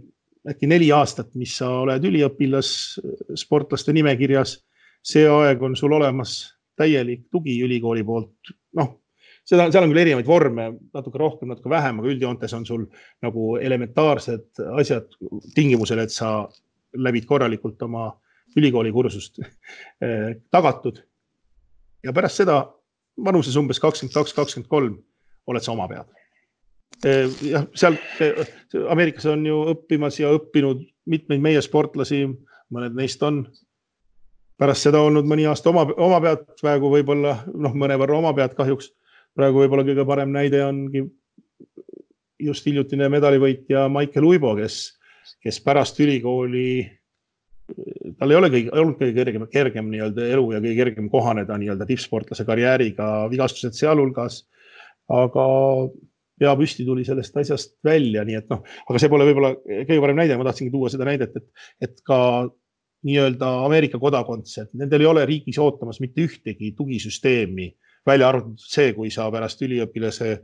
äkki 0.47 0.69
neli 0.69 0.87
aastat, 0.95 1.33
mis 1.35 1.57
sa 1.57 1.67
oled 1.81 2.05
üliõpilassportlaste 2.07 3.93
nimekirjas, 3.93 4.59
see 5.03 5.25
aeg 5.27 5.61
on 5.61 5.75
sul 5.75 5.93
olemas 5.97 6.55
täielik 6.79 7.27
tugi 7.31 7.57
ülikooli 7.65 8.03
poolt, 8.07 8.53
noh, 8.79 8.93
seda, 9.45 9.67
seal 9.71 9.85
on 9.85 9.93
küll 9.93 10.01
erinevaid 10.03 10.27
vorme, 10.29 10.67
natuke 10.95 11.21
rohkem, 11.21 11.51
natuke 11.53 11.71
vähem, 11.71 12.01
aga 12.01 12.11
üldjoontes 12.11 12.53
on 12.57 12.65
sul 12.67 12.85
nagu 13.25 13.55
elementaarsed 13.61 14.63
asjad 14.81 15.17
tingimusel, 15.55 16.01
et 16.03 16.13
sa 16.13 16.37
läbid 16.95 17.27
korralikult 17.29 17.81
oma 17.85 18.09
ülikooli 18.55 18.91
kursust 18.95 19.41
eh, 19.41 20.35
tagatud. 20.51 21.01
ja 22.03 22.13
pärast 22.13 22.43
seda 22.43 22.61
vanuses 23.25 23.55
umbes 23.59 23.79
kakskümmend 23.79 24.13
kaks, 24.13 24.33
kakskümmend 24.33 24.69
kolm 24.69 24.97
oled 25.47 25.63
sa 25.63 25.73
oma 25.73 25.87
pead. 25.91 26.09
Eh, 27.05 27.29
jah, 27.51 27.67
seal 27.75 27.97
Ameerikas 28.89 29.27
on 29.29 29.45
ju 29.45 29.61
õppimas 29.73 30.19
ja 30.19 30.31
õppinud 30.35 30.83
mitmeid 31.05 31.43
meie 31.43 31.61
sportlasi, 31.61 32.25
mõned 32.73 32.95
neist 32.97 33.23
on 33.23 33.43
pärast 34.59 34.87
seda 34.87 35.01
olnud 35.03 35.27
mõni 35.27 35.45
aasta 35.49 35.69
oma, 35.71 35.83
oma 35.97 36.21
pead, 36.23 36.45
praegu 36.61 36.91
võib-olla 36.93 37.37
noh, 37.51 37.75
mõnevõrra 37.75 38.19
oma 38.19 38.33
pead 38.37 38.55
kahjuks. 38.57 38.93
Praegu 39.35 39.63
võib-olla 39.63 39.85
kõige 39.87 40.05
parem 40.07 40.31
näide 40.33 40.63
ongi 40.65 41.03
just 42.45 42.67
hiljutine 42.67 43.09
medalivõitja 43.11 43.85
Maicel 43.91 44.27
Uibo, 44.27 44.53
kes, 44.57 44.79
kes 45.43 45.59
pärast 45.63 45.99
ülikooli, 46.03 46.83
tal 48.19 48.31
ei 48.31 48.39
ole 48.39 48.49
kõige, 48.53 48.73
olnud 48.73 48.97
kõige 48.99 49.15
kergem, 49.17 49.45
kergem 49.51 49.87
nii-öelda 49.91 50.27
elu 50.35 50.49
ja 50.53 50.59
kõige 50.63 50.75
kergem 50.81 51.07
kohaneda 51.11 51.57
nii-öelda 51.61 51.87
tippsportlase 51.89 52.45
karjääriga, 52.47 53.13
vigastused 53.31 53.77
sealhulgas. 53.77 54.43
aga 55.05 55.45
pea 56.39 56.51
püsti 56.57 56.83
tuli 56.85 57.03
sellest 57.05 57.35
asjast 57.37 57.75
välja, 57.85 58.23
nii 58.25 58.37
et 58.39 58.47
noh, 58.51 58.63
aga 58.89 58.99
see 58.99 59.11
pole 59.11 59.27
võib-olla 59.27 59.53
kõige 59.61 60.01
parem 60.03 60.17
näide, 60.19 60.37
ma 60.37 60.47
tahtsingi 60.47 60.73
tuua 60.73 60.89
seda 60.91 61.07
näidet, 61.07 61.35
et, 61.37 61.45
et 61.87 62.01
ka 62.07 62.17
nii-öelda 63.05 63.51
Ameerika 63.67 63.99
kodakondsed, 64.01 64.71
nendel 64.73 65.05
ei 65.05 65.09
ole 65.09 65.25
riigis 65.29 65.59
ootamas 65.61 66.01
mitte 66.01 66.25
ühtegi 66.25 66.73
tugisüsteemi, 66.77 67.69
välja 68.05 68.29
arvatud 68.29 68.61
see, 68.61 68.93
kui 68.93 69.11
sa 69.13 69.27
pärast 69.33 69.61
üliõpilase 69.65 70.39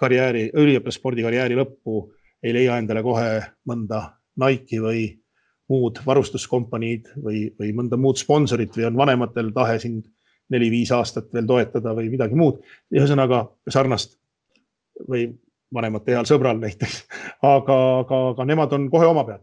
karjääri, 0.00 0.50
üliõpilasspordi 0.54 1.24
karjääri 1.24 1.56
lõppu 1.58 2.02
ei 2.44 2.52
leia 2.54 2.76
endale 2.80 3.02
kohe 3.02 3.30
mõnda 3.68 4.02
Nike'i 4.40 4.82
või 4.82 5.06
muud 5.72 5.98
varustuskompaniid 6.06 7.08
või, 7.22 7.46
või 7.58 7.72
mõnda 7.74 7.98
muud 7.98 8.20
sponsorit 8.20 8.76
või 8.76 8.86
on 8.90 9.00
vanematel 9.00 9.50
tahe 9.54 9.78
sind 9.82 10.04
neli-viis 10.52 10.92
aastat 10.94 11.32
veel 11.34 11.46
toetada 11.48 11.94
või 11.96 12.10
midagi 12.12 12.38
muud. 12.38 12.60
ühesõnaga 12.94 13.46
sarnast 13.68 14.18
või 15.08 15.26
vanemate 15.74 16.14
heal 16.14 16.28
sõbral 16.28 16.60
näiteks, 16.62 17.00
aga, 17.42 17.76
aga, 18.02 18.20
aga 18.30 18.44
nemad 18.46 18.72
on 18.72 18.90
kohe 18.90 19.06
oma 19.06 19.24
pead 19.26 19.42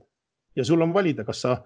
ja 0.56 0.64
sul 0.66 0.82
on 0.82 0.94
valida, 0.94 1.26
kas 1.28 1.42
sa 1.44 1.58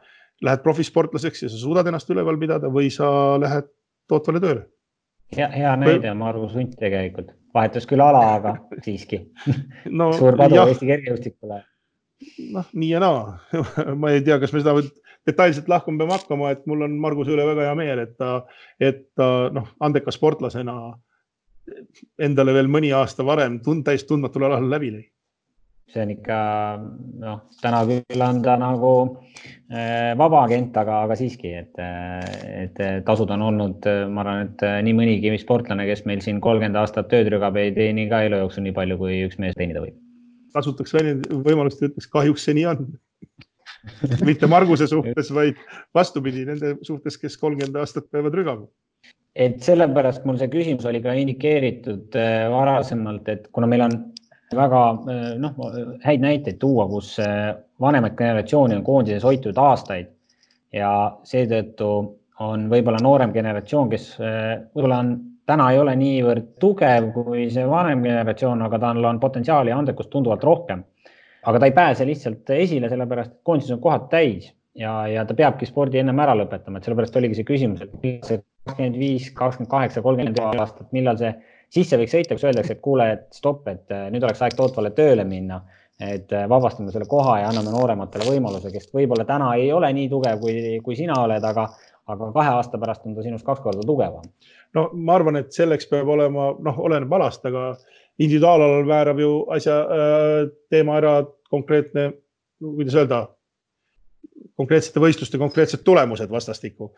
lähed 0.42 0.64
profisportlaseks 0.64 1.44
ja 1.44 1.50
sa 1.50 1.60
suudad 1.60 1.88
ennast 1.88 2.10
üleval 2.10 2.40
pidada 2.40 2.72
või 2.74 2.90
sa 2.94 3.10
lähed 3.42 3.70
tootvale 4.10 4.42
tööle. 4.42 4.66
Hea, 5.36 5.48
hea 5.54 5.74
näide 5.80 6.12
on 6.12 6.22
Margus 6.22 6.54
Hunt 6.56 6.76
tegelikult, 6.80 7.34
vahetas 7.56 7.88
küll 7.90 8.04
ala, 8.04 8.24
aga 8.38 8.56
siiski 8.86 9.24
no, 9.90 10.12
suur 10.20 10.38
padu 10.40 10.62
Eesti 10.64 10.90
kergejõustikule. 10.90 11.64
noh, 12.56 12.72
nii 12.74 12.94
ja 12.94 13.04
naa 13.04 13.58
ma 14.02 14.14
ei 14.14 14.24
tea, 14.26 14.40
kas 14.42 14.56
me 14.56 14.64
seda 14.64 14.78
detailselt 15.28 15.68
lahkuma 15.72 16.04
peame 16.04 16.16
hakkama, 16.16 16.54
et 16.56 16.64
mul 16.70 16.86
on 16.88 16.96
Marguse 17.04 17.34
üle 17.36 17.46
väga 17.48 17.68
hea 17.68 17.76
meel, 17.80 18.06
et 18.06 18.16
ta, 18.20 18.40
et 18.80 19.04
ta 19.18 19.52
noh, 19.54 19.68
andeka 19.84 20.14
sportlasena 20.16 20.78
endale 22.24 22.54
veel 22.56 22.70
mõni 22.72 22.94
aasta 22.96 23.26
varem 23.28 23.60
tund, 23.64 23.84
täis 23.84 24.06
tundmatul 24.08 24.48
alal 24.48 24.70
läbi 24.72 24.94
lõi. 24.94 25.06
See 25.88 26.04
on 26.04 26.12
ikka 26.12 26.38
noh, 27.22 27.40
täna 27.62 27.82
küll 27.88 28.24
on 28.24 28.42
ta 28.44 28.58
nagu 28.60 28.92
äh, 29.72 30.12
vaba 30.20 30.44
agent, 30.44 30.76
aga, 30.80 31.02
aga 31.08 31.16
siiski, 31.20 31.54
et, 31.62 31.80
et 31.80 32.82
tasud 33.08 33.32
on 33.36 33.46
olnud, 33.50 33.88
ma 34.12 34.24
arvan, 34.26 34.50
et 34.50 34.66
nii 34.88 34.96
mõnigi 34.98 35.34
sportlane, 35.42 35.88
kes 35.88 36.04
meil 36.10 36.24
siin 36.26 36.42
kolmkümmend 36.44 36.80
aastat 36.82 37.08
tööd 37.14 37.32
rügab, 37.32 37.60
ei 37.62 37.72
teeni 37.76 38.08
ka 38.12 38.26
elu 38.28 38.42
jooksul 38.44 38.68
nii 38.68 38.76
palju, 38.76 39.00
kui 39.00 39.22
üks 39.28 39.40
mees 39.44 39.56
teenida 39.60 39.84
võib. 39.84 39.96
kasutaks 40.58 40.96
võimalust 41.46 41.84
ja 41.84 41.92
ütleks, 41.92 42.10
kahjuks 42.12 42.48
see 42.48 42.58
nii 42.58 42.68
on 42.74 42.84
mitte 44.28 44.50
Marguse 44.52 44.90
suhtes, 44.92 45.32
vaid 45.32 45.60
vastupidi 45.96 46.44
nende 46.50 46.76
suhtes, 46.84 47.16
kes 47.22 47.40
kolmkümmend 47.40 47.80
aastat 47.80 48.12
peavad 48.12 48.36
rügama 48.36 48.68
et 49.38 49.60
sellepärast 49.62 50.24
mul 50.26 50.40
see 50.42 50.50
küsimus 50.50 50.88
oli 50.90 51.00
ka 51.04 51.14
indikeeritud 51.14 52.16
varasemalt, 52.52 53.28
et 53.30 53.52
kuna 53.54 53.70
meil 53.70 53.86
on 53.86 54.00
väga 54.56 54.82
äh, 54.92 55.32
noh, 55.42 55.56
häid 56.04 56.24
näiteid 56.24 56.60
tuua, 56.62 56.88
kus 56.92 57.16
äh, 57.24 57.56
vanemat 57.82 58.16
generatsiooni 58.18 58.78
on 58.78 58.86
koondises 58.86 59.26
hoitud 59.28 59.58
aastaid 59.58 60.12
ja 60.74 60.92
seetõttu 61.28 61.90
on 62.44 62.68
võib-olla 62.70 63.00
noorem 63.02 63.32
generatsioon, 63.34 63.90
kes 63.90 64.12
võib-olla 64.20 65.00
on, 65.02 65.14
täna 65.50 65.72
ei 65.74 65.80
ole 65.82 65.96
niivõrd 65.98 66.52
tugev 66.62 67.08
kui 67.16 67.48
see 67.50 67.64
vanem 67.66 68.04
generatsioon, 68.06 68.62
aga 68.68 68.78
tal 68.84 69.08
on 69.10 69.20
potentsiaali 69.20 69.72
ja 69.72 69.80
andekust 69.80 70.12
tunduvalt 70.14 70.44
rohkem. 70.46 70.84
aga 71.48 71.60
ta 71.60 71.66
ei 71.66 71.72
pääse 71.72 72.06
lihtsalt 72.06 72.50
esile, 72.54 72.90
sellepärast 72.92 73.32
et 73.32 73.40
koondises 73.44 73.74
on 73.74 73.82
kohad 73.82 74.10
täis 74.12 74.52
ja, 74.78 75.08
ja 75.08 75.26
ta 75.26 75.34
peabki 75.38 75.66
spordi 75.66 76.02
ennem 76.02 76.20
ära 76.20 76.36
lõpetama, 76.38 76.78
et 76.78 76.88
sellepärast 76.88 77.18
oligi 77.18 77.40
see 77.40 77.48
küsimus, 77.48 77.82
et 77.82 77.94
kakskümmend 78.68 79.00
viis, 79.00 79.30
kakskümmend 79.36 79.72
kaheksa, 79.72 80.04
kolmkümmend 80.06 80.42
aastat, 80.44 80.90
millal 80.96 81.18
see 81.20 81.34
sisse 81.74 82.00
võiks 82.00 82.14
sõita, 82.16 82.38
kus 82.38 82.46
öeldakse, 82.48 82.78
et 82.78 82.84
kuule, 82.84 83.10
et 83.16 83.28
stopp, 83.36 83.68
et 83.72 83.94
äh, 83.94 84.08
nüüd 84.14 84.24
oleks 84.24 84.42
aeg 84.44 84.56
tootvale 84.58 84.94
tööle 84.98 85.28
minna. 85.28 85.64
et 85.98 86.30
äh, 86.30 86.44
vabastame 86.46 86.92
selle 86.94 87.08
koha 87.10 87.40
ja 87.40 87.48
anname 87.50 87.72
noorematele 87.74 88.28
võimaluse, 88.28 88.70
kes 88.70 88.92
võib-olla 88.94 89.24
täna 89.26 89.48
ei 89.58 89.72
ole 89.74 89.88
nii 89.98 90.10
tugev, 90.12 90.36
kui, 90.40 90.76
kui 90.86 90.96
sina 90.96 91.16
oled, 91.24 91.42
aga, 91.42 91.64
aga 92.14 92.28
kahe 92.36 92.52
aasta 92.54 92.78
pärast 92.78 93.08
on 93.10 93.16
ta 93.16 93.24
sinust 93.26 93.46
kaks 93.46 93.64
korda 93.64 93.82
tugevam. 93.82 94.28
no 94.78 94.84
ma 94.94 95.16
arvan, 95.16 95.40
et 95.42 95.50
selleks 95.58 95.90
peab 95.90 96.12
olema, 96.14 96.52
noh, 96.62 96.78
oleneb 96.86 97.16
alast, 97.18 97.46
aga 97.50 97.72
individuaalalal 98.20 98.86
määrab 98.86 99.24
ju 99.24 99.32
asja 99.58 99.80
äh, 99.82 100.52
teema 100.70 101.00
ära 101.02 101.16
konkreetne, 101.50 102.12
kuidas 102.62 103.00
öelda 103.02 103.24
konkreetsete 104.58 105.02
võistluste 105.02 105.40
konkreetsed 105.42 105.84
tulemused 105.86 106.32
vastastikku. 106.32 106.92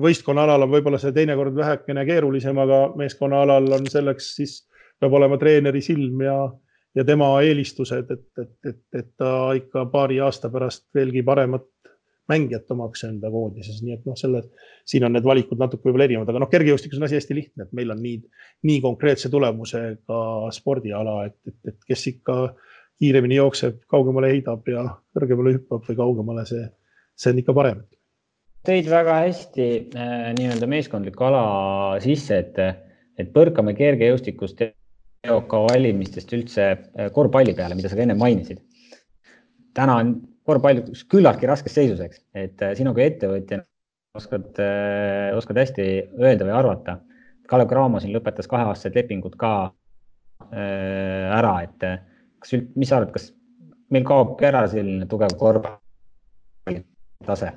võistkonna 0.00 0.46
alal 0.46 0.66
on 0.66 0.72
võib-olla 0.74 1.00
see 1.02 1.14
teinekord 1.16 1.56
vähekene 1.56 2.06
keerulisem, 2.06 2.58
aga 2.62 2.80
meeskonna 2.98 3.42
alal 3.42 3.72
on 3.78 3.88
selleks 3.90 4.34
siis 4.38 4.60
peab 5.00 5.16
olema 5.18 5.38
treeneri 5.38 5.82
silm 5.82 6.22
ja, 6.24 6.36
ja 6.94 7.04
tema 7.04 7.30
eelistused, 7.42 8.12
et, 8.12 8.28
et, 8.42 8.54
et, 8.70 8.82
et 9.00 9.08
ta 9.18 9.32
ikka 9.58 9.86
paari 9.92 10.20
aasta 10.24 10.50
pärast 10.52 10.86
veelgi 10.94 11.24
paremat 11.26 11.66
mängijat 12.30 12.70
omaks 12.74 13.04
enda 13.06 13.30
koondises, 13.30 13.82
nii 13.86 13.94
et 13.94 14.06
noh, 14.06 14.16
selle, 14.18 14.40
siin 14.86 15.04
on 15.06 15.12
need 15.14 15.26
valikud 15.26 15.60
natuke 15.62 15.86
võib-olla 15.86 16.08
erinevad, 16.08 16.30
aga 16.32 16.40
noh, 16.42 16.50
kergejõustikus 16.50 16.98
on 16.98 17.06
asi 17.06 17.18
hästi 17.20 17.36
lihtne, 17.38 17.66
et 17.66 17.76
meil 17.76 17.92
on 17.94 18.00
nii, 18.02 18.16
nii 18.66 18.80
konkreetse 18.82 19.30
tulemusega 19.30 20.22
spordiala, 20.54 21.20
et, 21.28 21.36
et, 21.46 21.60
et 21.70 21.86
kes 21.86 22.02
ikka 22.10 22.38
äh, 22.48 22.65
kiiremini 23.00 23.36
jookseb, 23.38 23.82
kaugemale 23.92 24.30
heidab 24.32 24.66
ja 24.70 24.86
kõrgemale 25.16 25.56
hüppab 25.56 25.84
või 25.88 25.98
kaugemale, 25.98 26.46
see, 26.48 26.64
see 27.18 27.32
on 27.34 27.42
ikka 27.42 27.54
parem. 27.56 27.84
tõid 28.66 28.88
väga 28.90 29.20
hästi 29.22 29.66
äh, 29.94 30.30
nii-öelda 30.38 30.66
meeskondliku 30.70 31.28
ala 31.28 31.42
sisse, 32.02 32.40
et, 32.42 32.56
et 33.20 33.28
põrkame 33.34 33.76
kergejõustikust 33.78 34.64
EOK 35.26 35.54
valimistest 35.68 36.32
üldse 36.38 36.70
äh, 36.72 37.12
korvpalli 37.12 37.54
peale, 37.58 37.76
mida 37.78 37.92
sa 37.92 37.98
ka 37.98 38.06
enne 38.06 38.18
mainisid. 38.18 38.64
täna 39.76 40.00
on 40.00 40.16
korvpall 40.46 40.82
küllaltki 41.12 41.46
raskes 41.46 41.76
seisus, 41.76 42.00
eks, 42.00 42.24
et 42.34 42.62
äh, 42.64 42.74
sina 42.78 42.94
kui 42.96 43.04
ettevõtja 43.04 43.60
oskad, 44.16 44.56
oskad 45.36 45.58
hästi 45.60 45.86
öelda 46.16 46.46
või 46.48 46.52
arvata. 46.56 46.94
Kalev 47.46 47.68
Cramo 47.68 48.00
siin 48.00 48.14
lõpetas 48.14 48.48
kaheaastased 48.48 48.96
lepingud 48.96 49.34
ka 49.36 49.50
ära, 50.48 51.52
et 51.66 51.84
kas, 52.42 52.56
mis 52.76 52.90
sa 52.90 53.00
arvad, 53.00 53.14
kas 53.16 53.30
meil 53.94 54.04
kaobki 54.06 54.48
ära 54.48 54.64
selline 54.70 55.08
tugev 55.10 55.36
korvpalli 55.38 56.82
tase, 57.26 57.52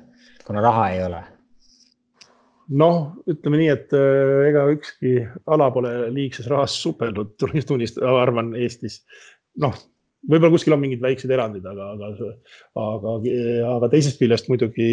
kuna 0.46 0.64
raha 0.64 0.88
ei 0.94 1.04
ole? 1.08 1.22
noh, 2.80 2.98
ütleme 3.30 3.58
nii, 3.58 3.70
et 3.72 3.94
äh, 3.98 4.32
ega 4.50 4.66
ükski 4.70 5.16
ala 5.50 5.70
pole 5.74 5.90
liigses 6.14 6.46
rahas 6.50 6.76
supelnud, 6.78 7.32
tunnistada, 7.40 8.12
arvan 8.20 8.52
Eestis. 8.54 9.00
noh, 9.58 9.74
võib-olla 10.28 10.52
kuskil 10.54 10.76
on 10.76 10.82
mingid 10.84 11.02
väiksed 11.02 11.32
erandid, 11.34 11.66
aga, 11.66 11.90
aga, 11.96 12.30
aga, 12.84 13.16
aga 13.74 13.90
teisest 13.90 14.20
küljest 14.20 14.50
muidugi 14.52 14.90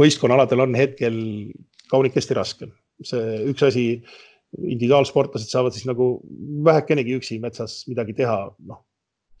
võistkonnaaladel 0.00 0.64
on 0.64 0.78
hetkel 0.78 1.16
kaunikesti 1.90 2.36
raskem. 2.38 2.74
see 3.00 3.38
üks 3.48 3.62
asi 3.64 3.84
individuaalsportlased 4.58 5.50
saavad 5.52 5.74
siis 5.76 5.86
nagu 5.88 6.12
vähekenegi 6.64 7.16
üksi 7.18 7.38
metsas 7.42 7.84
midagi 7.90 8.16
teha, 8.18 8.38
noh, 8.66 8.82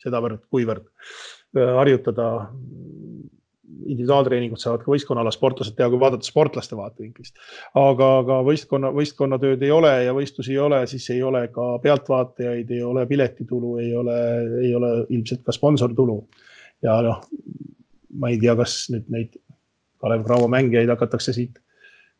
sedavõrd-kuivõrd 0.04 0.86
äh, 0.86 1.74
harjutada. 1.80 2.30
individuaaltreeningut 3.80 4.60
saavad 4.60 4.82
ka 4.84 4.90
võistkonnala 4.92 5.30
sportlased 5.32 5.74
teha, 5.74 5.88
kui 5.90 5.98
vaadata 5.98 6.26
sportlaste 6.26 6.76
vaatevinklist. 6.76 7.38
aga, 7.74 8.08
aga 8.22 8.40
võistkonna, 8.46 8.90
võistkonnatööd 8.94 9.62
ei 9.62 9.70
ole 9.70 9.92
ja 10.04 10.12
võistlusi 10.14 10.52
ei 10.52 10.58
ole, 10.58 10.82
siis 10.86 11.08
ei 11.10 11.22
ole 11.22 11.46
ka 11.54 11.78
pealtvaatajaid, 11.82 12.70
ei 12.70 12.82
ole 12.82 13.06
piletitulu, 13.06 13.76
ei 13.78 13.94
ole, 13.96 14.18
ei 14.62 14.74
ole 14.74 14.92
ilmselt 15.08 15.42
ka 15.46 15.52
sponsortulu. 15.52 16.18
ja 16.82 17.00
noh, 17.02 17.24
ma 18.20 18.30
ei 18.30 18.38
tea, 18.38 18.54
kas 18.56 18.86
nüüd 18.92 19.08
neid 19.08 19.40
Kalev 20.00 20.24
Cramo 20.24 20.48
mängijaid 20.48 20.88
hakatakse 20.88 21.32
siit 21.32 21.58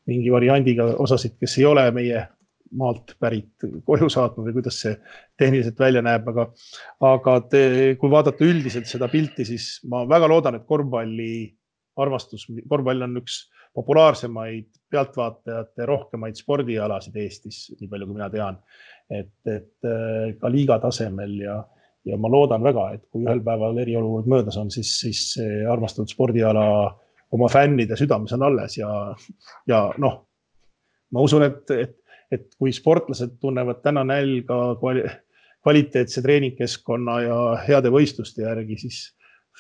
mingi 0.07 0.33
variandiga 0.33 0.91
osasid, 0.99 1.37
kes 1.41 1.59
ei 1.59 1.67
ole 1.69 1.87
meie 1.95 2.27
maalt 2.79 3.15
pärit 3.21 3.65
koju 3.87 4.09
saatnud 4.13 4.47
või 4.47 4.57
kuidas 4.61 4.81
see 4.85 4.93
tehniliselt 5.39 5.79
välja 5.81 6.03
näeb, 6.05 6.29
aga, 6.31 6.47
aga 7.07 7.39
te, 7.51 7.63
kui 8.01 8.13
vaadata 8.13 8.47
üldiselt 8.47 8.91
seda 8.91 9.09
pilti, 9.11 9.47
siis 9.49 9.73
ma 9.91 10.05
väga 10.09 10.29
loodan, 10.31 10.59
et 10.59 10.69
korvpalli 10.69 11.33
armastus, 12.01 12.47
korvpall 12.71 13.09
on 13.09 13.19
üks 13.21 13.43
populaarsemaid 13.75 14.71
pealtvaatajate 14.91 15.87
rohkemaid 15.87 16.39
spordialasid 16.39 17.19
Eestis, 17.23 17.67
nii 17.79 17.91
palju 17.91 18.09
kui 18.09 18.19
mina 18.19 18.31
tean. 18.33 18.59
et, 19.11 19.35
et 19.51 19.87
äh, 19.91 20.37
ka 20.39 20.51
liiga 20.51 20.79
tasemel 20.79 21.33
ja, 21.43 21.57
ja 22.07 22.17
ma 22.19 22.31
loodan 22.31 22.63
väga, 22.63 22.85
et 22.95 23.05
kui 23.11 23.25
ühel 23.25 23.43
päeval 23.43 23.79
eriolukord 23.83 24.29
möödas 24.31 24.59
on, 24.61 24.71
siis, 24.71 24.93
siis 25.03 25.23
see 25.35 25.65
armastatud 25.67 26.13
spordiala 26.13 26.65
oma 27.35 27.49
fännide 27.51 27.99
südames 27.99 28.33
on 28.37 28.45
alles 28.47 28.79
ja, 28.79 28.91
ja 29.71 29.81
noh, 29.99 30.21
ma 31.15 31.27
usun, 31.27 31.47
et, 31.47 31.63
et, 31.75 31.97
et 32.31 32.47
kui 32.59 32.73
sportlased 32.75 33.39
tunnevad 33.43 33.83
täna 33.83 34.05
nälga 34.07 34.61
kvali, 34.81 35.05
kvaliteetse 35.63 36.23
treeningkeskkonna 36.25 37.17
ja 37.25 37.39
heade 37.67 37.93
võistluste 37.93 38.45
järgi, 38.47 38.79
siis 38.81 39.01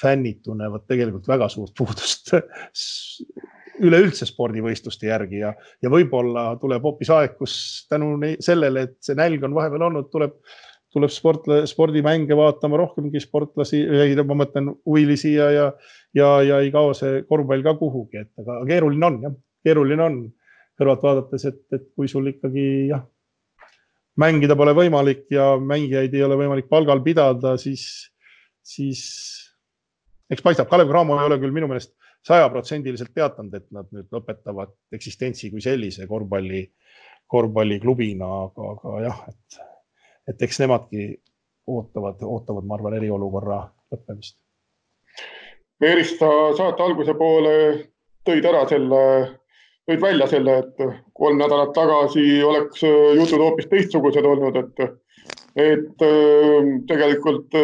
fännid 0.01 0.41
tunnevad 0.45 0.87
tegelikult 0.89 1.29
väga 1.29 1.49
suurt 1.53 1.75
puudust 1.77 2.33
üleüldse 3.81 4.29
spordivõistluste 4.29 5.09
järgi 5.09 5.41
ja, 5.43 5.53
ja 5.83 5.93
võib-olla 5.93 6.51
tuleb 6.61 6.85
hoopis 6.85 7.11
aeg, 7.15 7.37
kus 7.39 7.55
tänu 7.91 8.13
sellele, 8.43 8.87
et 8.87 8.99
see 9.05 9.17
nälg 9.19 9.45
on 9.47 9.57
vahepeal 9.57 9.87
olnud, 9.89 10.11
tuleb, 10.13 10.35
tuleb 10.93 11.13
sportla-, 11.15 11.63
spordimänge 11.71 12.37
vaatama 12.37 12.81
rohkemgi 12.81 13.23
sportlasi, 13.25 13.83
ma 14.21 14.39
mõtlen 14.43 14.73
huvilisi 14.89 15.35
ja, 15.37 15.51
ja, 15.55 15.71
ja, 16.17 16.33
ja 16.47 16.61
ei 16.65 16.73
kao 16.75 16.93
see 16.97 17.23
korvpall 17.29 17.65
ka 17.67 17.77
kuhugi, 17.81 18.27
et 18.27 18.45
aga 18.45 18.61
keeruline 18.69 19.09
on 19.09 19.19
jah, 19.25 19.39
keeruline 19.65 20.07
on 20.07 20.21
kõrvalt 20.81 21.05
vaadates, 21.05 21.47
et, 21.51 21.63
et 21.77 21.87
kui 21.97 22.09
sul 22.09 22.31
ikkagi 22.33 22.67
jah, 22.91 23.05
mängida 24.21 24.57
pole 24.59 24.75
võimalik 24.77 25.27
ja 25.33 25.53
mängijaid 25.61 26.15
ei 26.17 26.25
ole 26.27 26.39
võimalik 26.41 26.69
palgal 26.73 27.03
pidada, 27.05 27.55
siis, 27.61 27.85
siis 28.65 29.03
eks 30.31 30.45
paistab, 30.45 30.69
Kalev 30.71 30.91
Cramo 30.91 31.19
ei 31.19 31.29
ole 31.29 31.41
küll 31.43 31.55
minu 31.55 31.69
meelest 31.71 31.95
sajaprotsendiliselt 32.27 33.15
teatanud, 33.17 33.55
et 33.57 33.67
nad 33.73 33.89
nüüd 33.95 34.11
lõpetavad 34.13 34.75
eksistentsi 34.97 35.51
kui 35.53 35.63
sellise 35.65 36.07
korvpalli, 36.09 36.67
korvpalliklubina, 37.31 38.29
aga, 38.47 38.73
aga 38.75 39.03
jah, 39.07 39.23
et, 39.31 39.61
et 40.33 40.45
eks 40.49 40.61
nemadki 40.65 41.07
ootavad, 41.71 42.21
ootavad, 42.27 42.67
ma 42.67 42.77
arvan, 42.77 42.97
eriolukorra 42.99 43.63
lõppemist. 43.93 44.37
Meelis, 45.81 46.13
sa 46.19 46.29
saate 46.59 46.85
alguse 46.85 47.15
poole 47.17 47.55
tõid 48.27 48.45
ära 48.45 48.67
selle, 48.69 49.01
tõid 49.91 50.03
välja 50.03 50.31
selle, 50.31 50.57
et 50.63 50.83
kolm 51.19 51.39
nädalat 51.43 51.75
tagasi 51.77 52.25
oleks 52.47 52.83
jutud 52.87 53.43
hoopis 53.43 53.69
teistsugused 53.71 54.27
olnud, 54.33 54.57
et, 54.63 54.99
et 55.59 56.09
tegelikult 56.89 57.59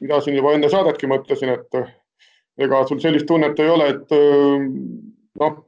mida 0.00 0.20
siin 0.20 0.36
juba 0.36 0.54
enne 0.56 0.68
saadetki 0.72 1.08
mõtlesin, 1.10 1.54
et 1.56 1.78
ega 2.66 2.82
sul 2.88 3.00
sellist 3.02 3.28
tunnet 3.28 3.58
ei 3.60 3.72
ole, 3.72 3.88
et 3.94 4.18
noh, 5.40 5.62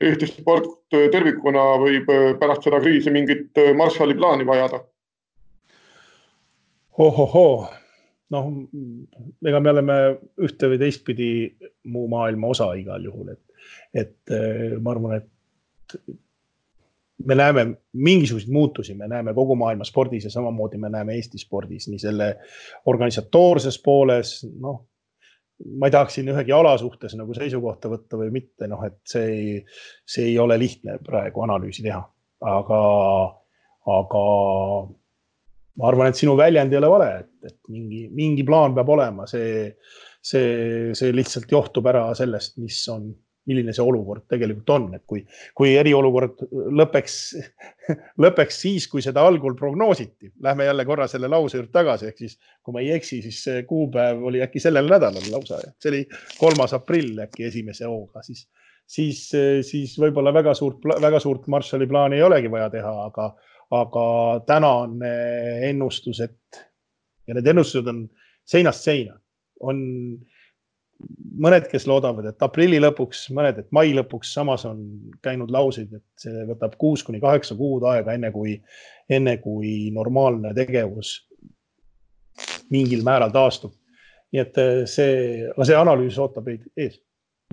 Eesti 0.00 0.30
sport 0.30 0.94
tervikuna 1.12 1.62
võib 1.76 2.06
pärast 2.40 2.64
seda 2.64 2.78
kriisi 2.80 3.10
mingit 3.12 3.58
Marshalli 3.76 4.14
plaani 4.16 4.46
vajada. 4.48 4.78
Ohohoo, 7.04 7.66
noh, 8.32 8.48
ega 9.44 9.60
me 9.60 9.74
oleme 9.74 9.98
ühte 10.40 10.70
või 10.72 10.80
teistpidi 10.80 11.28
muu 11.84 12.06
maailma 12.08 12.48
osa 12.54 12.70
igal 12.80 13.04
juhul, 13.04 13.34
et, 13.34 13.42
et 13.94 14.32
ma 14.80 14.94
arvan, 14.94 15.16
et 15.20 16.10
me 17.26 17.34
näeme 17.34 17.66
mingisuguseid 17.92 18.52
muutusi, 18.52 18.94
me 18.94 19.08
näeme 19.08 19.34
kogu 19.34 19.56
maailma 19.56 19.84
spordis 19.84 20.24
ja 20.24 20.30
samamoodi 20.30 20.78
me 20.78 20.88
näeme 20.88 21.14
Eesti 21.14 21.38
spordis, 21.38 21.88
nii 21.88 21.98
selle 21.98 22.30
organisatoorses 22.86 23.80
pooles, 23.84 24.34
noh, 24.60 24.78
ma 25.76 25.88
ei 25.88 25.94
tahaks 25.94 26.16
siin 26.16 26.30
ühegi 26.32 26.54
ala 26.56 26.76
suhtes 26.80 27.14
nagu 27.18 27.34
seisukohta 27.36 27.90
võtta 27.92 28.20
või 28.20 28.30
mitte, 28.34 28.68
noh, 28.70 28.84
et 28.86 29.00
see 29.08 29.26
ei, 29.34 29.58
see 30.08 30.30
ei 30.32 30.38
ole 30.40 30.56
lihtne 30.60 30.96
praegu 31.04 31.44
analüüsi 31.44 31.84
teha, 31.84 32.00
aga, 32.48 32.80
aga 33.98 34.24
ma 35.80 35.90
arvan, 35.90 36.10
et 36.10 36.20
sinu 36.20 36.36
väljend 36.40 36.72
ei 36.72 36.80
ole 36.80 36.92
vale, 36.92 37.10
et, 37.24 37.52
et 37.52 37.58
mingi, 37.72 38.06
mingi 38.16 38.46
plaan 38.48 38.76
peab 38.76 38.94
olema, 38.96 39.28
see, 39.30 39.66
see, 40.22 40.94
see 40.96 41.12
lihtsalt 41.16 41.52
johtub 41.52 41.88
ära 41.92 42.08
sellest, 42.16 42.56
mis 42.62 42.80
on 42.92 43.10
milline 43.50 43.74
see 43.74 43.84
olukord 43.84 44.24
tegelikult 44.30 44.70
on, 44.76 44.86
et 44.96 45.02
kui, 45.08 45.24
kui 45.58 45.74
eriolukord 45.78 46.44
lõpeks, 46.80 47.16
lõpeks 48.22 48.60
siis, 48.64 48.86
kui 48.90 49.02
seda 49.04 49.24
algul 49.26 49.56
prognoositi. 49.58 50.30
Lähme 50.46 50.68
jälle 50.68 50.86
korra 50.88 51.08
selle 51.10 51.30
lause 51.30 51.58
juurde 51.58 51.72
tagasi, 51.74 52.10
ehk 52.10 52.22
siis 52.22 52.38
kui 52.62 52.76
ma 52.76 52.84
ei 52.84 52.94
eksi, 52.94 53.20
siis 53.26 53.42
see 53.48 53.66
kuupäev 53.68 54.22
oli 54.30 54.42
äkki 54.46 54.62
sellel 54.62 54.88
nädalal 54.90 55.28
lausa, 55.34 55.60
see 55.82 55.92
oli 55.92 56.02
kolmas 56.38 56.74
aprill 56.78 57.26
äkki 57.26 57.48
esimese 57.50 57.88
hooga, 57.90 58.22
siis, 58.26 58.46
siis, 58.86 59.26
siis 59.66 59.98
võib-olla 60.00 60.32
väga 60.36 60.54
suurt, 60.58 60.86
väga 61.02 61.20
suurt 61.22 61.50
Marshalli 61.50 61.90
plaani 61.90 62.20
ei 62.20 62.26
olegi 62.26 62.50
vaja 62.52 62.70
teha, 62.72 62.94
aga, 63.10 63.30
aga 63.82 64.08
täna 64.46 64.74
on 64.86 64.98
ennustus, 65.04 66.22
et 66.24 66.66
ja 67.28 67.36
need 67.36 67.50
ennustused 67.52 67.88
on 67.90 68.04
seinast 68.50 68.86
seina, 68.86 69.14
on 69.60 69.80
mõned, 71.40 71.66
kes 71.70 71.86
loodavad, 71.88 72.30
et 72.30 72.44
aprilli 72.44 72.80
lõpuks, 72.82 73.26
mõned, 73.36 73.58
et 73.62 73.68
mai 73.74 73.94
lõpuks, 73.96 74.32
samas 74.36 74.66
on 74.68 74.80
käinud 75.24 75.52
lauseid, 75.54 75.92
et 75.96 76.24
see 76.24 76.46
võtab 76.48 76.76
kuus 76.80 77.04
kuni 77.06 77.20
kaheksa 77.22 77.56
kuud 77.58 77.86
aega, 77.88 78.14
enne 78.16 78.32
kui, 78.34 78.56
enne 79.08 79.36
kui 79.42 79.90
normaalne 79.94 80.54
tegevus 80.56 81.16
mingil 82.70 83.04
määral 83.06 83.32
taastub. 83.34 83.74
nii 84.30 84.40
et 84.40 84.58
eh, 84.62 84.82
see, 84.86 85.14
aga 85.50 85.64
see 85.66 85.76
analüüs 85.76 86.18
ootab 86.22 86.46
meid 86.46 86.68
ees 86.78 87.00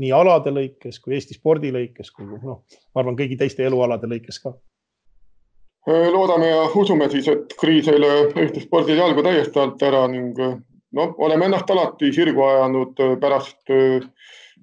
nii 0.02 0.12
alade 0.14 0.54
lõikes 0.54 1.00
kui 1.02 1.16
Eesti 1.18 1.38
spordi 1.38 1.72
lõikes 1.74 2.12
kui 2.14 2.28
noh, 2.30 2.62
ma 2.94 3.02
arvan, 3.02 3.18
kõigi 3.18 3.38
teiste 3.40 3.66
elualade 3.66 4.10
lõikes 4.10 4.40
ka. 4.44 4.54
loodame 5.88 6.52
ja 6.52 6.68
usume 6.76 7.10
siis, 7.10 7.28
et 7.34 7.56
kriis 7.60 7.88
ei 7.90 8.02
löö 8.02 8.28
Eesti 8.44 8.66
spordil 8.68 9.02
jalgu 9.02 9.24
täiesti 9.26 9.60
alt 9.60 9.84
ära 9.90 10.06
ning 10.12 10.38
noh, 10.92 11.16
oleme 11.18 11.46
ennast 11.46 11.70
alati 11.72 12.12
sirgu 12.14 12.44
ajanud 12.44 13.02
äh, 13.04 13.16
pärast 13.22 13.74
äh, 13.74 14.06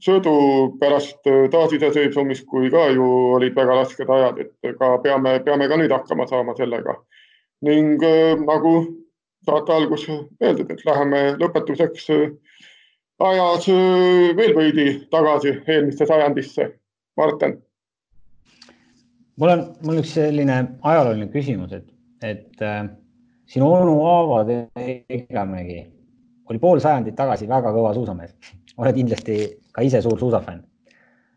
sõdu, 0.05 0.35
pärast 0.81 1.29
äh, 1.31 1.45
taasiseseisvumist, 1.53 2.47
kui 2.51 2.71
ka 2.73 2.87
ju 2.95 3.09
olid 3.37 3.57
väga 3.57 3.81
rasked 3.81 4.11
ajad, 4.11 4.41
et 4.45 4.79
ka 4.79 4.95
peame, 5.05 5.39
peame 5.45 5.69
ka 5.69 5.79
nüüd 5.81 5.93
hakkama 5.95 6.29
saama 6.31 6.57
sellega. 6.59 6.99
ning 7.65 8.03
nagu 8.45 8.73
saate 9.47 9.73
alguses 9.73 10.27
öeldud, 10.43 10.71
et 10.71 10.83
läheme 10.85 11.21
lõpetuseks 11.41 12.11
ajas 13.25 13.69
veel 14.37 14.53
veidi 14.57 14.85
tagasi 15.11 15.55
eelmisse 15.67 16.07
sajandisse. 16.07 16.67
Martin. 17.17 17.57
mul 19.37 19.49
on, 19.49 19.65
mul 19.87 20.03
üks 20.03 20.13
selline 20.19 20.59
ajalooline 20.83 21.31
küsimus, 21.33 21.73
et, 21.73 21.89
et 22.23 22.63
äh, 22.63 22.85
sinu 23.47 23.71
onu 23.73 23.97
Aavo 24.05 24.43
Tegemägi 24.45 25.87
oli 26.51 26.61
pool 26.61 26.81
sajandit 26.83 27.17
tagasi 27.17 27.49
väga 27.49 27.73
kõva 27.75 27.95
suusamees. 27.97 28.35
oled 28.81 28.97
kindlasti 28.97 29.39
ka 29.75 29.85
ise 29.87 30.03
suur 30.05 30.19
suusafänn. 30.21 30.63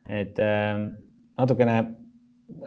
et 0.08 0.40
äh, 0.40 0.88
natukene 1.38 1.78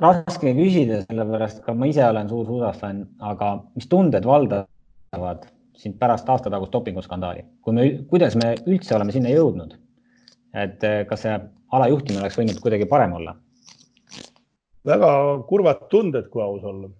raske 0.01 0.53
küsida, 0.57 1.01
sellepärast 1.09 1.63
ka 1.65 1.75
ma 1.75 1.89
ise 1.89 2.05
olen 2.05 2.29
suur 2.29 2.45
suusafänn, 2.47 3.07
aga 3.25 3.55
mis 3.75 3.89
tunded 3.89 4.27
valdavad 4.29 5.47
sind 5.81 5.97
pärast 5.99 6.29
aastatagust 6.29 6.73
dopinguskandaali, 6.73 7.47
kui 7.65 7.73
me, 7.73 7.87
kuidas 8.11 8.37
me 8.37 8.53
üldse 8.67 8.97
oleme 8.97 9.13
sinna 9.17 9.33
jõudnud? 9.33 9.79
et 10.51 10.83
äh, 10.85 11.05
kas 11.07 11.23
see 11.25 11.37
ala 11.71 11.87
juhtimine 11.89 12.25
oleks 12.25 12.37
võinud 12.39 12.59
kuidagi 12.63 12.89
parem 12.91 13.15
olla? 13.17 13.37
väga 14.87 15.13
kurvad 15.49 15.87
tunded, 15.93 16.29
kui 16.33 16.43
aus 16.43 16.65
olla. 16.67 16.91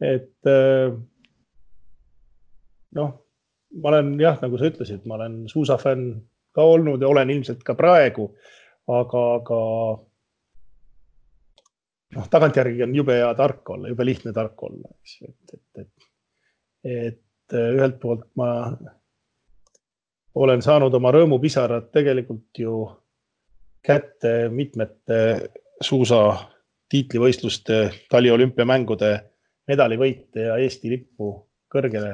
et 0.00 0.50
äh, 0.50 0.96
noh 2.96 3.14
ma 3.82 3.92
olen 3.92 4.14
jah, 4.20 4.38
nagu 4.42 4.58
sa 4.58 4.70
ütlesid, 4.70 5.04
ma 5.06 5.18
olen 5.18 5.44
suusafänn 5.50 6.10
ka 6.56 6.64
olnud 6.64 7.02
ja 7.02 7.08
olen 7.08 7.30
ilmselt 7.30 7.62
ka 7.66 7.74
praegu, 7.78 8.30
aga, 8.88 9.22
aga 9.40 9.60
noh, 12.16 12.28
tagantjärgi 12.32 12.84
on 12.86 12.94
jube 12.96 13.18
hea 13.18 13.32
tark 13.38 13.70
olla, 13.74 13.90
jube 13.92 14.06
lihtne 14.08 14.32
tark 14.36 14.62
olla, 14.68 14.92
eks 15.00 15.16
ju, 15.20 15.32
et, 15.32 15.56
et, 15.58 15.82
et, 15.84 17.10
et 17.10 17.58
ühelt 17.76 17.98
poolt 18.02 18.28
ma 18.40 18.50
olen 20.36 20.62
saanud 20.64 20.94
oma 20.94 21.12
rõõmupisarad 21.14 21.90
tegelikult 21.94 22.60
ju 22.60 22.82
kätte 23.86 24.48
mitmete 24.52 25.20
suusa 25.80 26.20
tiitlivõistluste, 26.90 27.90
taliolümpiamängude 28.10 29.10
medalivõite 29.68 30.46
ja 30.48 30.56
Eesti 30.62 30.90
lippu 30.90 31.32
kõrgele 31.72 32.12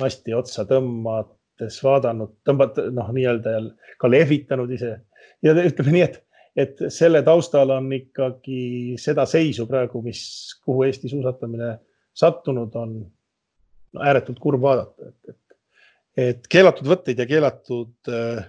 masti 0.00 0.34
otsa 0.36 0.64
tõmmates 0.68 1.78
vaadanud, 1.84 2.38
tõmbata 2.46 2.88
noh, 2.94 3.10
nii-öelda 3.14 3.58
ka 4.00 4.10
lehvitanud 4.10 4.70
ise 4.74 4.94
ja 5.44 5.54
ütleme 5.54 5.94
nii, 5.94 6.04
et, 6.06 6.20
et 6.56 6.82
selle 6.94 7.22
taustal 7.26 7.72
on 7.76 7.90
ikkagi 7.94 8.96
seda 9.00 9.26
seisu 9.28 9.66
praegu, 9.70 10.02
mis, 10.04 10.22
kuhu 10.64 10.86
Eesti 10.88 11.10
suusatamine 11.12 11.74
sattunud 12.18 12.74
on 12.78 12.94
no, 12.98 14.04
ääretult 14.04 14.40
kurb 14.42 14.62
vaadata, 14.62 15.10
et, 15.10 15.34
et, 15.34 15.58
et 16.28 16.48
keelatud 16.50 16.88
võtteid 16.90 17.20
ja 17.22 17.26
keelatud 17.30 18.12
äh, 18.12 18.46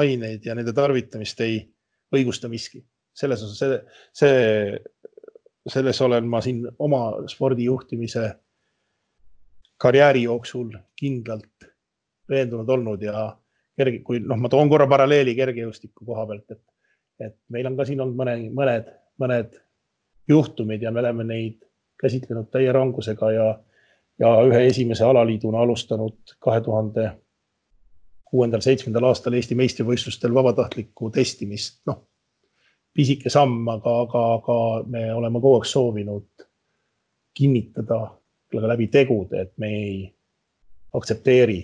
aineid 0.00 0.44
ja 0.46 0.56
nende 0.56 0.74
tarvitamist 0.76 1.40
ei 1.44 1.62
õigusta 2.14 2.50
miski. 2.50 2.84
selles 3.14 3.42
osas, 3.46 3.58
see, 3.58 3.76
see, 4.10 4.78
selles 5.70 6.00
olen 6.02 6.26
ma 6.26 6.40
siin 6.42 6.64
oma 6.82 7.04
spordijuhtimise 7.30 8.24
karjääri 9.84 10.24
jooksul 10.24 10.72
kindlalt 10.96 11.68
veendunud 12.30 12.68
olnud 12.68 13.02
ja 13.04 13.26
kerge, 13.76 14.00
kui 14.06 14.22
noh, 14.24 14.38
ma 14.40 14.48
toon 14.48 14.70
korra 14.72 14.86
paralleeli 14.88 15.34
kergejõustiku 15.36 16.06
koha 16.08 16.26
pealt, 16.30 16.54
et, 16.54 16.62
et 17.28 17.36
meil 17.52 17.68
on 17.68 17.76
ka 17.76 17.86
siin 17.88 18.00
olnud 18.04 18.16
mõne, 18.18 18.36
mõned, 18.54 18.88
mõned 19.20 19.58
juhtumid 20.30 20.82
ja 20.82 20.92
me 20.94 21.02
oleme 21.04 21.26
neid 21.28 21.58
käsitlenud 22.00 22.48
täie 22.52 22.72
rangusega 22.72 23.30
ja, 23.34 23.50
ja 24.20 24.32
ühe 24.48 24.64
esimese 24.70 25.04
alaliiduna 25.04 25.62
alustanud 25.66 26.36
kahe 26.40 26.62
tuhande 26.64 27.10
kuuendal, 28.34 28.64
seitsmendal 28.64 29.10
aastal 29.10 29.36
Eesti 29.36 29.54
meistrivõistlustel 29.58 30.34
vabatahtlikku 30.34 31.10
testimist, 31.14 31.82
noh, 31.86 32.00
pisike 32.94 33.30
samm, 33.30 33.68
aga, 33.76 34.00
aga, 34.06 34.24
aga 34.38 34.58
me 34.90 35.06
oleme 35.14 35.42
kogu 35.42 35.58
aeg 35.60 35.68
soovinud 35.70 36.46
kinnitada 37.34 38.00
ka 38.62 38.70
läbi 38.70 38.88
tegude, 38.92 39.46
et 39.46 39.52
me 39.58 39.70
ei 39.74 39.94
aktsepteeri 40.94 41.60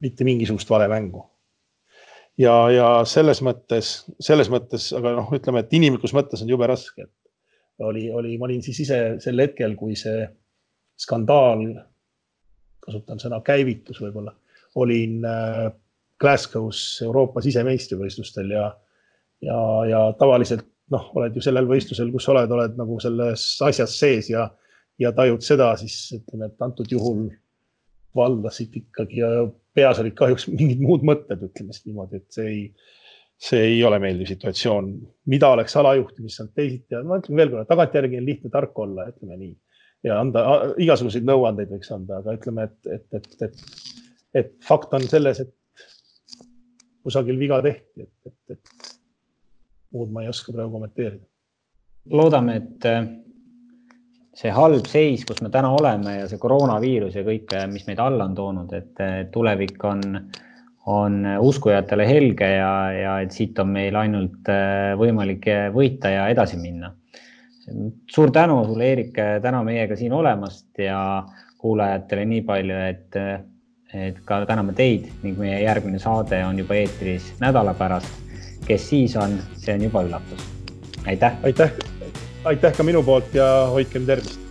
mitte 0.00 0.24
mingisugust 0.24 0.70
valemängu. 0.70 1.24
ja, 2.38 2.54
ja 2.70 2.88
selles 3.04 3.42
mõttes, 3.42 3.92
selles 4.22 4.50
mõttes, 4.50 4.92
aga 4.94 5.16
noh, 5.16 5.30
ütleme, 5.34 5.64
et 5.64 5.72
inimlikus 5.74 6.14
mõttes 6.14 6.42
on 6.44 6.50
jube 6.50 6.66
raske, 6.70 7.02
et 7.08 7.84
oli, 7.86 8.08
oli, 8.10 8.36
ma 8.38 8.46
olin 8.46 8.62
siis 8.62 8.80
ise 8.86 8.98
sel 9.22 9.42
hetkel, 9.42 9.74
kui 9.78 9.96
see 9.98 10.22
skandaal, 10.98 11.64
kasutan 12.82 13.18
sõna 13.22 13.40
käivitus 13.46 13.98
võib-olla, 14.02 14.32
olin 14.78 15.26
äh, 15.26 15.66
Glasgow's 16.22 17.02
Euroopa 17.02 17.42
sisemeistrivõistlustel 17.44 18.50
ja, 18.54 18.68
ja, 19.44 19.58
ja 19.90 20.00
tavaliselt 20.18 20.66
noh, 20.94 21.10
oled 21.18 21.36
ju 21.36 21.42
sellel 21.44 21.68
võistlusel, 21.68 22.12
kus 22.14 22.28
oled, 22.32 22.50
oled 22.54 22.78
nagu 22.78 22.98
selles 23.02 23.44
asjas 23.64 23.96
sees 24.00 24.30
ja, 24.32 24.46
ja 25.00 25.12
tajud 25.16 25.44
seda, 25.44 25.72
siis 25.80 25.96
ütleme, 26.16 26.50
et 26.50 26.64
antud 26.64 26.90
juhul 26.92 27.28
valdasid 28.16 28.74
ikkagi 28.80 29.20
ja 29.20 29.30
peas 29.76 30.00
olid 30.02 30.16
kahjuks 30.18 30.48
mingid 30.50 30.80
muud 30.82 31.04
mõtted, 31.06 31.44
ütleme 31.50 31.74
siis 31.74 31.86
niimoodi, 31.88 32.22
et 32.22 32.34
see 32.34 32.48
ei, 32.48 32.62
see 33.48 33.62
ei 33.74 33.78
ole 33.86 34.00
meeldiv 34.02 34.30
situatsioon. 34.32 34.90
mida 35.30 35.52
oleks 35.54 35.76
alajuhtimist 35.76 36.40
saanud 36.40 36.56
teisiti 36.56 36.96
ja 36.96 37.04
ma 37.06 37.20
ütlen 37.20 37.38
veel 37.38 37.52
kord, 37.52 37.68
tagantjärgi 37.70 38.18
on 38.18 38.28
lihtne 38.28 38.50
tark 38.54 38.78
olla, 38.84 39.08
ütleme 39.12 39.38
nii 39.38 39.54
ja 40.06 40.18
anda 40.22 40.42
igasuguseid 40.80 41.26
nõuandeid 41.26 41.70
võiks 41.74 41.90
anda, 41.94 42.22
aga 42.22 42.34
ütleme, 42.38 42.68
et, 42.68 42.90
et, 42.96 43.06
et, 43.18 43.46
et, 43.46 43.62
et 44.42 44.52
fakt 44.64 44.94
on 44.96 45.06
selles, 45.10 45.42
et 45.44 45.54
kusagil 47.06 47.38
viga 47.40 47.60
tehti, 47.64 48.06
et, 48.06 48.32
et, 48.32 48.56
et 48.56 48.77
muud 49.94 50.12
ma 50.12 50.22
ei 50.24 50.28
oska 50.28 50.52
praegu 50.52 50.74
kommenteerida. 50.76 51.24
loodame, 52.10 52.56
et 52.56 52.86
see 54.38 54.52
halb 54.54 54.86
seis, 54.86 55.24
kus 55.26 55.40
me 55.42 55.50
täna 55.50 55.70
oleme 55.74 56.20
ja 56.20 56.28
see 56.30 56.38
koroonaviirus 56.40 57.16
ja 57.18 57.24
kõik, 57.26 57.54
mis 57.72 57.88
meid 57.88 57.98
alla 58.02 58.28
on 58.28 58.36
toonud, 58.38 58.74
et 58.76 59.02
tulevik 59.34 59.82
on, 59.88 60.04
on 60.94 61.18
uskujatele 61.42 62.06
helge 62.08 62.52
ja, 62.54 62.70
ja 62.94 63.16
et 63.24 63.34
siit 63.34 63.58
on 63.58 63.72
meil 63.74 63.98
ainult 63.98 64.48
äh, 64.52 64.94
võimalik 65.00 65.50
võita 65.74 66.14
ja 66.14 66.28
edasi 66.32 66.60
minna. 66.60 66.94
suur 68.08 68.30
tänu 68.32 68.62
sulle, 68.64 68.86
Eerik, 68.92 69.18
täna 69.42 69.60
meiega 69.66 69.96
siin 69.96 70.14
olemast 70.16 70.78
ja 70.78 71.26
kuulajatele 71.58 72.24
nii 72.24 72.44
palju, 72.46 72.78
et, 72.92 73.18
et 73.92 74.22
ka 74.24 74.44
täname 74.46 74.72
teid 74.78 75.10
ning 75.24 75.36
meie 75.40 75.58
järgmine 75.64 75.98
saade 75.98 76.44
on 76.46 76.62
juba 76.62 76.78
eetris 76.78 77.34
nädala 77.42 77.74
pärast. 77.74 78.27
Kes 78.68 78.88
siis 78.90 79.16
on, 79.16 79.38
see 79.56 79.74
on 79.74 79.86
juba 79.88 80.04
üllatus. 80.06 80.44
aitäh. 81.06 81.32
aitäh 81.42 81.72
aitäh 82.44 82.76
ka 82.76 82.82
minu 82.86 83.02
poolt 83.02 83.34
ja 83.34 83.46
hoidkem 83.72 84.06
tervist 84.06 84.47